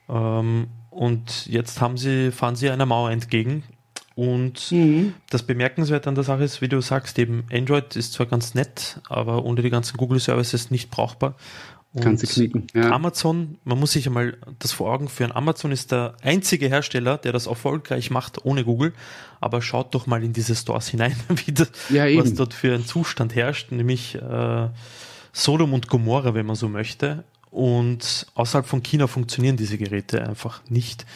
Ähm, 0.09 0.69
und 0.99 1.47
jetzt 1.47 1.81
haben 1.81 1.97
sie, 1.97 2.33
fahren 2.33 2.57
sie 2.57 2.71
einer 2.71 2.87
Mauer 2.87 3.11
entgegen 3.11 3.63
und 4.19 4.73
mhm. 4.73 5.15
das 5.31 5.45
Bemerkenswerte 5.45 6.09
an 6.09 6.17
der 6.17 6.25
Sache 6.25 6.43
ist, 6.43 6.61
wie 6.61 6.67
du 6.67 6.81
sagst, 6.81 7.21
eben 7.21 7.45
Android 7.53 7.95
ist 7.95 8.15
zwar 8.15 8.27
ganz 8.27 8.53
nett, 8.55 9.01
aber 9.09 9.45
ohne 9.45 9.63
die 9.63 9.71
ganzen 9.71 9.97
Google 9.97 10.19
Services 10.19 10.73
nicht 10.73 10.91
brauchbar. 10.91 11.37
Und 11.93 12.03
Kannst 12.03 12.25
du 12.25 12.27
knicken. 12.27 12.67
Ja. 12.75 12.91
Amazon, 12.91 13.59
man 13.63 13.79
muss 13.79 13.93
sich 13.93 14.09
einmal 14.09 14.37
das 14.59 14.73
vor 14.73 14.93
Augen 14.93 15.07
führen. 15.09 15.31
Amazon 15.31 15.71
ist 15.71 15.93
der 15.93 16.17
einzige 16.21 16.69
Hersteller, 16.69 17.17
der 17.17 17.31
das 17.31 17.47
erfolgreich 17.47 18.11
macht 18.11 18.45
ohne 18.45 18.65
Google. 18.65 18.93
Aber 19.41 19.63
schaut 19.63 19.95
doch 19.95 20.09
mal 20.09 20.25
in 20.25 20.33
diese 20.33 20.57
Stores 20.57 20.89
hinein, 20.89 21.15
das, 21.53 21.71
ja, 21.89 22.05
was 22.17 22.35
dort 22.35 22.55
für 22.55 22.75
ein 22.75 22.85
Zustand 22.85 23.37
herrscht, 23.37 23.71
nämlich 23.71 24.17
äh, 24.17 24.69
Sodom 25.33 25.75
und 25.75 25.87
Gomorra, 25.87 26.35
wenn 26.35 26.45
man 26.47 26.57
so 26.57 26.69
möchte. 26.69 27.23
Und 27.59 28.29
außerhalb 28.37 28.67
von 28.67 28.85
China 28.85 29.09
funktionieren 29.09 29.57
diese 29.57 29.79
Geräte 29.79 30.25
einfach 30.25 30.63
nicht, 30.69 31.07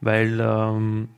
weil 0.00 0.38
ähm, 0.40 1.08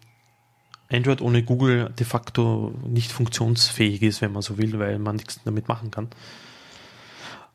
Android 0.90 1.20
ohne 1.20 1.42
Google 1.42 1.90
de 1.90 2.06
facto 2.06 2.72
nicht 2.86 3.12
funktionsfähig 3.12 4.00
ist, 4.00 4.22
wenn 4.22 4.32
man 4.32 4.40
so 4.40 4.56
will, 4.56 4.78
weil 4.78 4.98
man 4.98 5.16
nichts 5.16 5.42
damit 5.44 5.68
machen 5.68 5.90
kann. 5.90 6.08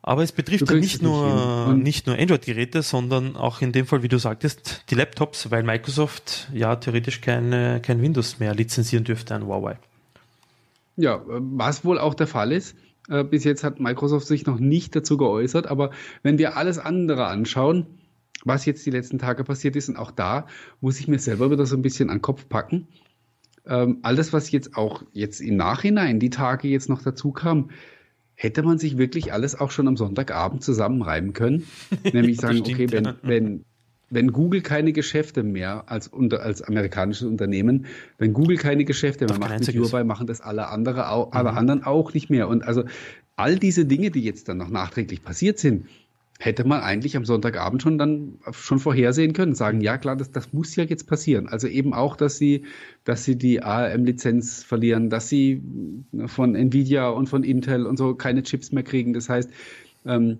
Aber 0.00 0.22
es 0.22 0.30
betrifft 0.30 0.70
ja 0.70 0.76
nicht 0.76 1.02
nur, 1.02 1.74
nicht 1.74 2.06
nur 2.06 2.16
Android-Geräte, 2.16 2.82
sondern 2.82 3.34
auch 3.34 3.62
in 3.62 3.72
dem 3.72 3.86
Fall, 3.86 4.04
wie 4.04 4.08
du 4.08 4.18
sagtest, 4.18 4.84
die 4.90 4.94
Laptops, 4.94 5.50
weil 5.50 5.64
Microsoft 5.64 6.48
ja 6.54 6.76
theoretisch 6.76 7.20
keine, 7.20 7.80
kein 7.82 8.00
Windows 8.00 8.38
mehr 8.38 8.54
lizenzieren 8.54 9.02
dürfte 9.02 9.34
an 9.34 9.44
Huawei. 9.44 9.76
Ja, 10.94 11.20
was 11.26 11.84
wohl 11.84 11.98
auch 11.98 12.14
der 12.14 12.28
Fall 12.28 12.52
ist. 12.52 12.76
Äh, 13.08 13.24
bis 13.24 13.44
jetzt 13.44 13.64
hat 13.64 13.80
Microsoft 13.80 14.26
sich 14.26 14.46
noch 14.46 14.58
nicht 14.58 14.94
dazu 14.94 15.16
geäußert, 15.16 15.66
aber 15.66 15.90
wenn 16.22 16.38
wir 16.38 16.56
alles 16.56 16.78
andere 16.78 17.26
anschauen, 17.26 17.86
was 18.44 18.66
jetzt 18.66 18.86
die 18.86 18.90
letzten 18.90 19.18
Tage 19.18 19.44
passiert 19.44 19.76
ist, 19.76 19.88
und 19.88 19.96
auch 19.96 20.10
da 20.10 20.46
muss 20.80 21.00
ich 21.00 21.08
mir 21.08 21.18
selber 21.18 21.50
wieder 21.50 21.66
so 21.66 21.76
ein 21.76 21.82
bisschen 21.82 22.10
an 22.10 22.18
den 22.18 22.22
Kopf 22.22 22.48
packen 22.48 22.88
ähm, 23.68 23.98
alles, 24.02 24.32
was 24.32 24.50
jetzt 24.50 24.76
auch 24.76 25.02
jetzt 25.12 25.40
im 25.40 25.56
Nachhinein, 25.56 26.18
die 26.18 26.30
Tage 26.30 26.68
jetzt 26.68 26.88
noch 26.88 27.02
dazu 27.02 27.32
kam, 27.32 27.70
hätte 28.34 28.62
man 28.62 28.78
sich 28.78 28.98
wirklich 28.98 29.32
alles 29.32 29.58
auch 29.58 29.70
schon 29.70 29.88
am 29.88 29.96
Sonntagabend 29.96 30.64
zusammenreiben 30.64 31.32
können. 31.32 31.66
Nämlich 32.12 32.40
sagen, 32.40 32.58
stimmt, 32.58 32.74
okay, 32.74 32.90
wenn, 32.90 33.04
ja. 33.04 33.16
wenn, 33.22 33.64
wenn 34.10 34.32
Google 34.32 34.62
keine 34.62 34.92
Geschäfte 34.92 35.42
mehr 35.42 35.84
als, 35.90 36.08
unter, 36.08 36.42
als 36.42 36.62
amerikanisches 36.62 37.26
Unternehmen, 37.26 37.86
wenn 38.16 38.32
Google 38.32 38.56
keine 38.56 38.84
Geschäfte 38.84 39.26
mehr 39.26 39.38
macht 39.38 39.60
mit 39.60 39.76
Huawei, 39.76 40.04
machen 40.04 40.26
das 40.26 40.40
alle, 40.40 40.68
andere 40.68 41.10
auch, 41.10 41.32
alle 41.32 41.52
mhm. 41.52 41.58
anderen 41.58 41.82
auch 41.84 42.14
nicht 42.14 42.30
mehr. 42.30 42.48
Und 42.48 42.64
also 42.64 42.84
all 43.36 43.58
diese 43.58 43.84
Dinge, 43.84 44.10
die 44.10 44.22
jetzt 44.22 44.48
dann 44.48 44.58
noch 44.58 44.70
nachträglich 44.70 45.22
passiert 45.22 45.58
sind, 45.58 45.86
hätte 46.38 46.64
man 46.64 46.80
eigentlich 46.80 47.16
am 47.16 47.24
Sonntagabend 47.24 47.82
schon 47.82 47.98
dann 47.98 48.38
schon 48.52 48.78
vorhersehen 48.78 49.32
können, 49.32 49.54
sagen, 49.54 49.80
ja 49.80 49.98
klar, 49.98 50.16
das, 50.16 50.30
das 50.30 50.52
muss 50.52 50.74
ja 50.76 50.84
jetzt 50.84 51.08
passieren. 51.08 51.48
Also 51.48 51.66
eben 51.66 51.92
auch, 51.92 52.16
dass 52.16 52.38
sie, 52.38 52.64
dass 53.04 53.24
sie 53.24 53.36
die 53.36 53.62
ARM-Lizenz 53.62 54.62
verlieren, 54.62 55.10
dass 55.10 55.28
sie 55.28 55.60
von 56.26 56.54
Nvidia 56.54 57.08
und 57.08 57.28
von 57.28 57.42
Intel 57.42 57.86
und 57.86 57.96
so 57.96 58.14
keine 58.14 58.44
Chips 58.44 58.70
mehr 58.70 58.84
kriegen. 58.84 59.12
Das 59.12 59.28
heißt, 59.28 59.50
ähm, 60.06 60.38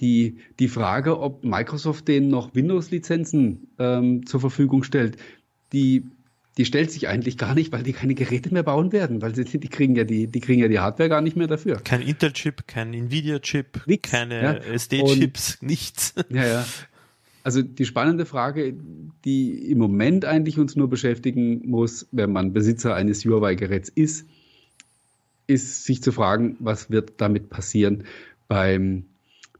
die, 0.00 0.38
die 0.58 0.68
Frage, 0.68 1.20
ob 1.20 1.44
Microsoft 1.44 2.08
denen 2.08 2.28
noch 2.28 2.54
Windows-Lizenzen 2.54 3.68
ähm, 3.78 4.26
zur 4.26 4.40
Verfügung 4.40 4.82
stellt, 4.82 5.16
die 5.72 6.04
die 6.56 6.64
stellt 6.64 6.90
sich 6.92 7.08
eigentlich 7.08 7.36
gar 7.36 7.54
nicht, 7.54 7.72
weil 7.72 7.82
die 7.82 7.92
keine 7.92 8.14
Geräte 8.14 8.52
mehr 8.52 8.62
bauen 8.62 8.92
werden, 8.92 9.22
weil 9.22 9.34
sie, 9.34 9.44
die 9.44 9.68
kriegen 9.68 9.96
ja 9.96 10.04
die, 10.04 10.28
die 10.28 10.40
kriegen 10.40 10.60
ja 10.60 10.68
die 10.68 10.78
Hardware 10.78 11.08
gar 11.08 11.20
nicht 11.20 11.36
mehr 11.36 11.48
dafür. 11.48 11.80
Kein 11.82 12.00
Intel-Chip, 12.00 12.66
kein 12.68 12.94
Nvidia-Chip, 12.94 13.82
keine 14.02 14.42
ja. 14.42 14.52
SD-Chips, 14.52 15.62
nichts. 15.62 16.14
Ja, 16.28 16.46
ja. 16.46 16.66
Also 17.42 17.60
die 17.60 17.84
spannende 17.84 18.24
Frage, 18.24 18.74
die 19.24 19.70
im 19.70 19.78
Moment 19.78 20.24
eigentlich 20.24 20.58
uns 20.58 20.76
nur 20.76 20.88
beschäftigen 20.88 21.68
muss, 21.68 22.06
wenn 22.10 22.32
man 22.32 22.52
Besitzer 22.52 22.94
eines 22.94 23.24
Huawei-Geräts 23.24 23.88
ist, 23.88 24.26
ist 25.46 25.84
sich 25.84 26.02
zu 26.02 26.10
fragen, 26.12 26.56
was 26.60 26.90
wird 26.90 27.14
damit 27.18 27.50
passieren 27.50 28.04
beim, 28.48 29.04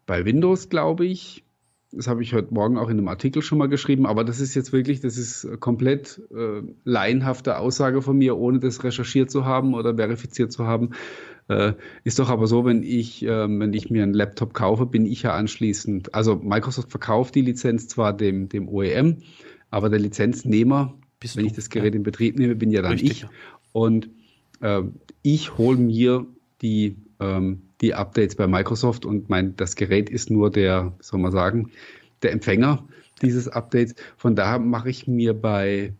bei 0.06 0.24
Windows, 0.24 0.68
glaube 0.68 1.06
ich, 1.06 1.44
das 1.96 2.08
habe 2.08 2.22
ich 2.22 2.34
heute 2.34 2.52
Morgen 2.52 2.76
auch 2.76 2.88
in 2.88 2.98
einem 2.98 3.08
Artikel 3.08 3.42
schon 3.42 3.58
mal 3.58 3.68
geschrieben, 3.68 4.06
aber 4.06 4.24
das 4.24 4.40
ist 4.40 4.54
jetzt 4.54 4.72
wirklich, 4.72 5.00
das 5.00 5.16
ist 5.16 5.48
komplett 5.60 6.20
äh, 6.34 6.62
laienhafte 6.84 7.58
Aussage 7.58 8.02
von 8.02 8.18
mir, 8.18 8.36
ohne 8.36 8.58
das 8.58 8.82
recherchiert 8.82 9.30
zu 9.30 9.44
haben 9.44 9.74
oder 9.74 9.94
verifiziert 9.96 10.52
zu 10.52 10.66
haben. 10.66 10.90
Äh, 11.48 11.74
ist 12.02 12.18
doch 12.18 12.30
aber 12.30 12.46
so, 12.46 12.64
wenn 12.64 12.82
ich, 12.82 13.22
äh, 13.24 13.28
wenn 13.28 13.72
ich 13.72 13.90
mir 13.90 14.02
einen 14.02 14.14
Laptop 14.14 14.54
kaufe, 14.54 14.86
bin 14.86 15.06
ich 15.06 15.22
ja 15.22 15.34
anschließend, 15.34 16.14
also 16.14 16.36
Microsoft 16.36 16.90
verkauft 16.90 17.34
die 17.34 17.42
Lizenz 17.42 17.86
zwar 17.86 18.16
dem, 18.16 18.48
dem 18.48 18.68
OEM, 18.68 19.18
aber 19.70 19.88
der 19.90 20.00
Lizenznehmer, 20.00 20.94
Bist 21.20 21.36
wenn 21.36 21.44
du? 21.44 21.48
ich 21.48 21.54
das 21.54 21.68
Gerät 21.68 21.94
ja. 21.94 21.98
in 21.98 22.02
Betrieb 22.02 22.38
nehme, 22.38 22.54
bin 22.56 22.70
ja 22.70 22.82
dann 22.82 22.92
Richtig, 22.92 23.10
ich. 23.10 23.20
Ja. 23.22 23.30
Und 23.72 24.10
äh, 24.60 24.82
ich 25.22 25.58
hole 25.58 25.76
mir 25.76 26.26
die 26.62 26.96
ähm, 27.20 27.62
die 27.80 27.94
Updates 27.94 28.36
bei 28.36 28.46
Microsoft 28.46 29.04
und 29.04 29.28
mein, 29.28 29.56
das 29.56 29.76
Gerät 29.76 30.10
ist 30.10 30.30
nur 30.30 30.50
der, 30.50 30.92
soll 31.00 31.20
man 31.20 31.32
sagen, 31.32 31.70
der 32.22 32.32
Empfänger 32.32 32.84
dieses 33.22 33.48
Updates. 33.48 33.94
Von 34.16 34.36
daher 34.36 34.58
mache 34.58 34.90
ich 34.90 35.06
mir 35.06 35.34
bei, 35.34 35.92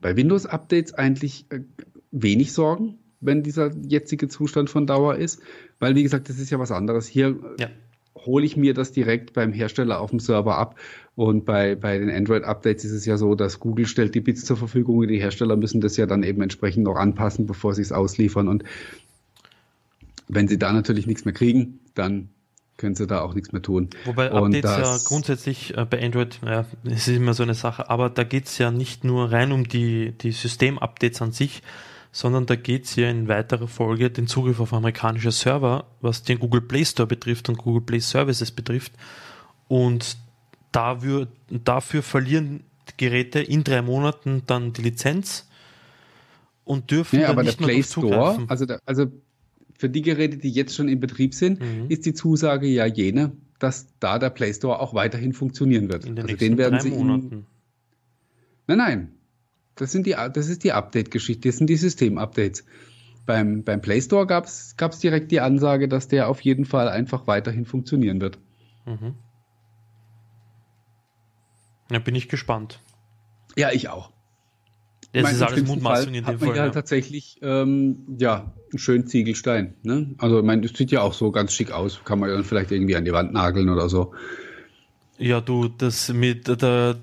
bei 0.00 0.16
Windows-Updates 0.16 0.94
eigentlich 0.94 1.46
äh, 1.50 1.60
wenig 2.10 2.52
Sorgen, 2.52 2.98
wenn 3.20 3.42
dieser 3.42 3.70
jetzige 3.76 4.28
Zustand 4.28 4.70
von 4.70 4.86
Dauer 4.86 5.16
ist, 5.16 5.40
weil 5.78 5.94
wie 5.94 6.02
gesagt, 6.02 6.28
das 6.28 6.38
ist 6.38 6.50
ja 6.50 6.58
was 6.58 6.72
anderes. 6.72 7.06
Hier 7.06 7.36
ja. 7.58 7.68
hole 8.16 8.44
ich 8.44 8.56
mir 8.56 8.74
das 8.74 8.92
direkt 8.92 9.34
beim 9.34 9.52
Hersteller 9.52 10.00
auf 10.00 10.10
dem 10.10 10.20
Server 10.20 10.56
ab 10.56 10.78
und 11.16 11.44
bei, 11.44 11.74
bei 11.74 11.98
den 11.98 12.10
Android-Updates 12.10 12.84
ist 12.84 12.92
es 12.92 13.04
ja 13.04 13.18
so, 13.18 13.34
dass 13.34 13.60
Google 13.60 13.86
stellt 13.86 14.14
die 14.14 14.20
Bits 14.20 14.44
zur 14.44 14.56
Verfügung 14.56 14.98
und 14.98 15.08
die 15.08 15.20
Hersteller 15.20 15.56
müssen 15.56 15.80
das 15.80 15.96
ja 15.96 16.06
dann 16.06 16.22
eben 16.22 16.40
entsprechend 16.40 16.84
noch 16.84 16.96
anpassen, 16.96 17.46
bevor 17.46 17.74
sie 17.74 17.82
es 17.82 17.92
ausliefern 17.92 18.48
und 18.48 18.64
wenn 20.32 20.48
sie 20.48 20.58
da 20.58 20.72
natürlich 20.72 21.06
nichts 21.06 21.24
mehr 21.24 21.34
kriegen, 21.34 21.80
dann 21.94 22.30
können 22.76 22.94
sie 22.94 23.06
da 23.06 23.20
auch 23.20 23.34
nichts 23.34 23.52
mehr 23.52 23.60
tun. 23.60 23.90
Wobei 24.06 24.32
Updates 24.32 24.70
ja 24.70 24.96
grundsätzlich 25.04 25.76
äh, 25.76 25.84
bei 25.84 26.02
Android, 26.02 26.40
ja, 26.44 26.64
es 26.84 27.08
ist 27.08 27.16
immer 27.16 27.34
so 27.34 27.42
eine 27.42 27.54
Sache, 27.54 27.90
aber 27.90 28.08
da 28.08 28.24
geht 28.24 28.46
es 28.46 28.56
ja 28.58 28.70
nicht 28.70 29.04
nur 29.04 29.30
rein 29.30 29.52
um 29.52 29.68
die, 29.68 30.12
die 30.12 30.32
System-Updates 30.32 31.20
an 31.20 31.32
sich, 31.32 31.62
sondern 32.10 32.46
da 32.46 32.56
geht 32.56 32.86
es 32.86 32.96
ja 32.96 33.10
in 33.10 33.28
weiterer 33.28 33.68
Folge 33.68 34.10
den 34.10 34.26
Zugriff 34.26 34.60
auf 34.60 34.72
amerikanische 34.72 35.30
Server, 35.30 35.84
was 36.00 36.22
den 36.22 36.38
Google 36.38 36.62
Play 36.62 36.84
Store 36.84 37.06
betrifft 37.06 37.48
und 37.48 37.58
Google 37.58 37.82
Play 37.82 38.00
Services 38.00 38.50
betrifft. 38.50 38.92
Und 39.68 40.16
dafür, 40.72 41.28
dafür 41.50 42.02
verlieren 42.02 42.64
Geräte 42.96 43.40
in 43.40 43.62
drei 43.62 43.82
Monaten 43.82 44.42
dann 44.46 44.72
die 44.72 44.82
Lizenz 44.82 45.48
und 46.64 46.90
dürfen 46.90 47.20
ja, 47.20 47.26
dann 47.26 47.32
aber 47.32 47.42
nicht 47.42 47.60
der 47.60 47.66
Play 47.66 47.82
Store, 47.82 48.44
also, 48.48 48.66
der, 48.66 48.80
also 48.86 49.06
für 49.80 49.88
die 49.88 50.02
Geräte, 50.02 50.36
die 50.36 50.50
jetzt 50.50 50.74
schon 50.74 50.88
in 50.88 51.00
Betrieb 51.00 51.32
sind, 51.32 51.58
mhm. 51.58 51.86
ist 51.88 52.04
die 52.04 52.12
Zusage 52.12 52.66
ja 52.66 52.84
jene, 52.84 53.32
dass 53.58 53.86
da 53.98 54.18
der 54.18 54.28
Play 54.28 54.52
Store 54.52 54.78
auch 54.78 54.92
weiterhin 54.92 55.32
funktionieren 55.32 55.90
wird. 55.90 56.04
In 56.04 56.16
den 56.16 56.26
also 56.26 56.36
den 56.36 56.58
werden 56.58 56.80
sie 56.80 56.90
Monaten. 56.90 57.46
nein, 58.66 58.78
nein. 58.78 59.12
Das, 59.76 59.90
sind 59.90 60.06
die, 60.06 60.10
das 60.10 60.48
ist 60.50 60.64
die 60.64 60.72
Update-Geschichte, 60.72 61.48
das 61.48 61.56
sind 61.56 61.70
die 61.70 61.76
System-Updates. 61.76 62.66
Beim, 63.24 63.64
beim 63.64 63.80
Play 63.80 64.02
Store 64.02 64.26
gab 64.26 64.44
es 64.44 64.98
direkt 65.00 65.30
die 65.30 65.40
Ansage, 65.40 65.88
dass 65.88 66.08
der 66.08 66.28
auf 66.28 66.42
jeden 66.42 66.66
Fall 66.66 66.88
einfach 66.88 67.26
weiterhin 67.26 67.64
funktionieren 67.64 68.20
wird. 68.20 68.38
Mhm. 68.84 69.14
Ja, 71.90 72.00
bin 72.00 72.14
ich 72.14 72.28
gespannt. 72.28 72.82
Ja, 73.56 73.70
ich 73.72 73.88
auch. 73.88 74.12
Das 75.12 75.24
mein, 75.24 75.34
ist 75.34 75.42
alles 75.42 75.66
Mutmaßung 75.66 76.14
in 76.14 76.24
dem 76.24 76.38
Fall. 76.38 76.56
Ja, 76.56 76.68
tatsächlich, 76.70 77.38
ähm, 77.42 78.06
ja, 78.18 78.52
einen 78.70 78.78
schönen 78.78 79.06
Ziegelstein. 79.06 79.74
Ne? 79.82 80.14
Also, 80.18 80.38
ich 80.38 80.44
meine, 80.44 80.62
das 80.62 80.76
sieht 80.76 80.92
ja 80.92 81.02
auch 81.02 81.14
so 81.14 81.32
ganz 81.32 81.52
schick 81.52 81.72
aus. 81.72 82.00
Kann 82.04 82.20
man 82.20 82.30
dann 82.30 82.44
vielleicht 82.44 82.70
irgendwie 82.70 82.94
an 82.94 83.04
die 83.04 83.12
Wand 83.12 83.32
nageln 83.32 83.68
oder 83.68 83.88
so. 83.88 84.12
Ja, 85.18 85.40
du, 85.40 85.68
das 85.68 86.12
mit 86.12 86.46
der, 86.48 86.96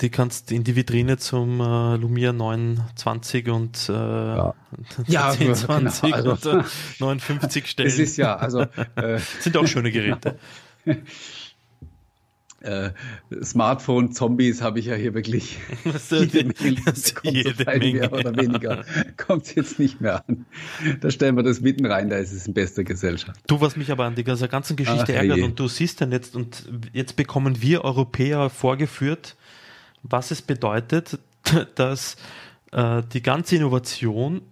die 0.00 0.10
kannst 0.10 0.52
in 0.52 0.64
die 0.64 0.76
Vitrine 0.76 1.16
zum 1.16 1.60
äh, 1.60 1.96
Lumia 1.96 2.32
29 2.32 3.48
und 3.48 3.88
äh, 3.88 3.92
ja. 3.92 4.54
1020 4.98 6.02
ja, 6.10 6.20
genau, 6.20 6.32
also, 6.32 6.50
und 6.50 6.64
59 7.00 7.66
stellen. 7.66 7.88
Das 7.90 7.98
ist 7.98 8.16
ja, 8.18 8.36
also 8.36 8.66
äh, 8.96 9.18
sind 9.40 9.56
auch 9.56 9.66
schöne 9.66 9.90
Geräte. 9.90 10.38
Äh, 12.64 12.92
Smartphone-Zombies 13.42 14.62
habe 14.62 14.78
ich 14.78 14.86
ja 14.86 14.94
hier 14.94 15.14
wirklich 15.14 15.58
jede 16.10 16.44
Menge, 16.44 16.82
jede 17.22 17.64
Menge 17.64 17.92
mehr 17.92 18.12
oder 18.12 18.36
weniger. 18.36 18.84
Kommt 19.16 19.44
es 19.44 19.54
jetzt 19.54 19.78
nicht 19.78 20.00
mehr 20.00 20.24
an. 20.26 20.46
Da 21.00 21.10
stellen 21.10 21.36
wir 21.36 21.42
das 21.42 21.60
mitten 21.60 21.86
rein, 21.86 22.10
da 22.10 22.16
ist 22.16 22.32
es 22.32 22.46
in 22.46 22.54
bester 22.54 22.84
Gesellschaft. 22.84 23.40
Du, 23.46 23.60
was 23.60 23.76
mich 23.76 23.90
aber 23.90 24.04
an 24.04 24.14
dieser 24.14 24.48
ganzen 24.48 24.76
Geschichte 24.76 25.12
Ach, 25.14 25.22
ärgert, 25.22 25.42
und 25.42 25.58
du 25.58 25.68
siehst 25.68 26.00
dann 26.00 26.12
jetzt, 26.12 26.34
und 26.36 26.68
jetzt 26.92 27.16
bekommen 27.16 27.62
wir 27.62 27.84
Europäer 27.84 28.50
vorgeführt, 28.50 29.36
was 30.02 30.30
es 30.30 30.42
bedeutet, 30.42 31.18
dass 31.74 32.16
äh, 32.72 33.02
die 33.12 33.22
ganze 33.22 33.56
Innovation 33.56 34.42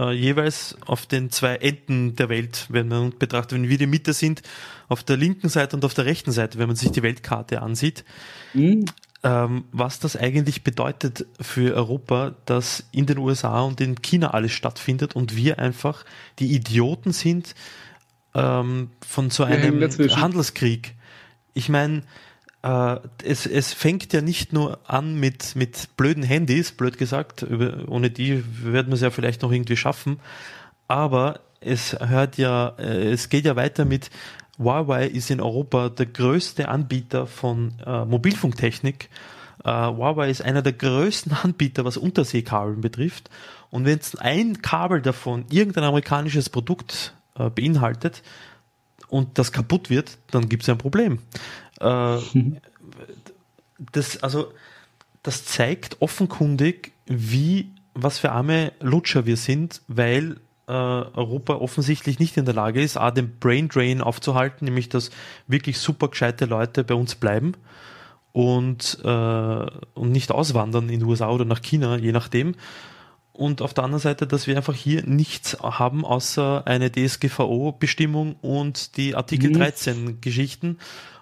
äh, 0.00 0.12
jeweils 0.12 0.76
auf 0.86 1.06
den 1.06 1.30
zwei 1.30 1.56
Enden 1.56 2.16
der 2.16 2.28
Welt, 2.28 2.66
wenn 2.70 2.88
man 2.88 3.16
betrachtet, 3.18 3.58
wenn 3.58 3.68
wir 3.68 3.76
die 3.76 3.86
Mitte 3.86 4.14
sind, 4.14 4.42
auf 4.88 5.02
der 5.04 5.18
linken 5.18 5.48
Seite 5.48 5.76
und 5.76 5.84
auf 5.84 5.94
der 5.94 6.06
rechten 6.06 6.32
Seite, 6.32 6.58
wenn 6.58 6.68
man 6.68 6.76
sich 6.76 6.90
die 6.90 7.02
Weltkarte 7.02 7.60
ansieht, 7.60 8.04
mhm. 8.54 8.86
ähm, 9.22 9.64
was 9.72 9.98
das 9.98 10.16
eigentlich 10.16 10.64
bedeutet 10.64 11.26
für 11.38 11.74
Europa, 11.74 12.34
dass 12.46 12.84
in 12.92 13.04
den 13.06 13.18
USA 13.18 13.60
und 13.60 13.80
in 13.80 14.00
China 14.00 14.30
alles 14.30 14.52
stattfindet 14.52 15.14
und 15.14 15.36
wir 15.36 15.58
einfach 15.58 16.04
die 16.38 16.54
Idioten 16.54 17.12
sind 17.12 17.54
ähm, 18.34 18.90
von 19.06 19.28
so 19.28 19.44
einem 19.44 19.82
Handelskrieg. 19.82 20.94
Ich 21.52 21.68
meine, 21.68 22.02
äh, 22.62 22.96
es, 23.24 23.46
es 23.46 23.72
fängt 23.72 24.12
ja 24.12 24.20
nicht 24.20 24.52
nur 24.52 24.78
an 24.86 25.14
mit, 25.18 25.56
mit 25.56 25.96
blöden 25.96 26.22
Handys, 26.22 26.72
blöd 26.72 26.98
gesagt, 26.98 27.42
über, 27.42 27.88
ohne 27.88 28.10
die 28.10 28.44
werden 28.62 28.88
wir 28.88 28.94
es 28.94 29.00
ja 29.00 29.10
vielleicht 29.10 29.42
noch 29.42 29.52
irgendwie 29.52 29.76
schaffen, 29.76 30.20
aber 30.88 31.40
es 31.60 31.96
hört 31.98 32.36
ja, 32.36 32.74
äh, 32.78 33.10
es 33.10 33.28
geht 33.28 33.44
ja 33.44 33.56
weiter 33.56 33.84
mit 33.84 34.10
Huawei 34.60 35.06
ist 35.06 35.30
in 35.30 35.40
Europa 35.40 35.88
der 35.88 36.06
größte 36.06 36.68
Anbieter 36.68 37.26
von 37.26 37.72
äh, 37.86 38.04
Mobilfunktechnik. 38.04 39.08
Äh, 39.64 39.70
Huawei 39.70 40.28
ist 40.28 40.42
einer 40.42 40.60
der 40.60 40.74
größten 40.74 41.32
Anbieter, 41.42 41.84
was 41.84 41.96
Unterseekabel 41.96 42.76
betrifft. 42.76 43.30
Und 43.70 43.86
wenn 43.86 43.98
ein 44.18 44.60
Kabel 44.60 45.00
davon 45.00 45.46
irgendein 45.50 45.84
amerikanisches 45.84 46.50
Produkt 46.50 47.14
äh, 47.38 47.48
beinhaltet 47.48 48.22
und 49.08 49.38
das 49.38 49.50
kaputt 49.50 49.88
wird, 49.88 50.18
dann 50.30 50.48
gibt 50.48 50.64
es 50.64 50.68
ein 50.68 50.78
Problem. 50.78 51.20
Äh, 51.80 52.18
das, 53.92 54.22
also, 54.22 54.52
das 55.22 55.44
zeigt 55.44 56.00
offenkundig, 56.00 56.92
wie, 57.06 57.70
was 57.94 58.18
für 58.18 58.32
arme 58.32 58.72
Lutscher 58.80 59.26
wir 59.26 59.36
sind, 59.36 59.82
weil 59.88 60.36
äh, 60.68 60.72
Europa 60.72 61.54
offensichtlich 61.54 62.18
nicht 62.18 62.36
in 62.36 62.44
der 62.44 62.54
Lage 62.54 62.80
ist, 62.80 62.96
A, 62.96 63.10
den 63.10 63.38
Brain 63.38 63.68
Drain 63.68 64.00
aufzuhalten, 64.00 64.66
nämlich 64.66 64.88
dass 64.88 65.10
wirklich 65.48 65.78
super 65.78 66.08
gescheite 66.08 66.44
Leute 66.44 66.84
bei 66.84 66.94
uns 66.94 67.16
bleiben 67.16 67.54
und, 68.32 68.98
äh, 69.02 69.66
und 69.94 70.12
nicht 70.12 70.30
auswandern 70.30 70.88
in 70.88 71.00
die 71.00 71.04
USA 71.04 71.30
oder 71.30 71.44
nach 71.44 71.62
China, 71.62 71.96
je 71.96 72.12
nachdem. 72.12 72.54
Und 73.32 73.62
auf 73.62 73.74
der 73.74 73.84
anderen 73.84 74.02
Seite, 74.02 74.26
dass 74.26 74.46
wir 74.46 74.56
einfach 74.56 74.74
hier 74.74 75.02
nichts 75.04 75.56
haben, 75.60 76.04
außer 76.04 76.66
eine 76.66 76.92
DSGVO-Bestimmung 76.92 78.36
und 78.42 78.96
die 78.96 79.14
Artikel 79.14 79.50
13-Geschichten. 79.52 80.78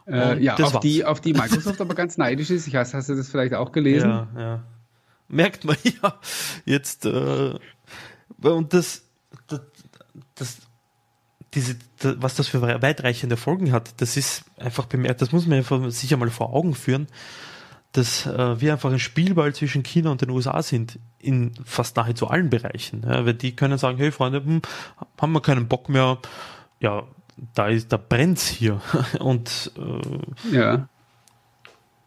Äh, 0.09 0.43
ja, 0.43 0.57
auf 0.57 0.81
die, 0.81 1.05
auf 1.05 1.21
die 1.21 1.35
Microsoft 1.35 1.81
aber 1.81 1.95
ganz 1.95 2.17
neidisch 2.17 2.51
ist. 2.51 2.67
Ich 2.67 2.75
weiß, 2.75 2.95
hast 2.95 3.09
du 3.09 3.15
das 3.15 3.29
vielleicht 3.29 3.55
auch 3.55 3.73
gelesen? 3.73 4.09
Ja, 4.09 4.29
ja. 4.37 4.65
Merkt 5.29 5.65
man 5.65 5.77
ja 6.03 6.19
jetzt. 6.65 7.05
Äh, 7.05 7.55
und 8.43 8.73
das, 8.73 9.03
das, 9.49 9.61
das 10.35 10.59
diese, 11.55 11.77
was 12.01 12.35
das 12.35 12.49
für 12.49 12.61
weitreichende 12.63 13.37
Folgen 13.37 13.73
hat, 13.73 14.01
das 14.01 14.17
ist 14.17 14.45
einfach 14.59 14.87
bemerkt, 14.87 15.23
das 15.23 15.33
muss 15.33 15.47
man 15.47 15.59
einfach 15.59 15.91
sich 15.91 16.13
einmal 16.13 16.31
vor 16.31 16.53
Augen 16.53 16.75
führen, 16.75 17.07
dass 17.93 18.27
äh, 18.27 18.61
wir 18.61 18.73
einfach 18.73 18.93
ein 18.93 18.99
Spielball 18.99 19.55
zwischen 19.55 19.83
China 19.83 20.11
und 20.11 20.21
den 20.21 20.31
USA 20.31 20.63
sind, 20.63 20.99
in 21.19 21.53
fast 21.65 21.97
nahezu 21.97 22.29
allen 22.29 22.51
Bereichen. 22.51 23.03
Ja, 23.03 23.25
weil 23.25 23.35
die 23.35 23.57
können 23.57 23.79
sagen, 23.79 23.99
hey 23.99 24.13
Freunde, 24.13 24.45
hm, 24.45 24.63
haben 25.19 25.33
wir 25.33 25.41
keinen 25.41 25.69
Bock 25.69 25.89
mehr, 25.89 26.19
ja, 26.81 27.05
da 27.55 27.69
ist, 27.69 27.93
da 27.93 27.97
brennt's 27.97 28.49
hier. 28.49 28.81
Und 29.21 29.73
äh, 29.77 30.55
ja. 30.57 30.89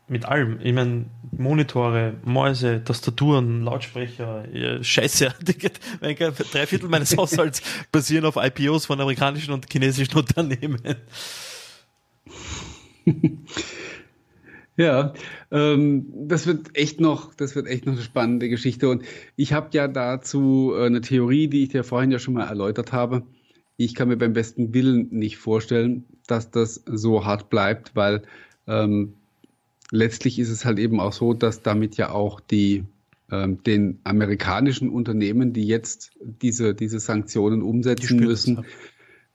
mit 0.08 0.26
allem. 0.26 0.60
Ich 0.62 0.74
meine, 0.74 1.06
Monitore, 1.32 2.16
Mäuse, 2.24 2.84
Tastaturen, 2.84 3.64
Lautsprecher, 3.64 4.46
Scheiße. 4.82 5.34
Drei 6.02 6.66
Viertel 6.68 6.90
meines 6.90 7.16
Haushalts 7.16 7.62
basieren 7.92 8.26
auf 8.26 8.36
IPOs 8.36 8.86
von 8.86 9.00
amerikanischen 9.00 9.54
und 9.54 9.72
chinesischen 9.72 10.18
Unternehmen. 10.18 10.82
Ja, 14.78 15.14
ähm, 15.52 16.08
das 16.28 16.48
wird 16.48 16.76
echt 16.76 17.00
noch, 17.02 17.36
das 17.36 17.56
wird 17.56 17.68
echt 17.68 17.86
noch 17.86 17.94
eine 17.94 18.02
spannende 18.02 18.50
Geschichte. 18.50 18.90
Und 18.90 19.04
ich 19.36 19.54
habe 19.54 19.70
ja 19.74 19.88
dazu 19.88 20.74
äh, 20.76 20.86
eine 20.86 21.02
Theorie, 21.02 21.48
die 21.48 21.64
ich 21.64 21.70
dir 21.70 21.84
vorhin 21.84 22.12
ja 22.12 22.20
schon 22.20 22.34
mal 22.36 22.48
erläutert 22.48 22.92
habe. 22.94 23.24
Ich 23.84 23.96
kann 23.96 24.08
mir 24.08 24.18
beim 24.18 24.34
besten 24.34 24.74
Willen 24.74 25.08
nicht 25.12 25.38
vorstellen, 25.38 26.06
dass 26.28 26.52
das 26.52 26.84
so 26.86 27.26
hart 27.26 27.50
bleibt, 27.50 27.96
weil 27.96 28.24
ähm, 28.68 29.14
letztlich 29.92 30.40
ist 30.40 30.50
es 30.50 30.66
halt 30.66 30.80
eben 30.80 31.00
auch 31.00 31.14
so, 31.14 31.34
dass 31.34 31.62
damit 31.62 31.98
ja 31.98 32.12
auch 32.12 32.40
die 32.40 32.84
ähm, 33.32 33.64
den 33.64 34.00
amerikanischen 34.04 34.90
Unternehmen, 34.90 35.54
die 35.54 35.66
jetzt 35.66 36.12
diese, 36.22 36.76
diese 36.76 37.00
Sanktionen 37.00 37.62
umsetzen 37.62 38.20
müssen, 38.20 38.66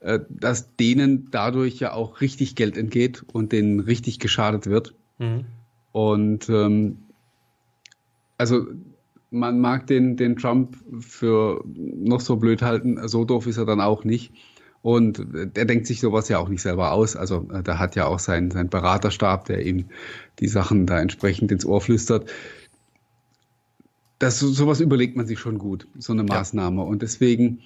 äh, 0.01 0.21
dass 0.29 0.77
denen 0.77 1.29
dadurch 1.31 1.81
ja 1.81 1.93
auch 1.93 2.21
richtig 2.21 2.55
Geld 2.55 2.77
entgeht 2.77 3.25
und 3.33 3.53
denen 3.53 3.81
richtig 3.81 4.19
geschadet 4.19 4.67
wird. 4.67 4.95
Mhm. 5.19 5.47
Und 5.93 6.49
ähm, 6.51 6.99
also 8.37 8.67
man 9.31 9.61
mag 9.61 9.87
den, 9.87 10.17
den 10.17 10.37
Trump 10.37 10.77
für 11.01 11.65
noch 11.75 12.21
so 12.21 12.37
blöd 12.37 12.63
halten, 12.63 12.99
so 13.09 13.25
doof 13.25 13.47
ist 13.47 13.57
er 13.57 13.67
dann 13.67 13.81
auch 13.81 14.05
nicht. 14.05 14.33
Und 14.83 15.27
der 15.35 15.65
denkt 15.65 15.89
sich 15.89 16.01
sowas 16.01 16.29
ja 16.29 16.39
auch 16.39 16.49
nicht 16.49 16.63
selber 16.63 16.93
aus. 16.93 17.17
Also 17.17 17.49
äh, 17.53 17.61
da 17.63 17.79
hat 17.79 17.97
ja 17.97 18.07
auch 18.07 18.21
sein, 18.21 18.53
sein 18.53 18.69
Beraterstab, 18.69 19.47
der 19.47 19.67
ihm 19.67 19.87
die 20.39 20.47
Sachen 20.47 20.87
da 20.87 21.01
entsprechend 21.01 21.51
ins 21.51 21.67
Ohr 21.67 21.81
flüstert. 21.81 22.31
Das, 24.21 24.39
sowas 24.39 24.81
überlegt 24.81 25.17
man 25.17 25.27
sich 25.27 25.41
schon 25.41 25.59
gut, 25.59 25.89
so 25.99 26.13
eine 26.13 26.23
Maßnahme. 26.23 26.83
Ja. 26.83 26.87
Und 26.87 27.03
deswegen, 27.03 27.63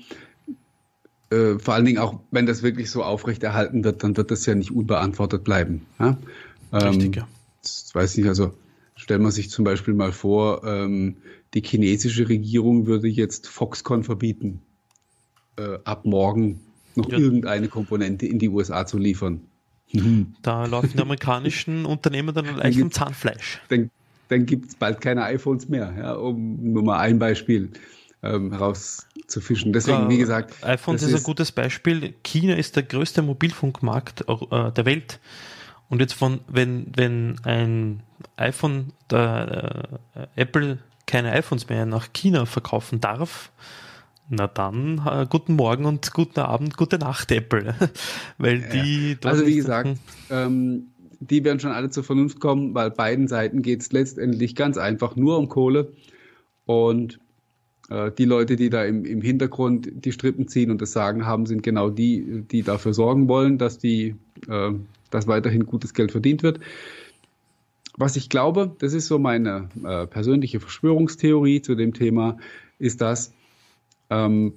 äh, 1.30 1.58
vor 1.58 1.74
allen 1.74 1.84
Dingen 1.84 1.98
auch, 1.98 2.20
wenn 2.30 2.46
das 2.46 2.62
wirklich 2.62 2.90
so 2.90 3.04
aufrechterhalten 3.04 3.84
wird, 3.84 4.02
dann 4.02 4.16
wird 4.16 4.30
das 4.30 4.46
ja 4.46 4.54
nicht 4.54 4.72
unbeantwortet 4.72 5.44
bleiben. 5.44 5.84
Ja? 5.98 6.16
Richtig, 6.72 7.04
ähm, 7.04 7.12
ja. 7.12 7.28
Das 7.60 7.94
weiß 7.94 8.16
nicht, 8.16 8.28
also 8.28 8.54
stellt 9.00 9.22
man 9.22 9.32
sich 9.32 9.50
zum 9.50 9.64
Beispiel 9.64 9.94
mal 9.94 10.12
vor, 10.12 10.62
ähm, 10.64 11.16
die 11.54 11.62
chinesische 11.62 12.28
Regierung 12.28 12.86
würde 12.86 13.08
jetzt 13.08 13.48
Foxconn 13.48 14.04
verbieten, 14.04 14.60
äh, 15.56 15.78
ab 15.84 16.04
morgen 16.04 16.60
noch 16.96 17.10
ja. 17.10 17.18
irgendeine 17.18 17.68
Komponente 17.68 18.26
in 18.26 18.38
die 18.38 18.48
USA 18.48 18.86
zu 18.86 18.98
liefern. 18.98 19.40
Mhm. 19.92 20.34
Da 20.42 20.66
laufen 20.66 20.90
die 20.94 21.00
amerikanischen 21.00 21.86
Unternehmen 21.86 22.34
dann 22.34 22.56
leicht 22.56 22.78
im 22.78 22.92
Zahnfleisch. 22.92 23.60
Dann, 23.68 23.90
dann 24.28 24.44
gibt 24.44 24.68
es 24.68 24.74
bald 24.74 25.00
keine 25.00 25.22
iPhones 25.24 25.68
mehr, 25.68 25.94
ja, 25.98 26.12
um 26.14 26.72
nur 26.72 26.82
mal 26.84 26.98
ein 26.98 27.18
Beispiel 27.18 27.70
ähm, 28.22 28.52
herauszufischen. 28.52 29.72
Deswegen, 29.72 30.10
wie 30.10 30.18
gesagt. 30.18 30.62
iPhones 30.62 31.02
ist 31.02 31.14
ein 31.14 31.22
gutes 31.22 31.52
Beispiel. 31.52 32.14
China 32.22 32.54
ist 32.54 32.76
der 32.76 32.82
größte 32.82 33.22
Mobilfunkmarkt 33.22 34.26
äh, 34.28 34.72
der 34.72 34.84
Welt. 34.84 35.20
Und 35.90 36.00
jetzt 36.00 36.14
von, 36.14 36.40
wenn, 36.48 36.86
wenn 36.96 37.36
ein 37.44 38.02
iPhone, 38.36 38.92
der, 39.10 40.00
äh, 40.14 40.26
Apple 40.40 40.78
keine 41.06 41.32
iPhones 41.32 41.68
mehr 41.68 41.84
nach 41.84 42.12
China 42.12 42.46
verkaufen 42.46 43.00
darf, 43.00 43.50
na 44.28 44.46
dann, 44.46 45.02
äh, 45.04 45.26
guten 45.28 45.56
Morgen 45.56 45.84
und 45.84 46.12
guten 46.12 46.38
Abend, 46.40 46.76
gute 46.76 46.98
Nacht, 46.98 47.32
Apple. 47.32 47.74
weil 48.38 48.60
die. 48.60 49.18
Ja. 49.22 49.28
Also 49.28 49.44
wie 49.44 49.56
gesagt, 49.56 49.98
ähm, 50.30 50.86
die 51.18 51.42
werden 51.44 51.58
schon 51.58 51.72
alle 51.72 51.90
zur 51.90 52.04
Vernunft 52.04 52.38
kommen, 52.38 52.72
weil 52.74 52.92
beiden 52.92 53.26
Seiten 53.26 53.60
geht 53.60 53.80
es 53.80 53.92
letztendlich 53.92 54.54
ganz 54.54 54.78
einfach 54.78 55.16
nur 55.16 55.36
um 55.36 55.48
Kohle. 55.48 55.92
Und 56.64 57.18
äh, 57.90 58.12
die 58.12 58.24
Leute, 58.24 58.54
die 58.54 58.70
da 58.70 58.84
im, 58.84 59.04
im 59.04 59.20
Hintergrund 59.20 59.90
die 59.92 60.12
Strippen 60.12 60.46
ziehen 60.46 60.70
und 60.70 60.80
das 60.80 60.92
Sagen 60.92 61.26
haben, 61.26 61.46
sind 61.46 61.64
genau 61.64 61.90
die, 61.90 62.44
die 62.48 62.62
dafür 62.62 62.94
sorgen 62.94 63.28
wollen, 63.28 63.58
dass 63.58 63.78
die, 63.78 64.14
äh, 64.48 64.70
dass 65.10 65.26
weiterhin 65.26 65.66
gutes 65.66 65.94
Geld 65.94 66.12
verdient 66.12 66.42
wird. 66.42 66.60
Was 67.96 68.16
ich 68.16 68.28
glaube, 68.28 68.74
das 68.78 68.92
ist 68.92 69.08
so 69.08 69.18
meine 69.18 69.68
äh, 69.84 70.06
persönliche 70.06 70.60
Verschwörungstheorie 70.60 71.60
zu 71.60 71.74
dem 71.74 71.92
Thema, 71.92 72.38
ist, 72.78 73.00
dass 73.00 73.32
ähm, 74.08 74.54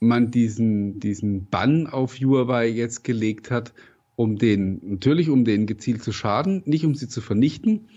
man 0.00 0.30
diesen, 0.30 1.00
diesen 1.00 1.46
Bann 1.46 1.86
auf 1.86 2.14
Huawei 2.14 2.68
jetzt 2.68 3.04
gelegt 3.04 3.50
hat, 3.50 3.72
um 4.16 4.36
den, 4.36 4.80
natürlich 4.82 5.30
um 5.30 5.44
den 5.44 5.66
gezielt 5.66 6.02
zu 6.02 6.12
schaden, 6.12 6.62
nicht 6.66 6.84
um 6.84 6.94
sie 6.94 7.08
zu 7.08 7.20
vernichten, 7.20 7.88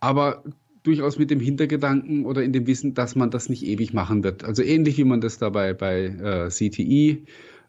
aber 0.00 0.42
durchaus 0.82 1.18
mit 1.18 1.30
dem 1.30 1.40
Hintergedanken 1.40 2.24
oder 2.24 2.42
in 2.42 2.52
dem 2.52 2.66
Wissen, 2.66 2.94
dass 2.94 3.14
man 3.14 3.30
das 3.30 3.48
nicht 3.48 3.64
ewig 3.64 3.92
machen 3.92 4.24
wird. 4.24 4.44
Also 4.44 4.62
ähnlich 4.62 4.96
wie 4.96 5.04
man 5.04 5.20
das 5.20 5.38
dabei 5.38 5.74
bei 5.74 6.06
äh, 6.06 6.48
CTE 6.48 7.26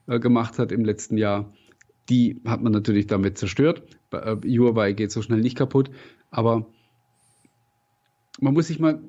äh, 0.08 0.20
gemacht 0.20 0.60
hat 0.60 0.72
im 0.72 0.86
letzten 0.86 1.18
Jahr. 1.18 1.52
Die 2.10 2.42
hat 2.46 2.62
man 2.62 2.72
natürlich 2.72 3.08
damit 3.08 3.38
zerstört. 3.38 3.84
Äh, 4.12 4.38
Huawei 4.46 4.94
geht 4.94 5.12
so 5.12 5.22
schnell 5.22 5.42
nicht 5.42 5.58
kaputt, 5.58 5.92
aber 6.30 6.66
man 8.40 8.54
muss 8.54 8.68
sich 8.68 8.80
mal, 8.80 9.02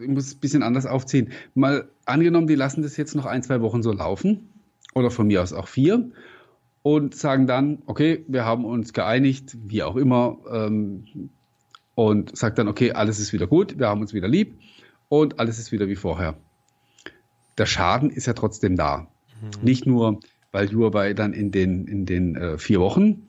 ich 0.00 0.08
muss 0.08 0.26
es 0.26 0.34
ein 0.34 0.40
bisschen 0.40 0.62
anders 0.62 0.86
aufziehen. 0.86 1.32
Mal 1.54 1.88
angenommen, 2.04 2.46
die 2.46 2.54
lassen 2.54 2.82
das 2.82 2.96
jetzt 2.96 3.14
noch 3.14 3.26
ein, 3.26 3.42
zwei 3.42 3.60
Wochen 3.60 3.82
so 3.82 3.92
laufen 3.92 4.48
oder 4.94 5.10
von 5.10 5.26
mir 5.26 5.42
aus 5.42 5.52
auch 5.52 5.68
vier 5.68 6.10
und 6.82 7.14
sagen 7.14 7.46
dann, 7.46 7.82
okay, 7.86 8.24
wir 8.28 8.44
haben 8.44 8.64
uns 8.64 8.92
geeinigt, 8.92 9.56
wie 9.64 9.82
auch 9.82 9.96
immer, 9.96 10.38
ähm, 10.50 11.30
und 11.94 12.36
sagt 12.36 12.58
dann, 12.58 12.68
okay, 12.68 12.92
alles 12.92 13.20
ist 13.20 13.32
wieder 13.32 13.46
gut, 13.46 13.78
wir 13.78 13.88
haben 13.88 14.00
uns 14.00 14.14
wieder 14.14 14.28
lieb 14.28 14.58
und 15.08 15.38
alles 15.38 15.58
ist 15.58 15.72
wieder 15.72 15.88
wie 15.88 15.96
vorher. 15.96 16.36
Der 17.58 17.66
Schaden 17.66 18.10
ist 18.10 18.26
ja 18.26 18.32
trotzdem 18.32 18.76
da. 18.76 19.08
Mhm. 19.40 19.50
Nicht 19.62 19.86
nur, 19.86 20.20
weil 20.52 20.70
Huawei 20.70 21.14
dann 21.14 21.32
in 21.32 21.50
den, 21.50 21.86
in 21.86 22.06
den 22.06 22.36
äh, 22.36 22.58
vier 22.58 22.80
Wochen 22.80 23.26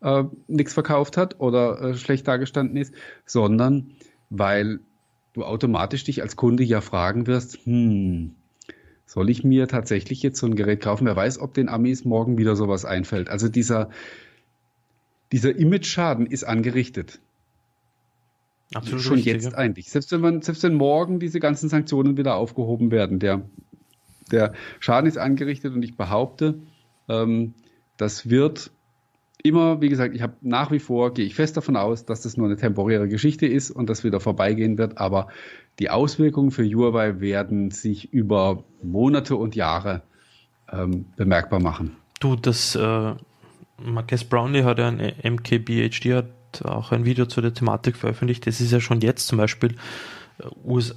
äh, 0.00 0.24
nichts 0.48 0.72
verkauft 0.72 1.16
hat 1.16 1.38
oder 1.40 1.80
äh, 1.80 1.94
schlecht 1.94 2.26
dargestanden 2.26 2.76
ist, 2.76 2.94
sondern 3.24 3.92
weil 4.30 4.80
du 5.34 5.44
automatisch 5.44 6.04
dich 6.04 6.22
als 6.22 6.36
Kunde 6.36 6.64
ja 6.64 6.80
fragen 6.80 7.26
wirst, 7.26 7.58
hm, 7.64 8.34
soll 9.06 9.30
ich 9.30 9.44
mir 9.44 9.68
tatsächlich 9.68 10.22
jetzt 10.22 10.38
so 10.38 10.46
ein 10.46 10.56
Gerät 10.56 10.80
kaufen? 10.80 11.06
Wer 11.06 11.16
weiß, 11.16 11.38
ob 11.38 11.54
den 11.54 11.68
Amis 11.68 12.04
morgen 12.04 12.38
wieder 12.38 12.56
sowas 12.56 12.84
einfällt. 12.84 13.28
Also 13.28 13.48
dieser, 13.48 13.90
dieser 15.32 15.54
Image-Schaden 15.54 16.26
ist 16.26 16.44
angerichtet. 16.44 17.20
Absolut 18.74 19.02
Schon 19.02 19.14
richtig, 19.16 19.34
jetzt 19.34 19.52
ja. 19.52 19.58
eigentlich. 19.58 19.90
Selbst 19.90 20.12
wenn 20.12 20.22
man, 20.22 20.40
selbst 20.40 20.62
wenn 20.62 20.74
morgen 20.74 21.20
diese 21.20 21.40
ganzen 21.40 21.68
Sanktionen 21.68 22.16
wieder 22.16 22.36
aufgehoben 22.36 22.90
werden, 22.90 23.18
der, 23.18 23.42
der 24.32 24.54
Schaden 24.80 25.06
ist 25.06 25.18
angerichtet 25.18 25.74
und 25.74 25.82
ich 25.82 25.96
behaupte, 25.96 26.58
ähm, 27.08 27.54
das 27.96 28.28
wird 28.28 28.70
immer, 29.42 29.80
wie 29.80 29.88
gesagt, 29.88 30.14
ich 30.14 30.22
habe 30.22 30.34
nach 30.40 30.70
wie 30.70 30.78
vor, 30.78 31.12
gehe 31.14 31.26
ich 31.26 31.34
fest 31.34 31.56
davon 31.56 31.76
aus, 31.76 32.04
dass 32.04 32.22
das 32.22 32.36
nur 32.36 32.46
eine 32.46 32.56
temporäre 32.56 33.08
Geschichte 33.08 33.46
ist 33.46 33.70
und 33.70 33.88
das 33.88 34.04
wieder 34.04 34.20
vorbeigehen 34.20 34.78
wird, 34.78 34.98
aber 34.98 35.28
die 35.78 35.90
Auswirkungen 35.90 36.50
für 36.50 36.64
Huawei 36.64 37.20
werden 37.20 37.70
sich 37.70 38.12
über 38.12 38.64
Monate 38.82 39.36
und 39.36 39.56
Jahre 39.56 40.02
ähm, 40.70 41.06
bemerkbar 41.16 41.60
machen. 41.60 41.96
Du, 42.20 42.36
das 42.36 42.76
äh, 42.76 43.14
Marques 43.84 44.24
Brownlee 44.24 44.64
hat 44.64 44.78
ja 44.78 44.88
ein 44.88 45.12
MKBHD 45.22 46.14
hat 46.14 46.64
auch 46.64 46.92
ein 46.92 47.04
Video 47.04 47.26
zu 47.26 47.40
der 47.40 47.54
Thematik 47.54 47.96
veröffentlicht. 47.96 48.46
Das 48.46 48.60
ist 48.60 48.72
ja 48.72 48.80
schon 48.80 49.00
jetzt 49.00 49.26
zum 49.26 49.38
Beispiel 49.38 49.74
äh, 50.38 50.46
US, 50.64 50.94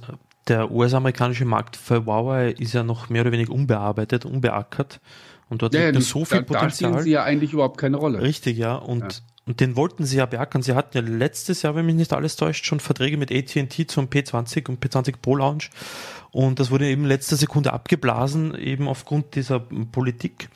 der 0.48 0.70
US-amerikanische 0.70 1.44
Markt 1.44 1.76
für 1.76 2.06
Huawei 2.06 2.50
ist 2.50 2.72
ja 2.72 2.82
noch 2.82 3.08
mehr 3.08 3.22
oder 3.22 3.32
weniger 3.32 3.52
unbearbeitet, 3.52 4.24
unbeackert. 4.24 5.00
Und 5.48 5.62
dort 5.62 5.74
ja, 5.74 5.86
liegt 5.86 5.94
ja, 5.94 6.00
so 6.00 6.24
viel 6.24 6.38
da, 6.38 6.44
Potenzial. 6.44 6.92
Da 6.92 6.98
spielen 6.98 7.04
sie 7.04 7.10
ja 7.10 7.24
eigentlich 7.24 7.52
überhaupt 7.52 7.78
keine 7.78 7.96
Rolle. 7.96 8.20
Richtig, 8.20 8.56
ja. 8.56 8.74
Und, 8.74 9.00
ja. 9.00 9.18
und 9.46 9.60
den 9.60 9.76
wollten 9.76 10.04
sie 10.04 10.16
ja 10.16 10.26
beackern. 10.26 10.62
Sie 10.62 10.74
hatten 10.74 10.96
ja 10.96 11.02
letztes 11.02 11.62
Jahr, 11.62 11.76
wenn 11.76 11.86
mich 11.86 11.94
nicht 11.94 12.12
alles 12.12 12.36
täuscht, 12.36 12.64
schon 12.64 12.80
Verträge 12.80 13.16
mit 13.16 13.30
AT&T 13.30 13.86
zum 13.86 14.06
P20 14.06 14.68
und 14.68 14.84
P20 14.84 15.14
Pro 15.20 15.36
Launch. 15.36 15.70
Und 16.32 16.58
das 16.58 16.70
wurde 16.70 16.86
eben 16.86 17.04
letzter 17.04 17.36
Sekunde 17.36 17.72
abgeblasen, 17.72 18.54
eben 18.56 18.88
aufgrund 18.88 19.36
dieser 19.36 19.60
Politik. 19.60 20.48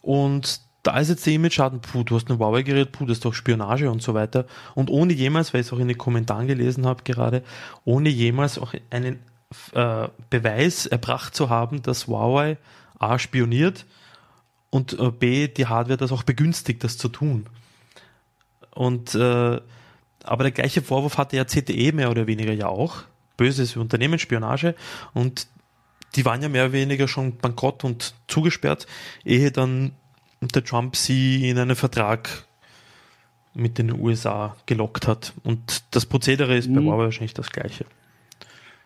Und 0.00 0.60
da 0.82 0.98
ist 0.98 1.10
jetzt 1.10 1.26
der 1.26 1.34
Image-Schaden, 1.34 1.80
puh, 1.80 2.02
du 2.02 2.16
hast 2.16 2.28
ein 2.28 2.38
Huawei-Gerät, 2.38 2.92
puh, 2.92 3.06
das 3.06 3.18
ist 3.18 3.24
doch 3.24 3.34
Spionage 3.34 3.90
und 3.90 4.02
so 4.02 4.14
weiter. 4.14 4.46
Und 4.74 4.90
ohne 4.90 5.12
jemals, 5.12 5.52
weil 5.52 5.60
ich 5.60 5.68
es 5.68 5.72
auch 5.72 5.78
in 5.78 5.88
den 5.88 5.98
Kommentaren 5.98 6.46
gelesen 6.46 6.86
habe 6.86 7.04
gerade, 7.04 7.42
ohne 7.84 8.08
jemals 8.08 8.58
auch 8.58 8.74
einen 8.90 9.20
äh, 9.74 10.08
Beweis 10.30 10.86
erbracht 10.86 11.34
zu 11.34 11.50
haben, 11.50 11.82
dass 11.82 12.08
Huawei 12.08 12.56
A 12.98 13.18
spioniert, 13.18 13.86
und 14.72 14.98
äh, 14.98 15.10
B, 15.10 15.48
die 15.48 15.66
Hardware 15.66 15.98
das 15.98 16.12
auch 16.12 16.22
begünstigt, 16.22 16.82
das 16.82 16.96
zu 16.96 17.08
tun. 17.08 17.46
Und 18.74 19.14
äh, 19.14 19.60
aber 20.24 20.44
der 20.44 20.52
gleiche 20.52 20.82
Vorwurf 20.82 21.18
hatte 21.18 21.36
ja 21.36 21.44
CTE 21.44 21.92
mehr 21.92 22.10
oder 22.10 22.26
weniger 22.26 22.52
ja 22.52 22.68
auch. 22.68 23.02
Böses 23.36 23.76
Unternehmensspionage 23.76 24.74
und 25.14 25.46
die 26.14 26.24
waren 26.24 26.42
ja 26.42 26.48
mehr 26.48 26.64
oder 26.64 26.72
weniger 26.72 27.08
schon 27.08 27.36
bankrott 27.36 27.84
und 27.84 28.14
zugesperrt, 28.28 28.86
ehe 29.24 29.50
dann 29.50 29.92
der 30.48 30.64
Trump 30.64 30.96
sie 30.96 31.48
in 31.48 31.58
einen 31.58 31.76
Vertrag 31.76 32.46
mit 33.54 33.78
den 33.78 33.92
USA 33.92 34.56
gelockt 34.66 35.06
hat. 35.06 35.34
Und 35.42 35.84
das 35.90 36.06
Prozedere 36.06 36.56
ist 36.56 36.68
mhm. 36.68 36.76
bei 36.76 36.82
Huawei 36.82 37.04
wahrscheinlich 37.04 37.34
das 37.34 37.50
gleiche. 37.50 37.84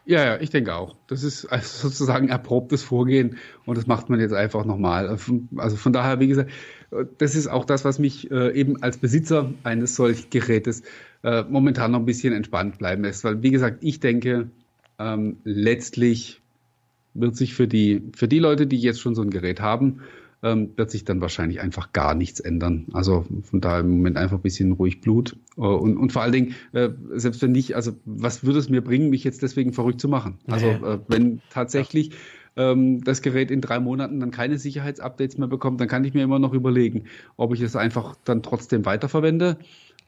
Ja, 0.06 0.24
ja, 0.24 0.40
ich 0.40 0.50
denke 0.50 0.74
auch. 0.74 0.94
Das 1.08 1.24
ist 1.24 1.46
also 1.52 1.88
sozusagen 1.88 2.28
erprobtes 2.28 2.82
Vorgehen 2.82 3.38
und 3.64 3.76
das 3.76 3.86
macht 3.86 4.08
man 4.08 4.20
jetzt 4.20 4.32
einfach 4.32 4.64
nochmal. 4.64 5.18
Also 5.56 5.76
von 5.76 5.92
daher, 5.92 6.20
wie 6.20 6.28
gesagt, 6.28 6.50
das 7.18 7.34
ist 7.34 7.48
auch 7.48 7.64
das, 7.64 7.84
was 7.84 7.98
mich 7.98 8.30
äh, 8.30 8.52
eben 8.52 8.82
als 8.82 8.98
Besitzer 8.98 9.52
eines 9.64 9.96
solchen 9.96 10.30
Gerätes 10.30 10.82
äh, 11.22 11.42
momentan 11.42 11.90
noch 11.90 11.98
ein 11.98 12.06
bisschen 12.06 12.32
entspannt 12.32 12.78
bleiben 12.78 13.02
lässt. 13.02 13.24
Weil, 13.24 13.42
wie 13.42 13.50
gesagt, 13.50 13.78
ich 13.80 13.98
denke, 13.98 14.48
ähm, 14.98 15.38
letztlich 15.44 16.40
wird 17.14 17.36
sich 17.36 17.54
für 17.54 17.66
die, 17.66 18.02
für 18.14 18.28
die 18.28 18.38
Leute, 18.38 18.66
die 18.66 18.78
jetzt 18.78 19.00
schon 19.00 19.14
so 19.14 19.22
ein 19.22 19.30
Gerät 19.30 19.60
haben, 19.60 20.02
ähm, 20.46 20.70
wird 20.76 20.90
sich 20.90 21.04
dann 21.04 21.20
wahrscheinlich 21.20 21.60
einfach 21.60 21.92
gar 21.92 22.14
nichts 22.14 22.38
ändern. 22.38 22.86
Also 22.92 23.26
von 23.42 23.60
daher 23.60 23.80
im 23.80 23.90
Moment 23.90 24.16
einfach 24.16 24.36
ein 24.38 24.42
bisschen 24.42 24.72
ruhig 24.72 25.00
Blut. 25.00 25.36
Äh, 25.56 25.60
und, 25.60 25.96
und 25.96 26.12
vor 26.12 26.22
allen 26.22 26.32
Dingen, 26.32 26.54
äh, 26.72 26.90
selbst 27.14 27.42
wenn 27.42 27.52
nicht, 27.52 27.74
also 27.74 27.92
was 28.04 28.44
würde 28.44 28.60
es 28.60 28.68
mir 28.68 28.82
bringen, 28.82 29.10
mich 29.10 29.24
jetzt 29.24 29.42
deswegen 29.42 29.72
verrückt 29.72 30.00
zu 30.00 30.08
machen? 30.08 30.38
Also 30.46 30.68
äh, 30.68 31.00
wenn 31.08 31.40
tatsächlich 31.50 32.12
ähm, 32.56 33.02
das 33.02 33.22
Gerät 33.22 33.50
in 33.50 33.60
drei 33.60 33.80
Monaten 33.80 34.20
dann 34.20 34.30
keine 34.30 34.58
Sicherheitsupdates 34.58 35.36
mehr 35.36 35.48
bekommt, 35.48 35.80
dann 35.80 35.88
kann 35.88 36.04
ich 36.04 36.14
mir 36.14 36.22
immer 36.22 36.38
noch 36.38 36.52
überlegen, 36.52 37.04
ob 37.36 37.52
ich 37.52 37.60
es 37.60 37.74
einfach 37.74 38.14
dann 38.24 38.42
trotzdem 38.42 38.84
weiterverwende 38.84 39.58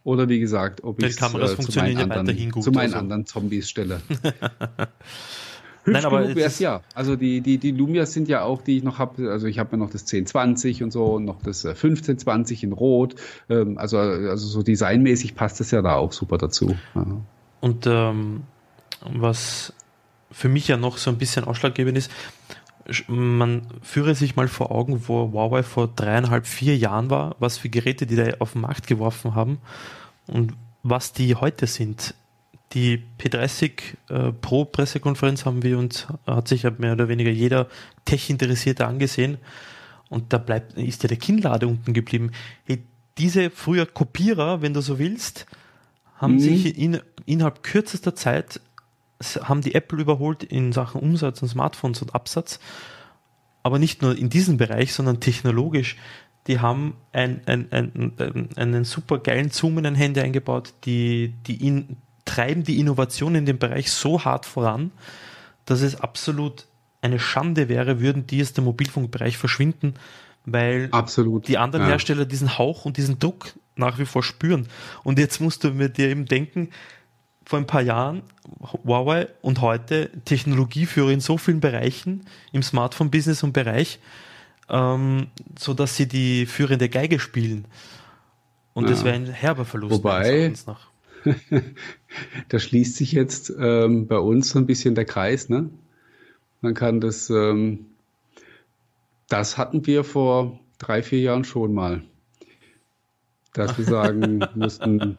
oder 0.05 0.28
wie 0.28 0.39
gesagt, 0.39 0.84
ob 0.84 1.03
ich 1.03 1.09
es 1.09 1.16
äh, 1.16 1.59
zu 1.59 1.78
meinen, 1.78 1.99
anderen, 1.99 2.62
zu 2.62 2.70
meinen 2.70 2.84
also. 2.86 2.99
anderen 2.99 3.26
Zombies 3.26 3.68
stelle. 3.68 4.01
Hübsch 5.89 6.03
Nein, 6.03 6.05
aber 6.05 6.34
wäre 6.34 6.49
es 6.49 6.59
ja. 6.59 6.82
Also 6.95 7.16
die, 7.16 7.41
die, 7.41 7.59
die 7.59 7.70
Lumias 7.70 8.12
sind 8.12 8.28
ja 8.28 8.43
auch, 8.43 8.62
die 8.62 8.78
ich 8.78 8.84
noch 8.84 8.99
habe. 8.99 9.30
Also 9.30 9.47
ich 9.47 9.59
habe 9.59 9.72
ja 9.72 9.78
noch 9.78 9.91
das 9.91 10.03
1020 10.03 10.82
und 10.82 10.91
so 10.93 11.05
und 11.14 11.24
noch 11.24 11.43
das 11.43 11.64
1520 11.64 12.62
äh, 12.62 12.66
in 12.66 12.72
Rot. 12.72 13.14
Ähm, 13.49 13.78
also, 13.78 13.99
also 13.99 14.47
so 14.47 14.62
designmäßig 14.62 15.34
passt 15.34 15.61
das 15.61 15.70
ja 15.70 15.82
da 15.82 15.95
auch 15.95 16.12
super 16.12 16.39
dazu. 16.39 16.76
Ja. 16.95 17.07
Und 17.61 17.86
ähm, 17.86 18.43
was 19.11 19.72
für 20.30 20.49
mich 20.49 20.68
ja 20.68 20.76
noch 20.76 20.99
so 20.99 21.11
ein 21.11 21.18
bisschen 21.18 21.45
ausschlaggebend 21.45 21.97
ist, 21.97 22.11
man 23.07 23.62
führe 23.82 24.14
sich 24.14 24.36
mal 24.36 24.49
vor 24.49 24.70
Augen, 24.70 25.09
wo 25.09 25.32
Huawei 25.32 25.62
vor 25.62 25.89
dreieinhalb, 25.89 26.47
vier 26.47 26.76
Jahren 26.76 27.11
war, 27.11 27.36
was 27.39 27.59
für 27.59 27.68
Geräte 27.68 28.07
die 28.07 28.16
da 28.16 28.24
auf 28.39 28.53
den 28.53 28.62
Markt 28.62 28.86
geworfen 28.86 29.34
haben 29.34 29.59
und 30.26 30.55
was 30.82 31.12
die 31.12 31.34
heute 31.34 31.66
sind 31.66 32.14
die 32.73 33.03
P30 33.19 33.81
äh, 34.09 34.33
Pro 34.33 34.64
Pressekonferenz 34.64 35.47
haben 35.47 35.62
wir 35.62 35.79
uns, 35.79 36.07
hat 36.27 36.49
sich 36.49 36.64
ja 36.64 36.73
mehr 36.77 36.93
oder 36.93 37.09
weniger 37.09 37.31
jeder 37.31 37.69
Tech-Interessierte 38.05 38.87
angesehen 38.87 39.39
und 40.11 40.33
da 40.33 40.39
bleibt, 40.39 40.75
ist 40.75 41.03
ja 41.03 41.09
der 41.09 41.19
Kinnlade 41.19 41.66
unten 41.66 41.93
geblieben. 41.93 42.33
Hey, 42.64 42.83
diese 43.19 43.51
früher 43.51 43.87
Kopierer, 43.87 44.62
wenn 44.62 44.75
du 44.75 44.81
so 44.81 44.99
willst, 44.99 45.47
haben 46.16 46.35
mhm. 46.35 46.41
sich 46.41 46.79
in, 46.79 47.01
innerhalb 47.27 47.62
kürzester 47.62 48.14
Zeit 48.14 48.61
haben 49.43 49.62
die 49.62 49.75
Apple 49.75 50.01
überholt 50.01 50.45
in 50.45 50.73
Sachen 50.73 51.01
Umsatz 51.01 51.43
und 51.43 51.49
Smartphones 51.49 52.03
und 52.03 52.14
Absatz. 52.14 52.61
Aber 53.62 53.79
nicht 53.79 54.03
nur 54.03 54.16
in 54.16 54.31
diesem 54.31 54.57
Bereich, 54.57 54.95
sondern 54.95 55.21
technologisch. 55.21 55.97
Die 56.47 56.61
haben 56.61 56.97
ein, 57.12 57.41
ein, 57.47 57.71
ein, 57.73 58.49
einen 58.57 58.85
super 58.85 59.19
geilen 59.19 59.51
Zoom 59.51 59.79
in 59.79 59.87
ein 59.87 59.95
Handy 59.97 60.21
eingebaut, 60.21 60.73
die, 60.85 61.35
die, 61.47 61.66
in, 61.66 61.97
treiben 62.39 62.62
die 62.62 62.78
Innovation 62.78 63.34
in 63.34 63.47
dem 63.47 63.59
Bereich 63.59 63.91
so 63.91 64.24
hart 64.24 64.47
voran, 64.47 64.93
dass 65.64 65.82
es 65.82 66.01
absolut 66.01 66.66
eine 67.03 67.18
Schande 67.18 67.68
wäre, 67.68 68.01
würden 68.01 68.28
die 68.28 68.41
aus 68.43 68.53
dem 68.53 68.64
Mobilfunkbereich 68.64 69.36
verschwinden, 69.36 69.95
weil 70.47 70.89
absolut, 70.93 71.49
die 71.49 71.59
anderen 71.59 71.86
ja. 71.86 71.93
Hersteller 71.93 72.26
diesen 72.26 72.57
Hauch 72.57 72.84
und 72.84 72.97
diesen 72.97 73.18
Druck 73.18 73.55
nach 73.74 73.99
wie 73.99 74.07
vor 74.07 74.22
spüren. 74.22 74.68
Und 75.03 75.18
jetzt 75.18 75.41
musst 75.41 75.64
du 75.64 75.70
mir 75.70 75.89
dir 75.89 76.09
eben 76.09 76.26
denken, 76.26 76.70
vor 77.45 77.59
ein 77.59 77.66
paar 77.66 77.82
Jahren 77.82 78.22
Huawei 78.84 79.28
und 79.43 79.61
heute 79.61 80.11
Technologieführer 80.24 81.11
in 81.11 81.20
so 81.20 81.39
vielen 81.39 81.61
Bereichen 81.61 82.26
im 82.53 82.62
Smartphone-Business 82.62 83.43
und 83.43 83.53
Bereich, 83.53 83.99
ähm, 84.68 85.28
so 85.59 85.74
dass 85.74 85.97
sie 85.97 86.07
die 86.07 86.47
führende 86.47 86.89
Geige 86.89 87.18
spielen. 87.18 87.64
Und 88.74 88.84
ja. 88.84 88.91
das 88.91 89.03
wäre 89.03 89.16
ein 89.16 89.26
herber 89.26 89.64
Verlust. 89.64 89.93
Wobei. 89.93 90.53
da 92.49 92.59
schließt 92.59 92.97
sich 92.97 93.12
jetzt 93.12 93.53
ähm, 93.59 94.07
bei 94.07 94.19
uns 94.19 94.51
so 94.51 94.59
ein 94.59 94.66
bisschen 94.66 94.95
der 94.95 95.05
Kreis. 95.05 95.49
Ne? 95.49 95.71
Man 96.61 96.75
kann 96.75 97.01
das, 97.01 97.31
ähm, 97.31 97.87
das 99.29 99.59
hatten 99.59 99.87
wir 99.87 100.05
vor 100.05 100.59
drei, 100.79 101.03
vier 101.03 101.21
Jahren 101.21 101.45
schon 101.45 101.75
mal. 101.75 102.03
Dass 103.53 103.77
wir 103.79 103.85
sagen 103.87 104.41
mussten, 104.55 105.19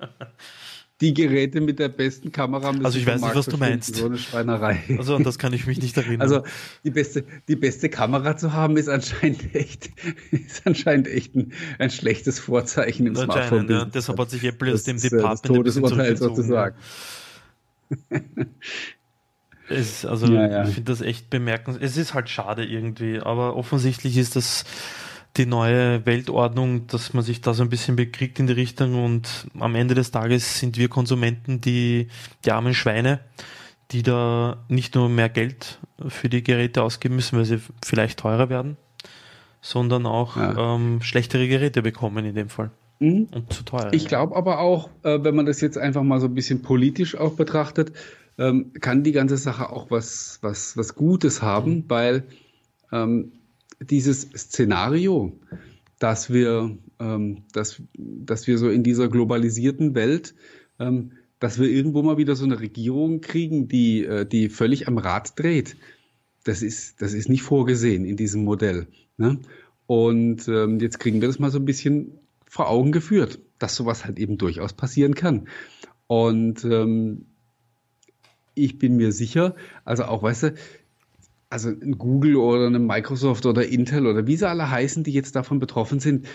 die 1.02 1.14
Geräte 1.14 1.62
mit 1.62 1.80
der 1.80 1.90
besten 1.90 2.32
Kamera 2.32 2.74
Also 2.84 3.00
ich 3.00 3.06
weiß 3.06 3.22
nicht, 3.22 3.36
was 3.36 3.46
du 3.46 3.58
meinst. 3.58 3.96
So 3.96 4.08
eine 4.08 4.18
Schweinerei. 4.18 4.84
Also 4.98 5.16
an 5.16 5.24
das 5.24 5.40
kann 5.40 5.54
ich 5.54 5.66
mich 5.66 5.82
nicht 5.82 5.96
erinnern. 5.96 6.22
Also 6.22 6.44
die 6.84 6.92
beste, 6.92 7.24
die 7.48 7.56
beste 7.56 7.90
Kamera 7.90 8.36
zu 8.36 8.52
haben, 8.54 8.76
ist 8.76 8.90
anscheinend 8.90 9.56
echt, 9.56 9.90
ist 10.32 10.66
anscheinend 10.66 11.08
echt 11.08 11.36
ein, 11.36 11.54
ein 11.78 11.90
schlechtes 11.90 12.40
Vorzeichen 12.40 13.08
im 13.08 13.16
Smartphone. 13.16 13.70
Ja. 13.70 13.86
Deshalb 13.86 14.20
hat 14.20 14.30
sich 14.30 14.44
Apple 14.44 14.74
aus 14.74 14.84
dem 14.84 14.98
äh, 14.98 15.02
Department 15.02 15.34
das 15.34 15.42
Todesurteil 15.42 16.18
sozusagen. 16.18 16.76
Es, 19.72 20.04
also 20.04 20.26
ja, 20.34 20.48
ja. 20.48 20.64
ich 20.64 20.74
finde 20.74 20.92
das 20.92 21.02
echt 21.02 21.30
bemerkenswert. 21.30 21.84
Es 21.84 21.96
ist 21.96 22.16
halt 22.16 22.28
schade 22.28 22.66
irgendwie, 22.66 23.20
aber 23.20 23.56
offensichtlich 23.56 24.18
ist 24.18 24.36
das 24.36 24.66
die 25.40 25.46
neue 25.46 26.06
Weltordnung, 26.06 26.88
dass 26.88 27.14
man 27.14 27.24
sich 27.24 27.40
da 27.40 27.54
so 27.54 27.64
ein 27.64 27.70
bisschen 27.70 27.96
bekriegt 27.96 28.40
in 28.40 28.48
die 28.48 28.54
Richtung 28.54 29.04
und 29.04 29.48
am 29.58 29.74
Ende 29.74 29.96
des 29.96 30.12
Tages 30.12 30.60
sind 30.60 30.78
wir 30.78 30.90
Konsumenten 30.90 31.62
die, 31.62 32.10
die 32.44 32.52
armen 32.52 32.74
Schweine, 32.74 33.22
die 33.92 34.04
da 34.04 34.58
nicht 34.68 34.96
nur 34.96 35.08
mehr 35.08 35.30
Geld 35.30 35.80
für 36.08 36.28
die 36.28 36.44
Geräte 36.44 36.84
ausgeben 36.84 37.16
müssen, 37.16 37.38
weil 37.38 37.46
sie 37.46 37.60
vielleicht 37.84 38.20
teurer 38.20 38.50
werden, 38.50 38.76
sondern 39.62 40.06
auch 40.06 40.36
ja. 40.36 40.76
ähm, 40.76 41.02
schlechtere 41.02 41.48
Geräte 41.48 41.82
bekommen 41.82 42.26
in 42.26 42.36
dem 42.36 42.50
Fall. 42.50 42.70
Mhm. 43.00 43.30
Und 43.34 43.54
zu 43.54 43.64
teuer. 43.64 43.94
Ich 43.94 44.08
glaube 44.08 44.36
aber 44.36 44.60
auch, 44.60 44.90
äh, 45.04 45.24
wenn 45.24 45.36
man 45.36 45.46
das 45.46 45.62
jetzt 45.62 45.78
einfach 45.78 46.04
mal 46.04 46.20
so 46.20 46.28
ein 46.28 46.36
bisschen 46.36 46.62
politisch 46.62 47.16
auch 47.16 47.34
betrachtet, 47.34 47.94
ähm, 48.38 48.74
kann 48.82 49.04
die 49.04 49.14
ganze 49.14 49.38
Sache 49.38 49.70
auch 49.70 49.90
was, 49.90 50.40
was, 50.42 50.76
was 50.76 50.96
Gutes 50.96 51.42
haben, 51.42 51.76
mhm. 51.76 51.84
weil 51.88 52.24
ähm, 52.92 53.32
dieses 53.80 54.22
Szenario, 54.36 55.40
dass 56.00 56.32
wir, 56.32 56.78
ähm, 57.00 57.44
dass, 57.54 57.82
dass 57.96 58.48
wir 58.48 58.58
so 58.58 58.70
in 58.70 58.84
dieser 58.84 59.10
globalisierten 59.10 59.96
Welt, 59.96 60.36
ähm, 60.80 61.12
dass 61.40 61.60
wir 61.60 61.70
irgendwo 61.70 62.04
mal 62.04 62.18
wieder 62.18 62.36
so 62.36 62.46
eine 62.46 62.60
Regierung 62.60 63.22
kriegen, 63.22 63.68
die, 63.68 64.04
äh, 64.04 64.26
die 64.26 64.50
völlig 64.50 64.88
am 64.88 64.98
Rad 64.98 65.38
dreht. 65.40 65.78
Das 66.44 66.62
ist, 66.62 67.02
das 67.02 67.14
ist 67.14 67.30
nicht 67.30 67.44
vorgesehen 67.44 68.06
in 68.06 68.18
diesem 68.18 68.44
Modell. 68.44 68.88
Ne? 69.18 69.40
Und 69.88 70.48
ähm, 70.48 70.80
jetzt 70.80 71.00
kriegen 71.00 71.22
wir 71.22 71.28
das 71.28 71.40
mal 71.40 71.52
so 71.52 71.60
ein 71.60 71.66
bisschen 71.66 72.20
vor 72.46 72.70
Augen 72.70 72.92
geführt, 72.92 73.40
dass 73.60 73.76
sowas 73.76 74.06
halt 74.06 74.20
eben 74.20 74.38
durchaus 74.38 74.74
passieren 74.74 75.16
kann. 75.16 75.48
Und 76.08 76.64
ähm, 76.64 77.26
ich 78.56 78.78
bin 78.78 78.98
mir 78.98 79.12
sicher, 79.12 79.56
also 79.86 80.06
auch, 80.06 80.24
weißt 80.24 80.44
du, 80.44 80.54
also 81.50 81.70
ein 81.70 81.98
Google 81.98 82.36
oder 82.36 82.68
eine 82.68 82.80
Microsoft 82.80 83.46
oder 83.46 83.68
Intel 83.68 84.06
oder 84.06 84.28
wie 84.28 84.38
sie 84.38 84.48
alle 84.48 84.70
heißen, 84.70 85.04
die 85.04 85.12
jetzt 85.12 85.36
davon 85.36 85.60
betroffen 85.60 86.00
sind, 86.00 86.28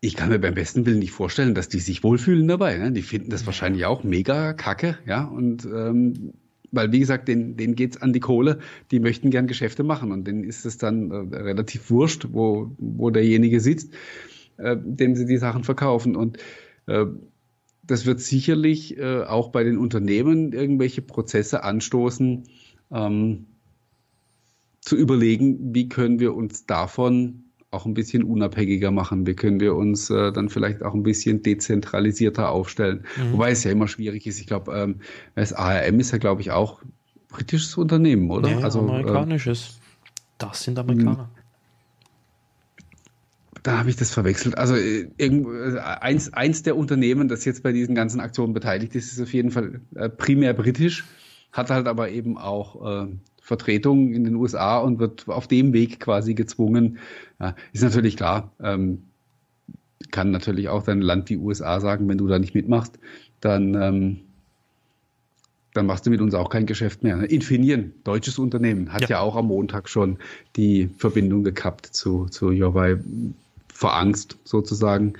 ich 0.00 0.16
kann 0.16 0.30
mir 0.30 0.38
beim 0.38 0.54
besten 0.54 0.86
Willen 0.86 0.98
nicht 0.98 1.12
vorstellen, 1.12 1.54
dass 1.54 1.68
die 1.68 1.80
sich 1.80 2.02
wohlfühlen 2.02 2.48
dabei. 2.48 2.76
Ne? 2.78 2.92
Die 2.92 3.02
finden 3.02 3.30
das 3.30 3.44
wahrscheinlich 3.46 3.84
auch 3.84 4.02
mega 4.02 4.54
kacke, 4.54 4.98
ja. 5.06 5.24
Und 5.24 5.66
ähm, 5.66 6.32
weil, 6.72 6.92
wie 6.92 7.00
gesagt, 7.00 7.28
denen, 7.28 7.56
denen 7.56 7.74
geht's 7.74 8.00
an 8.00 8.12
die 8.12 8.20
Kohle, 8.20 8.60
die 8.90 9.00
möchten 9.00 9.30
gern 9.30 9.46
Geschäfte 9.46 9.82
machen 9.82 10.12
und 10.12 10.26
denen 10.26 10.44
ist 10.44 10.64
es 10.64 10.78
dann 10.78 11.10
äh, 11.10 11.36
relativ 11.36 11.90
wurscht, 11.90 12.28
wo, 12.32 12.70
wo 12.78 13.10
derjenige 13.10 13.60
sitzt, 13.60 13.92
äh, 14.56 14.76
dem 14.78 15.16
sie 15.16 15.26
die 15.26 15.38
Sachen 15.38 15.64
verkaufen. 15.64 16.16
Und 16.16 16.38
äh, 16.86 17.06
das 17.82 18.06
wird 18.06 18.20
sicherlich 18.20 18.96
äh, 18.98 19.24
auch 19.24 19.48
bei 19.48 19.64
den 19.64 19.78
Unternehmen 19.78 20.52
irgendwelche 20.52 21.02
Prozesse 21.02 21.64
anstoßen, 21.64 22.44
ähm, 22.92 23.46
zu 24.80 24.96
überlegen, 24.96 25.74
wie 25.74 25.88
können 25.88 26.20
wir 26.20 26.34
uns 26.34 26.66
davon 26.66 27.44
auch 27.70 27.86
ein 27.86 27.94
bisschen 27.94 28.24
unabhängiger 28.24 28.90
machen, 28.90 29.26
wie 29.26 29.34
können 29.34 29.60
wir 29.60 29.76
uns 29.76 30.10
äh, 30.10 30.32
dann 30.32 30.48
vielleicht 30.48 30.82
auch 30.82 30.94
ein 30.94 31.02
bisschen 31.02 31.42
dezentralisierter 31.42 32.50
aufstellen. 32.50 33.04
Mhm. 33.16 33.32
Wobei 33.34 33.52
es 33.52 33.62
ja 33.62 33.70
immer 33.70 33.86
schwierig 33.86 34.26
ist. 34.26 34.40
Ich 34.40 34.46
glaube, 34.46 34.72
ähm, 34.72 34.96
das 35.36 35.52
ARM 35.52 36.00
ist 36.00 36.10
ja, 36.10 36.18
glaube 36.18 36.40
ich, 36.40 36.50
auch 36.50 36.82
britisches 37.28 37.76
Unternehmen, 37.76 38.30
oder? 38.30 38.50
Ja, 38.50 38.58
also, 38.58 38.80
amerikanisches. 38.80 39.68
Äh, 39.68 39.80
das 40.38 40.62
sind 40.64 40.78
Amerikaner. 40.78 41.30
Da 43.62 43.78
habe 43.78 43.90
ich 43.90 43.96
das 43.96 44.10
verwechselt. 44.10 44.56
Also 44.56 44.74
äh, 44.74 45.10
äh, 45.18 45.78
eins, 45.78 46.32
eins 46.32 46.62
der 46.62 46.76
Unternehmen, 46.76 47.28
das 47.28 47.44
jetzt 47.44 47.62
bei 47.62 47.72
diesen 47.72 47.94
ganzen 47.94 48.20
Aktionen 48.20 48.54
beteiligt 48.54 48.94
ist, 48.94 49.12
ist 49.12 49.20
auf 49.20 49.32
jeden 49.32 49.50
Fall 49.50 49.80
äh, 49.94 50.08
primär 50.08 50.54
britisch, 50.54 51.04
hat 51.52 51.70
halt 51.70 51.86
aber 51.86 52.10
eben 52.10 52.38
auch 52.38 53.04
äh, 53.04 53.08
Vertretung 53.50 54.14
in 54.14 54.22
den 54.22 54.36
USA 54.36 54.78
und 54.78 55.00
wird 55.00 55.28
auf 55.28 55.48
dem 55.48 55.72
Weg 55.72 55.98
quasi 55.98 56.34
gezwungen. 56.34 56.98
Ja, 57.40 57.56
ist 57.72 57.82
natürlich 57.82 58.16
klar. 58.16 58.52
Ähm, 58.62 59.02
kann 60.12 60.30
natürlich 60.30 60.68
auch 60.68 60.84
dein 60.84 61.00
Land 61.00 61.30
wie 61.30 61.36
USA 61.36 61.80
sagen, 61.80 62.08
wenn 62.08 62.16
du 62.16 62.28
da 62.28 62.38
nicht 62.38 62.54
mitmachst, 62.54 63.00
dann, 63.40 63.74
ähm, 63.74 64.20
dann 65.74 65.86
machst 65.86 66.06
du 66.06 66.10
mit 66.10 66.20
uns 66.20 66.32
auch 66.34 66.48
kein 66.48 66.64
Geschäft 66.64 67.02
mehr. 67.02 67.28
Infineon, 67.28 67.92
deutsches 68.04 68.38
Unternehmen, 68.38 68.92
hat 68.92 69.02
ja, 69.02 69.08
ja 69.08 69.20
auch 69.20 69.34
am 69.34 69.48
Montag 69.48 69.88
schon 69.88 70.18
die 70.54 70.88
Verbindung 70.96 71.42
gekappt 71.42 71.86
zu, 71.86 72.26
zu 72.26 72.52
Huawei 72.52 72.98
vor 73.66 73.96
Angst 73.96 74.38
sozusagen. 74.44 75.14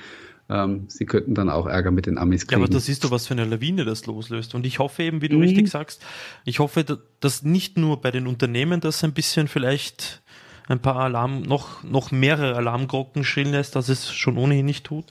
Ähm, 0.50 0.86
sie 0.88 1.06
könnten 1.06 1.34
dann 1.34 1.48
auch 1.48 1.66
Ärger 1.66 1.92
mit 1.92 2.06
den 2.06 2.18
Amis 2.18 2.46
kriegen. 2.46 2.60
Ja, 2.60 2.64
aber 2.66 2.72
da 2.72 2.80
siehst 2.80 3.04
du, 3.04 3.12
was 3.12 3.28
für 3.28 3.34
eine 3.34 3.44
Lawine 3.44 3.84
das 3.84 4.06
loslöst. 4.06 4.56
Und 4.56 4.66
ich 4.66 4.80
hoffe 4.80 5.04
eben, 5.04 5.22
wie 5.22 5.28
du 5.28 5.36
mhm. 5.36 5.42
richtig 5.42 5.70
sagst, 5.70 6.02
ich 6.44 6.58
hoffe, 6.58 6.84
dass 7.20 7.44
nicht 7.44 7.78
nur 7.78 8.00
bei 8.00 8.10
den 8.10 8.26
Unternehmen 8.26 8.80
das 8.80 9.04
ein 9.04 9.12
bisschen 9.12 9.46
vielleicht 9.46 10.22
ein 10.66 10.80
paar 10.80 10.96
Alarm, 10.96 11.42
noch, 11.42 11.84
noch 11.84 12.10
mehrere 12.10 12.56
Alarmglocken 12.56 13.24
schrillen 13.24 13.52
lässt, 13.52 13.76
als 13.76 13.88
es 13.88 14.12
schon 14.12 14.36
ohnehin 14.36 14.66
nicht 14.66 14.84
tut, 14.84 15.04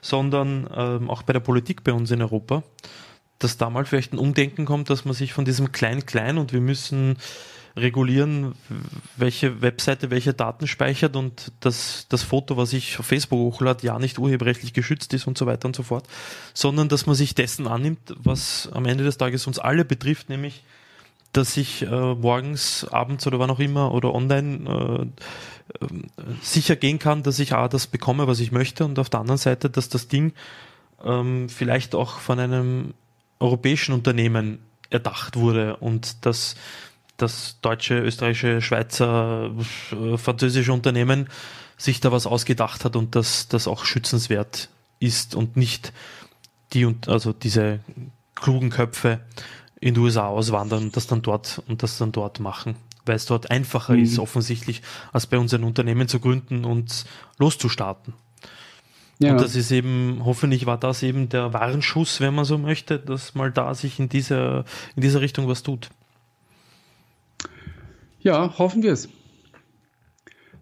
sondern 0.00 0.68
ähm, 0.74 1.10
auch 1.10 1.22
bei 1.22 1.32
der 1.32 1.40
Politik 1.40 1.84
bei 1.84 1.92
uns 1.92 2.10
in 2.10 2.22
Europa, 2.22 2.62
dass 3.38 3.56
da 3.56 3.70
mal 3.70 3.84
vielleicht 3.84 4.12
ein 4.12 4.18
Umdenken 4.18 4.64
kommt, 4.64 4.90
dass 4.90 5.04
man 5.04 5.14
sich 5.14 5.32
von 5.32 5.44
diesem 5.44 5.72
Klein-Klein 5.72 6.38
und 6.38 6.52
wir 6.52 6.60
müssen 6.60 7.16
regulieren, 7.76 8.54
welche 9.16 9.62
Webseite 9.62 10.10
welche 10.10 10.34
Daten 10.34 10.66
speichert 10.66 11.16
und 11.16 11.52
dass 11.60 12.06
das 12.08 12.22
Foto, 12.22 12.56
was 12.56 12.72
ich 12.72 12.98
auf 12.98 13.06
Facebook 13.06 13.38
hochlade, 13.38 13.86
ja 13.86 13.98
nicht 13.98 14.18
urheberrechtlich 14.18 14.72
geschützt 14.72 15.14
ist 15.14 15.26
und 15.26 15.38
so 15.38 15.46
weiter 15.46 15.66
und 15.66 15.76
so 15.76 15.82
fort, 15.82 16.06
sondern 16.54 16.88
dass 16.88 17.06
man 17.06 17.14
sich 17.14 17.34
dessen 17.34 17.66
annimmt, 17.66 18.14
was 18.22 18.68
am 18.72 18.84
Ende 18.84 19.04
des 19.04 19.16
Tages 19.16 19.46
uns 19.46 19.58
alle 19.58 19.84
betrifft, 19.84 20.28
nämlich 20.28 20.62
dass 21.32 21.56
ich 21.56 21.82
äh, 21.82 22.14
morgens, 22.14 22.86
abends 22.90 23.26
oder 23.26 23.38
wann 23.38 23.50
auch 23.50 23.58
immer 23.58 23.94
oder 23.94 24.14
online 24.14 25.10
äh, 25.80 25.84
äh, 25.84 25.88
sicher 26.42 26.76
gehen 26.76 26.98
kann, 26.98 27.22
dass 27.22 27.38
ich 27.38 27.54
A, 27.54 27.68
das 27.68 27.86
bekomme, 27.86 28.26
was 28.26 28.40
ich 28.40 28.52
möchte 28.52 28.84
und 28.84 28.98
auf 28.98 29.08
der 29.08 29.20
anderen 29.20 29.38
Seite, 29.38 29.70
dass 29.70 29.88
das 29.88 30.08
Ding 30.08 30.34
ähm, 31.02 31.48
vielleicht 31.48 31.94
auch 31.94 32.18
von 32.18 32.38
einem 32.38 32.92
europäischen 33.40 33.94
Unternehmen 33.94 34.58
erdacht 34.90 35.36
wurde 35.36 35.76
und 35.76 36.26
dass 36.26 36.54
das 37.22 37.58
deutsche, 37.62 37.98
österreichische, 37.98 38.60
Schweizer, 38.60 39.50
äh, 39.92 40.18
französische 40.18 40.72
Unternehmen 40.72 41.28
sich 41.76 42.00
da 42.00 42.12
was 42.12 42.26
ausgedacht 42.26 42.84
hat 42.84 42.96
und 42.96 43.14
dass 43.14 43.48
das 43.48 43.66
auch 43.66 43.84
schützenswert 43.84 44.68
ist 44.98 45.34
und 45.34 45.56
nicht 45.56 45.92
die 46.72 46.84
und 46.84 47.08
also 47.08 47.32
diese 47.32 47.80
klugen 48.34 48.70
Köpfe 48.70 49.20
in 49.80 49.94
die 49.94 50.00
USA 50.00 50.28
auswandern 50.28 50.84
und 50.84 50.96
das 50.96 51.06
dann 51.06 51.22
dort 51.22 51.62
und 51.66 51.82
das 51.82 51.98
dann 51.98 52.12
dort 52.12 52.40
machen, 52.40 52.76
weil 53.04 53.16
es 53.16 53.26
dort 53.26 53.50
einfacher 53.50 53.94
mhm. 53.94 54.02
ist 54.02 54.18
offensichtlich 54.18 54.82
als 55.12 55.26
bei 55.26 55.38
uns 55.38 55.52
ein 55.54 55.64
Unternehmen 55.64 56.08
zu 56.08 56.20
gründen 56.20 56.64
und 56.64 57.04
loszustarten. 57.38 58.14
Ja. 59.18 59.32
Und 59.32 59.40
das 59.40 59.54
ist 59.54 59.70
eben, 59.70 60.22
hoffentlich 60.24 60.66
war 60.66 60.78
das 60.78 61.02
eben 61.02 61.28
der 61.28 61.52
Warnschuss, 61.52 62.20
wenn 62.20 62.34
man 62.34 62.44
so 62.44 62.58
möchte, 62.58 62.98
dass 62.98 63.34
mal 63.34 63.52
da 63.52 63.74
sich 63.74 63.98
in 63.98 64.08
dieser, 64.08 64.64
in 64.96 65.02
dieser 65.02 65.20
Richtung 65.20 65.46
was 65.48 65.62
tut. 65.62 65.90
Ja, 68.22 68.58
hoffen 68.58 68.82
wir 68.82 68.92
es. 68.92 69.08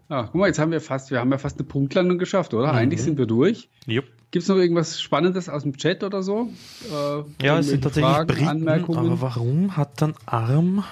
Ah, 0.09 0.23
guck 0.23 0.35
mal, 0.35 0.47
jetzt 0.47 0.59
haben 0.59 0.71
wir 0.71 0.81
fast, 0.81 1.09
wir 1.11 1.19
haben 1.19 1.31
ja 1.31 1.37
fast 1.37 1.57
eine 1.57 1.67
Punktlandung 1.67 2.17
geschafft, 2.17 2.53
oder? 2.53 2.73
Mhm. 2.73 2.77
Eigentlich 2.77 3.01
sind 3.01 3.17
wir 3.17 3.27
durch. 3.27 3.69
Jupp. 3.85 4.05
Gibt 4.31 4.43
es 4.43 4.49
noch 4.49 4.57
irgendwas 4.57 5.01
Spannendes 5.01 5.49
aus 5.49 5.63
dem 5.63 5.77
Chat 5.77 6.03
oder 6.03 6.23
so? 6.23 6.49
Äh, 6.89 7.45
ja, 7.45 7.59
es 7.59 7.67
sind 7.67 7.83
tatsächlich 7.83 8.13
Fragen, 8.13 8.27
Briten, 8.27 8.47
Anmerkungen? 8.47 8.97
aber 8.97 9.21
warum 9.21 9.75
hat 9.75 10.01
dann 10.01 10.15
Arm 10.25 10.83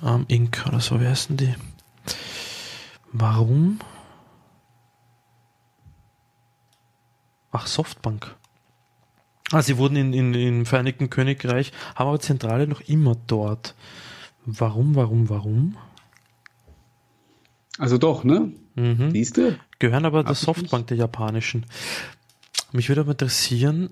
Arm 0.00 0.24
Inc. 0.28 0.64
oder 0.68 0.80
so, 0.80 1.00
wie 1.00 1.06
heißen 1.06 1.36
die? 1.36 1.54
Warum? 3.12 3.78
Ach, 7.50 7.66
Softbank. 7.66 8.34
Ah, 9.52 9.62
sie 9.62 9.78
wurden 9.78 9.96
in, 9.96 10.12
in, 10.12 10.34
im 10.34 10.66
Vereinigten 10.66 11.08
Königreich, 11.08 11.72
haben 11.94 12.08
aber 12.08 12.20
Zentrale 12.20 12.66
noch 12.66 12.82
immer 12.82 13.16
dort. 13.26 13.74
Warum, 14.46 14.94
warum, 14.94 15.28
warum? 15.28 15.76
Also 17.78 17.98
doch, 17.98 18.24
ne? 18.24 18.52
Mhm. 18.76 19.10
Siehst 19.10 19.36
du? 19.36 19.58
Gehören 19.80 20.04
aber 20.04 20.22
der 20.22 20.34
Softbank 20.34 20.86
der 20.86 20.96
japanischen. 20.96 21.66
Mich 22.72 22.88
würde 22.88 23.02
aber 23.02 23.12
interessieren, 23.12 23.90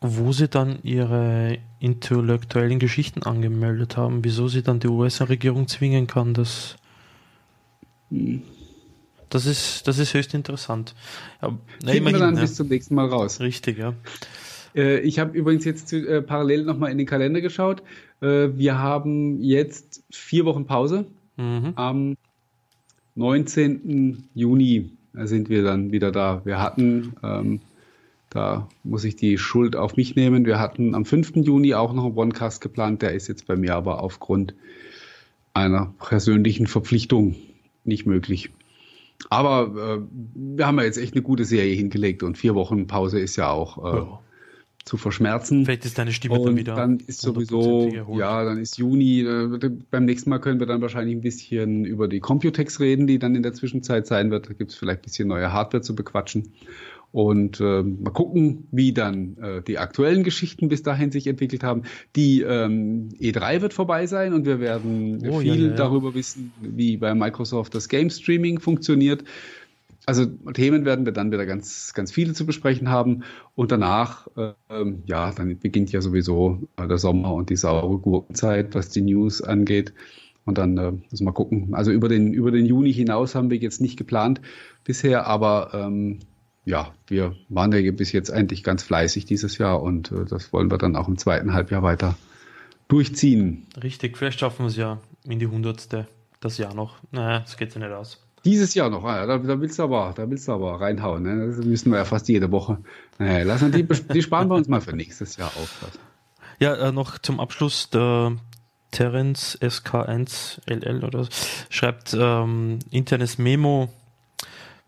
wo 0.00 0.32
sie 0.32 0.48
dann 0.48 0.78
ihre 0.82 1.58
intellektuellen 1.80 2.78
Geschichten 2.78 3.22
angemeldet 3.24 3.96
haben, 3.96 4.24
wieso 4.24 4.48
sie 4.48 4.62
dann 4.62 4.80
die 4.80 4.88
US-Regierung 4.88 5.66
zwingen 5.66 6.06
kann, 6.06 6.32
das. 6.32 6.76
Hm. 8.10 8.42
Das 9.30 9.46
ist, 9.46 9.88
das 9.88 9.98
ist 9.98 10.14
höchst 10.14 10.32
interessant. 10.32 10.94
Ja, 11.42 11.58
na, 11.82 11.92
wir 11.92 12.12
dann 12.12 12.36
ja. 12.36 12.40
bis 12.40 12.54
zum 12.54 12.68
nächsten 12.68 12.94
Mal 12.94 13.08
raus. 13.08 13.40
Richtig, 13.40 13.78
ja. 13.78 13.94
Äh, 14.76 15.00
ich 15.00 15.18
habe 15.18 15.36
übrigens 15.36 15.64
jetzt 15.64 15.92
äh, 15.92 16.22
parallel 16.22 16.64
nochmal 16.64 16.92
in 16.92 16.98
den 16.98 17.06
Kalender 17.06 17.40
geschaut. 17.40 17.82
Äh, 18.24 18.56
wir 18.56 18.78
haben 18.78 19.40
jetzt 19.42 20.02
vier 20.10 20.46
Wochen 20.46 20.66
Pause. 20.66 21.06
Mhm. 21.36 21.72
Am 21.76 22.16
19. 23.16 24.28
Juni 24.34 24.90
sind 25.12 25.48
wir 25.48 25.62
dann 25.62 25.92
wieder 25.92 26.10
da. 26.10 26.42
Wir 26.44 26.60
hatten, 26.60 27.14
ähm, 27.22 27.60
da 28.30 28.68
muss 28.82 29.04
ich 29.04 29.14
die 29.16 29.38
Schuld 29.38 29.76
auf 29.76 29.96
mich 29.96 30.16
nehmen, 30.16 30.46
wir 30.46 30.58
hatten 30.58 30.94
am 30.94 31.04
5. 31.04 31.36
Juni 31.36 31.74
auch 31.74 31.92
noch 31.92 32.04
einen 32.06 32.16
Onecast 32.16 32.60
geplant. 32.60 33.02
Der 33.02 33.12
ist 33.12 33.28
jetzt 33.28 33.46
bei 33.46 33.56
mir 33.56 33.74
aber 33.74 34.02
aufgrund 34.02 34.54
einer 35.52 35.94
persönlichen 36.00 36.66
Verpflichtung 36.66 37.36
nicht 37.84 38.06
möglich. 38.06 38.50
Aber 39.30 40.00
äh, 40.00 40.16
wir 40.34 40.66
haben 40.66 40.78
ja 40.78 40.84
jetzt 40.84 40.98
echt 40.98 41.14
eine 41.14 41.22
gute 41.22 41.44
Serie 41.44 41.74
hingelegt 41.74 42.22
und 42.24 42.36
vier 42.36 42.56
Wochen 42.56 42.88
Pause 42.88 43.20
ist 43.20 43.36
ja 43.36 43.50
auch 43.50 43.78
äh, 43.84 43.98
ja 43.98 44.20
zu 44.84 44.96
verschmerzen. 44.96 45.64
Vielleicht 45.64 45.84
ist 45.86 45.98
deine 45.98 46.12
Stimme 46.12 46.38
und 46.38 46.46
dann 46.46 46.56
wieder. 46.56 46.74
Dann 46.74 46.98
ist 46.98 47.20
sowieso, 47.20 47.88
ja, 47.88 48.44
dann 48.44 48.58
ist 48.58 48.76
Juni. 48.76 49.20
Äh, 49.20 49.70
beim 49.90 50.04
nächsten 50.04 50.30
Mal 50.30 50.38
können 50.40 50.60
wir 50.60 50.66
dann 50.66 50.82
wahrscheinlich 50.82 51.16
ein 51.16 51.22
bisschen 51.22 51.84
über 51.84 52.06
die 52.06 52.20
Computex 52.20 52.80
reden, 52.80 53.06
die 53.06 53.18
dann 53.18 53.34
in 53.34 53.42
der 53.42 53.54
Zwischenzeit 53.54 54.06
sein 54.06 54.30
wird. 54.30 54.48
Da 54.50 54.52
gibt 54.52 54.72
es 54.72 54.76
vielleicht 54.76 55.00
ein 55.00 55.04
bisschen 55.04 55.28
neue 55.28 55.52
Hardware 55.52 55.82
zu 55.82 55.94
bequatschen. 55.94 56.52
Und 57.12 57.60
äh, 57.60 57.82
mal 57.84 58.10
gucken, 58.10 58.66
wie 58.72 58.92
dann 58.92 59.36
äh, 59.38 59.62
die 59.62 59.78
aktuellen 59.78 60.24
Geschichten 60.24 60.68
bis 60.68 60.82
dahin 60.82 61.12
sich 61.12 61.28
entwickelt 61.28 61.62
haben. 61.62 61.84
Die 62.16 62.42
ähm, 62.42 63.10
E3 63.20 63.60
wird 63.60 63.72
vorbei 63.72 64.06
sein 64.06 64.34
und 64.34 64.46
wir 64.46 64.58
werden 64.58 65.24
oh, 65.30 65.38
viel 65.38 65.54
ja, 65.54 65.54
ja, 65.54 65.68
ja. 65.68 65.76
darüber 65.76 66.14
wissen, 66.16 66.52
wie 66.60 66.96
bei 66.96 67.14
Microsoft 67.14 67.76
das 67.76 67.88
Game 67.88 68.10
Streaming 68.10 68.58
funktioniert 68.58 69.22
also 70.06 70.26
Themen 70.26 70.84
werden 70.84 71.06
wir 71.06 71.12
dann 71.12 71.32
wieder 71.32 71.46
ganz, 71.46 71.94
ganz 71.94 72.12
viele 72.12 72.34
zu 72.34 72.46
besprechen 72.46 72.90
haben. 72.90 73.24
Und 73.54 73.72
danach, 73.72 74.28
ähm, 74.68 75.02
ja, 75.06 75.32
dann 75.32 75.58
beginnt 75.58 75.92
ja 75.92 76.00
sowieso 76.00 76.68
äh, 76.76 76.86
der 76.86 76.98
Sommer 76.98 77.32
und 77.32 77.50
die 77.50 77.56
saure 77.56 77.98
Gurkenzeit, 77.98 78.74
was 78.74 78.90
die 78.90 79.02
News 79.02 79.40
angeht. 79.40 79.94
Und 80.44 80.58
dann 80.58 80.76
äh, 80.76 80.92
müssen 81.10 81.24
wir 81.24 81.32
gucken. 81.32 81.74
Also 81.74 81.90
über 81.90 82.08
den, 82.08 82.34
über 82.34 82.50
den 82.50 82.66
Juni 82.66 82.92
hinaus 82.92 83.34
haben 83.34 83.50
wir 83.50 83.56
jetzt 83.56 83.80
nicht 83.80 83.96
geplant 83.96 84.42
bisher, 84.84 85.26
aber 85.26 85.70
ähm, 85.72 86.20
ja, 86.66 86.94
wir 87.06 87.34
waren 87.48 87.72
ja 87.72 87.92
bis 87.92 88.12
jetzt 88.12 88.30
eigentlich 88.30 88.62
ganz 88.62 88.82
fleißig 88.82 89.24
dieses 89.24 89.58
Jahr 89.58 89.82
und 89.82 90.12
äh, 90.12 90.24
das 90.26 90.52
wollen 90.52 90.70
wir 90.70 90.78
dann 90.78 90.96
auch 90.96 91.08
im 91.08 91.16
zweiten 91.16 91.54
Halbjahr 91.54 91.82
weiter 91.82 92.16
durchziehen. 92.88 93.66
Richtig, 93.82 94.18
vielleicht 94.18 94.40
schaffen 94.40 94.64
wir 94.64 94.66
es 94.66 94.76
ja 94.76 95.00
in 95.24 95.38
die 95.38 95.46
hundertste 95.46 96.06
das 96.40 96.58
Jahr 96.58 96.74
noch. 96.74 96.96
Naja, 97.10 97.40
das 97.40 97.56
geht 97.56 97.74
ja 97.74 97.80
nicht 97.80 97.92
aus. 97.92 98.22
Dieses 98.44 98.74
Jahr 98.74 98.90
noch, 98.90 99.04
ah, 99.04 99.24
da, 99.26 99.38
da, 99.38 99.60
willst 99.60 99.78
du 99.78 99.84
aber, 99.84 100.12
da 100.14 100.28
willst 100.28 100.48
du 100.48 100.52
aber 100.52 100.80
reinhauen. 100.80 101.22
Ne? 101.22 101.46
Das 101.46 101.64
müssen 101.64 101.90
wir 101.90 101.98
ja 101.98 102.04
fast 102.04 102.28
jede 102.28 102.50
Woche. 102.50 102.78
Naja, 103.18 103.44
lassen 103.44 103.72
die, 103.72 103.84
die 103.84 104.22
sparen 104.22 104.48
wir 104.48 104.56
uns 104.56 104.68
mal 104.68 104.80
für 104.80 104.94
nächstes 104.94 105.36
Jahr 105.36 105.48
auf. 105.48 105.70
Ja, 106.58 106.74
äh, 106.74 106.92
noch 106.92 107.18
zum 107.18 107.40
Abschluss 107.40 107.90
der 107.90 108.36
Terence 108.90 109.58
SK1LL 109.60 111.04
oder 111.04 111.26
schreibt 111.70 112.14
ähm, 112.18 112.78
internes 112.90 113.38
Memo, 113.38 113.88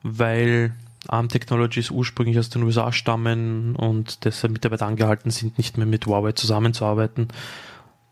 weil 0.03 0.73
ARM 1.09 1.29
Technologies 1.29 1.91
ursprünglich 1.91 2.39
aus 2.39 2.51
den 2.51 2.63
USA 2.63 2.93
stammen 2.93 3.75
und 3.77 4.25
deshalb 4.25 4.53
Mitarbeiter 4.53 4.87
angehalten 4.87 5.31
sind, 5.31 5.59
nicht 5.59 5.77
mehr 5.77 5.87
mit 5.87 6.07
Huawei 6.07 6.33
zusammenzuarbeiten. 6.33 7.29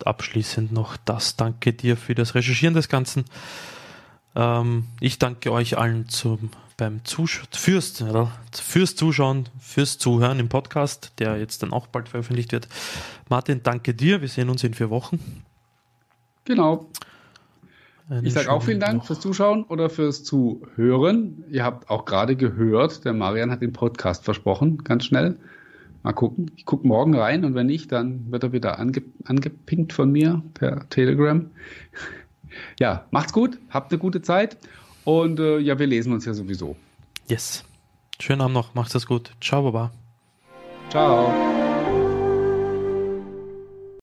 Abschließend 0.05 0.73
noch 0.73 0.97
das. 0.97 1.37
Danke 1.37 1.73
dir 1.73 1.97
für 1.97 2.15
das 2.15 2.35
Recherchieren 2.35 2.75
des 2.75 2.89
Ganzen. 2.89 3.25
Ähm, 4.35 4.85
ich 5.01 5.19
danke 5.19 5.53
euch 5.53 5.79
allen 5.79 6.09
zum, 6.09 6.51
beim 6.77 7.05
Zusch 7.05 7.43
fürs, 7.53 8.03
fürs 8.53 8.97
Zuschauen, 8.97 9.49
fürs 9.61 9.99
Zuhören 9.99 10.41
im 10.41 10.49
Podcast, 10.49 11.13
der 11.19 11.39
jetzt 11.39 11.63
dann 11.63 11.73
auch 11.73 11.87
bald 11.87 12.09
veröffentlicht 12.09 12.53
wird. 12.53 12.69
Martin, 13.29 13.63
danke 13.63 13.95
dir. 13.95 14.21
Wir 14.21 14.29
sehen 14.29 14.51
uns 14.51 14.65
in 14.65 14.75
vier 14.75 14.91
Wochen. 14.91 15.21
Genau. 16.45 16.89
Einen 18.09 18.27
ich 18.27 18.35
sage 18.35 18.51
auch 18.51 18.63
vielen 18.63 18.81
Dank 18.81 18.99
noch. 18.99 19.07
fürs 19.07 19.21
Zuschauen 19.21 19.65
oder 19.65 19.89
fürs 19.89 20.25
Zuhören. 20.25 21.45
Ihr 21.51 21.65
habt 21.65 21.89
auch 21.89 22.05
gerade 22.05 22.37
gehört, 22.37 23.05
der 23.05 23.15
Marian 23.15 23.51
hat 23.51 23.63
den 23.63 23.73
Podcast 23.73 24.25
versprochen, 24.25 24.85
ganz 24.85 25.07
schnell. 25.07 25.39
Mal 26.03 26.13
gucken. 26.13 26.51
Ich 26.55 26.67
gucke 26.67 26.87
morgen 26.87 27.17
rein 27.17 27.47
und 27.47 27.55
wenn 27.55 27.67
nicht, 27.67 27.91
dann 27.93 28.31
wird 28.31 28.43
er 28.43 28.53
wieder 28.53 28.79
ange 28.79 29.03
angepinkt 29.25 29.95
von 29.95 30.13
mir 30.13 30.43
per 30.53 30.87
Telegram 30.91 31.51
ja, 32.79 33.07
macht's 33.11 33.33
gut, 33.33 33.59
habt 33.71 33.93
eine 33.93 33.99
gute 33.99 34.23
Zeit 34.23 34.57
und 35.05 35.39
äh, 35.41 35.59
ja, 35.59 35.79
wir 35.79 35.87
lesen 35.87 36.13
uns 36.13 36.25
ja 36.25 36.35
sowieso. 36.35 36.77
Yes. 37.29 37.65
Schönen 38.21 38.41
Abend 38.41 38.55
noch. 38.55 38.75
Macht's 38.75 38.93
das 38.93 39.07
gut. 39.07 39.33
Ciao, 39.41 39.63
Baba. 39.63 39.91
Ciao. 40.91 41.54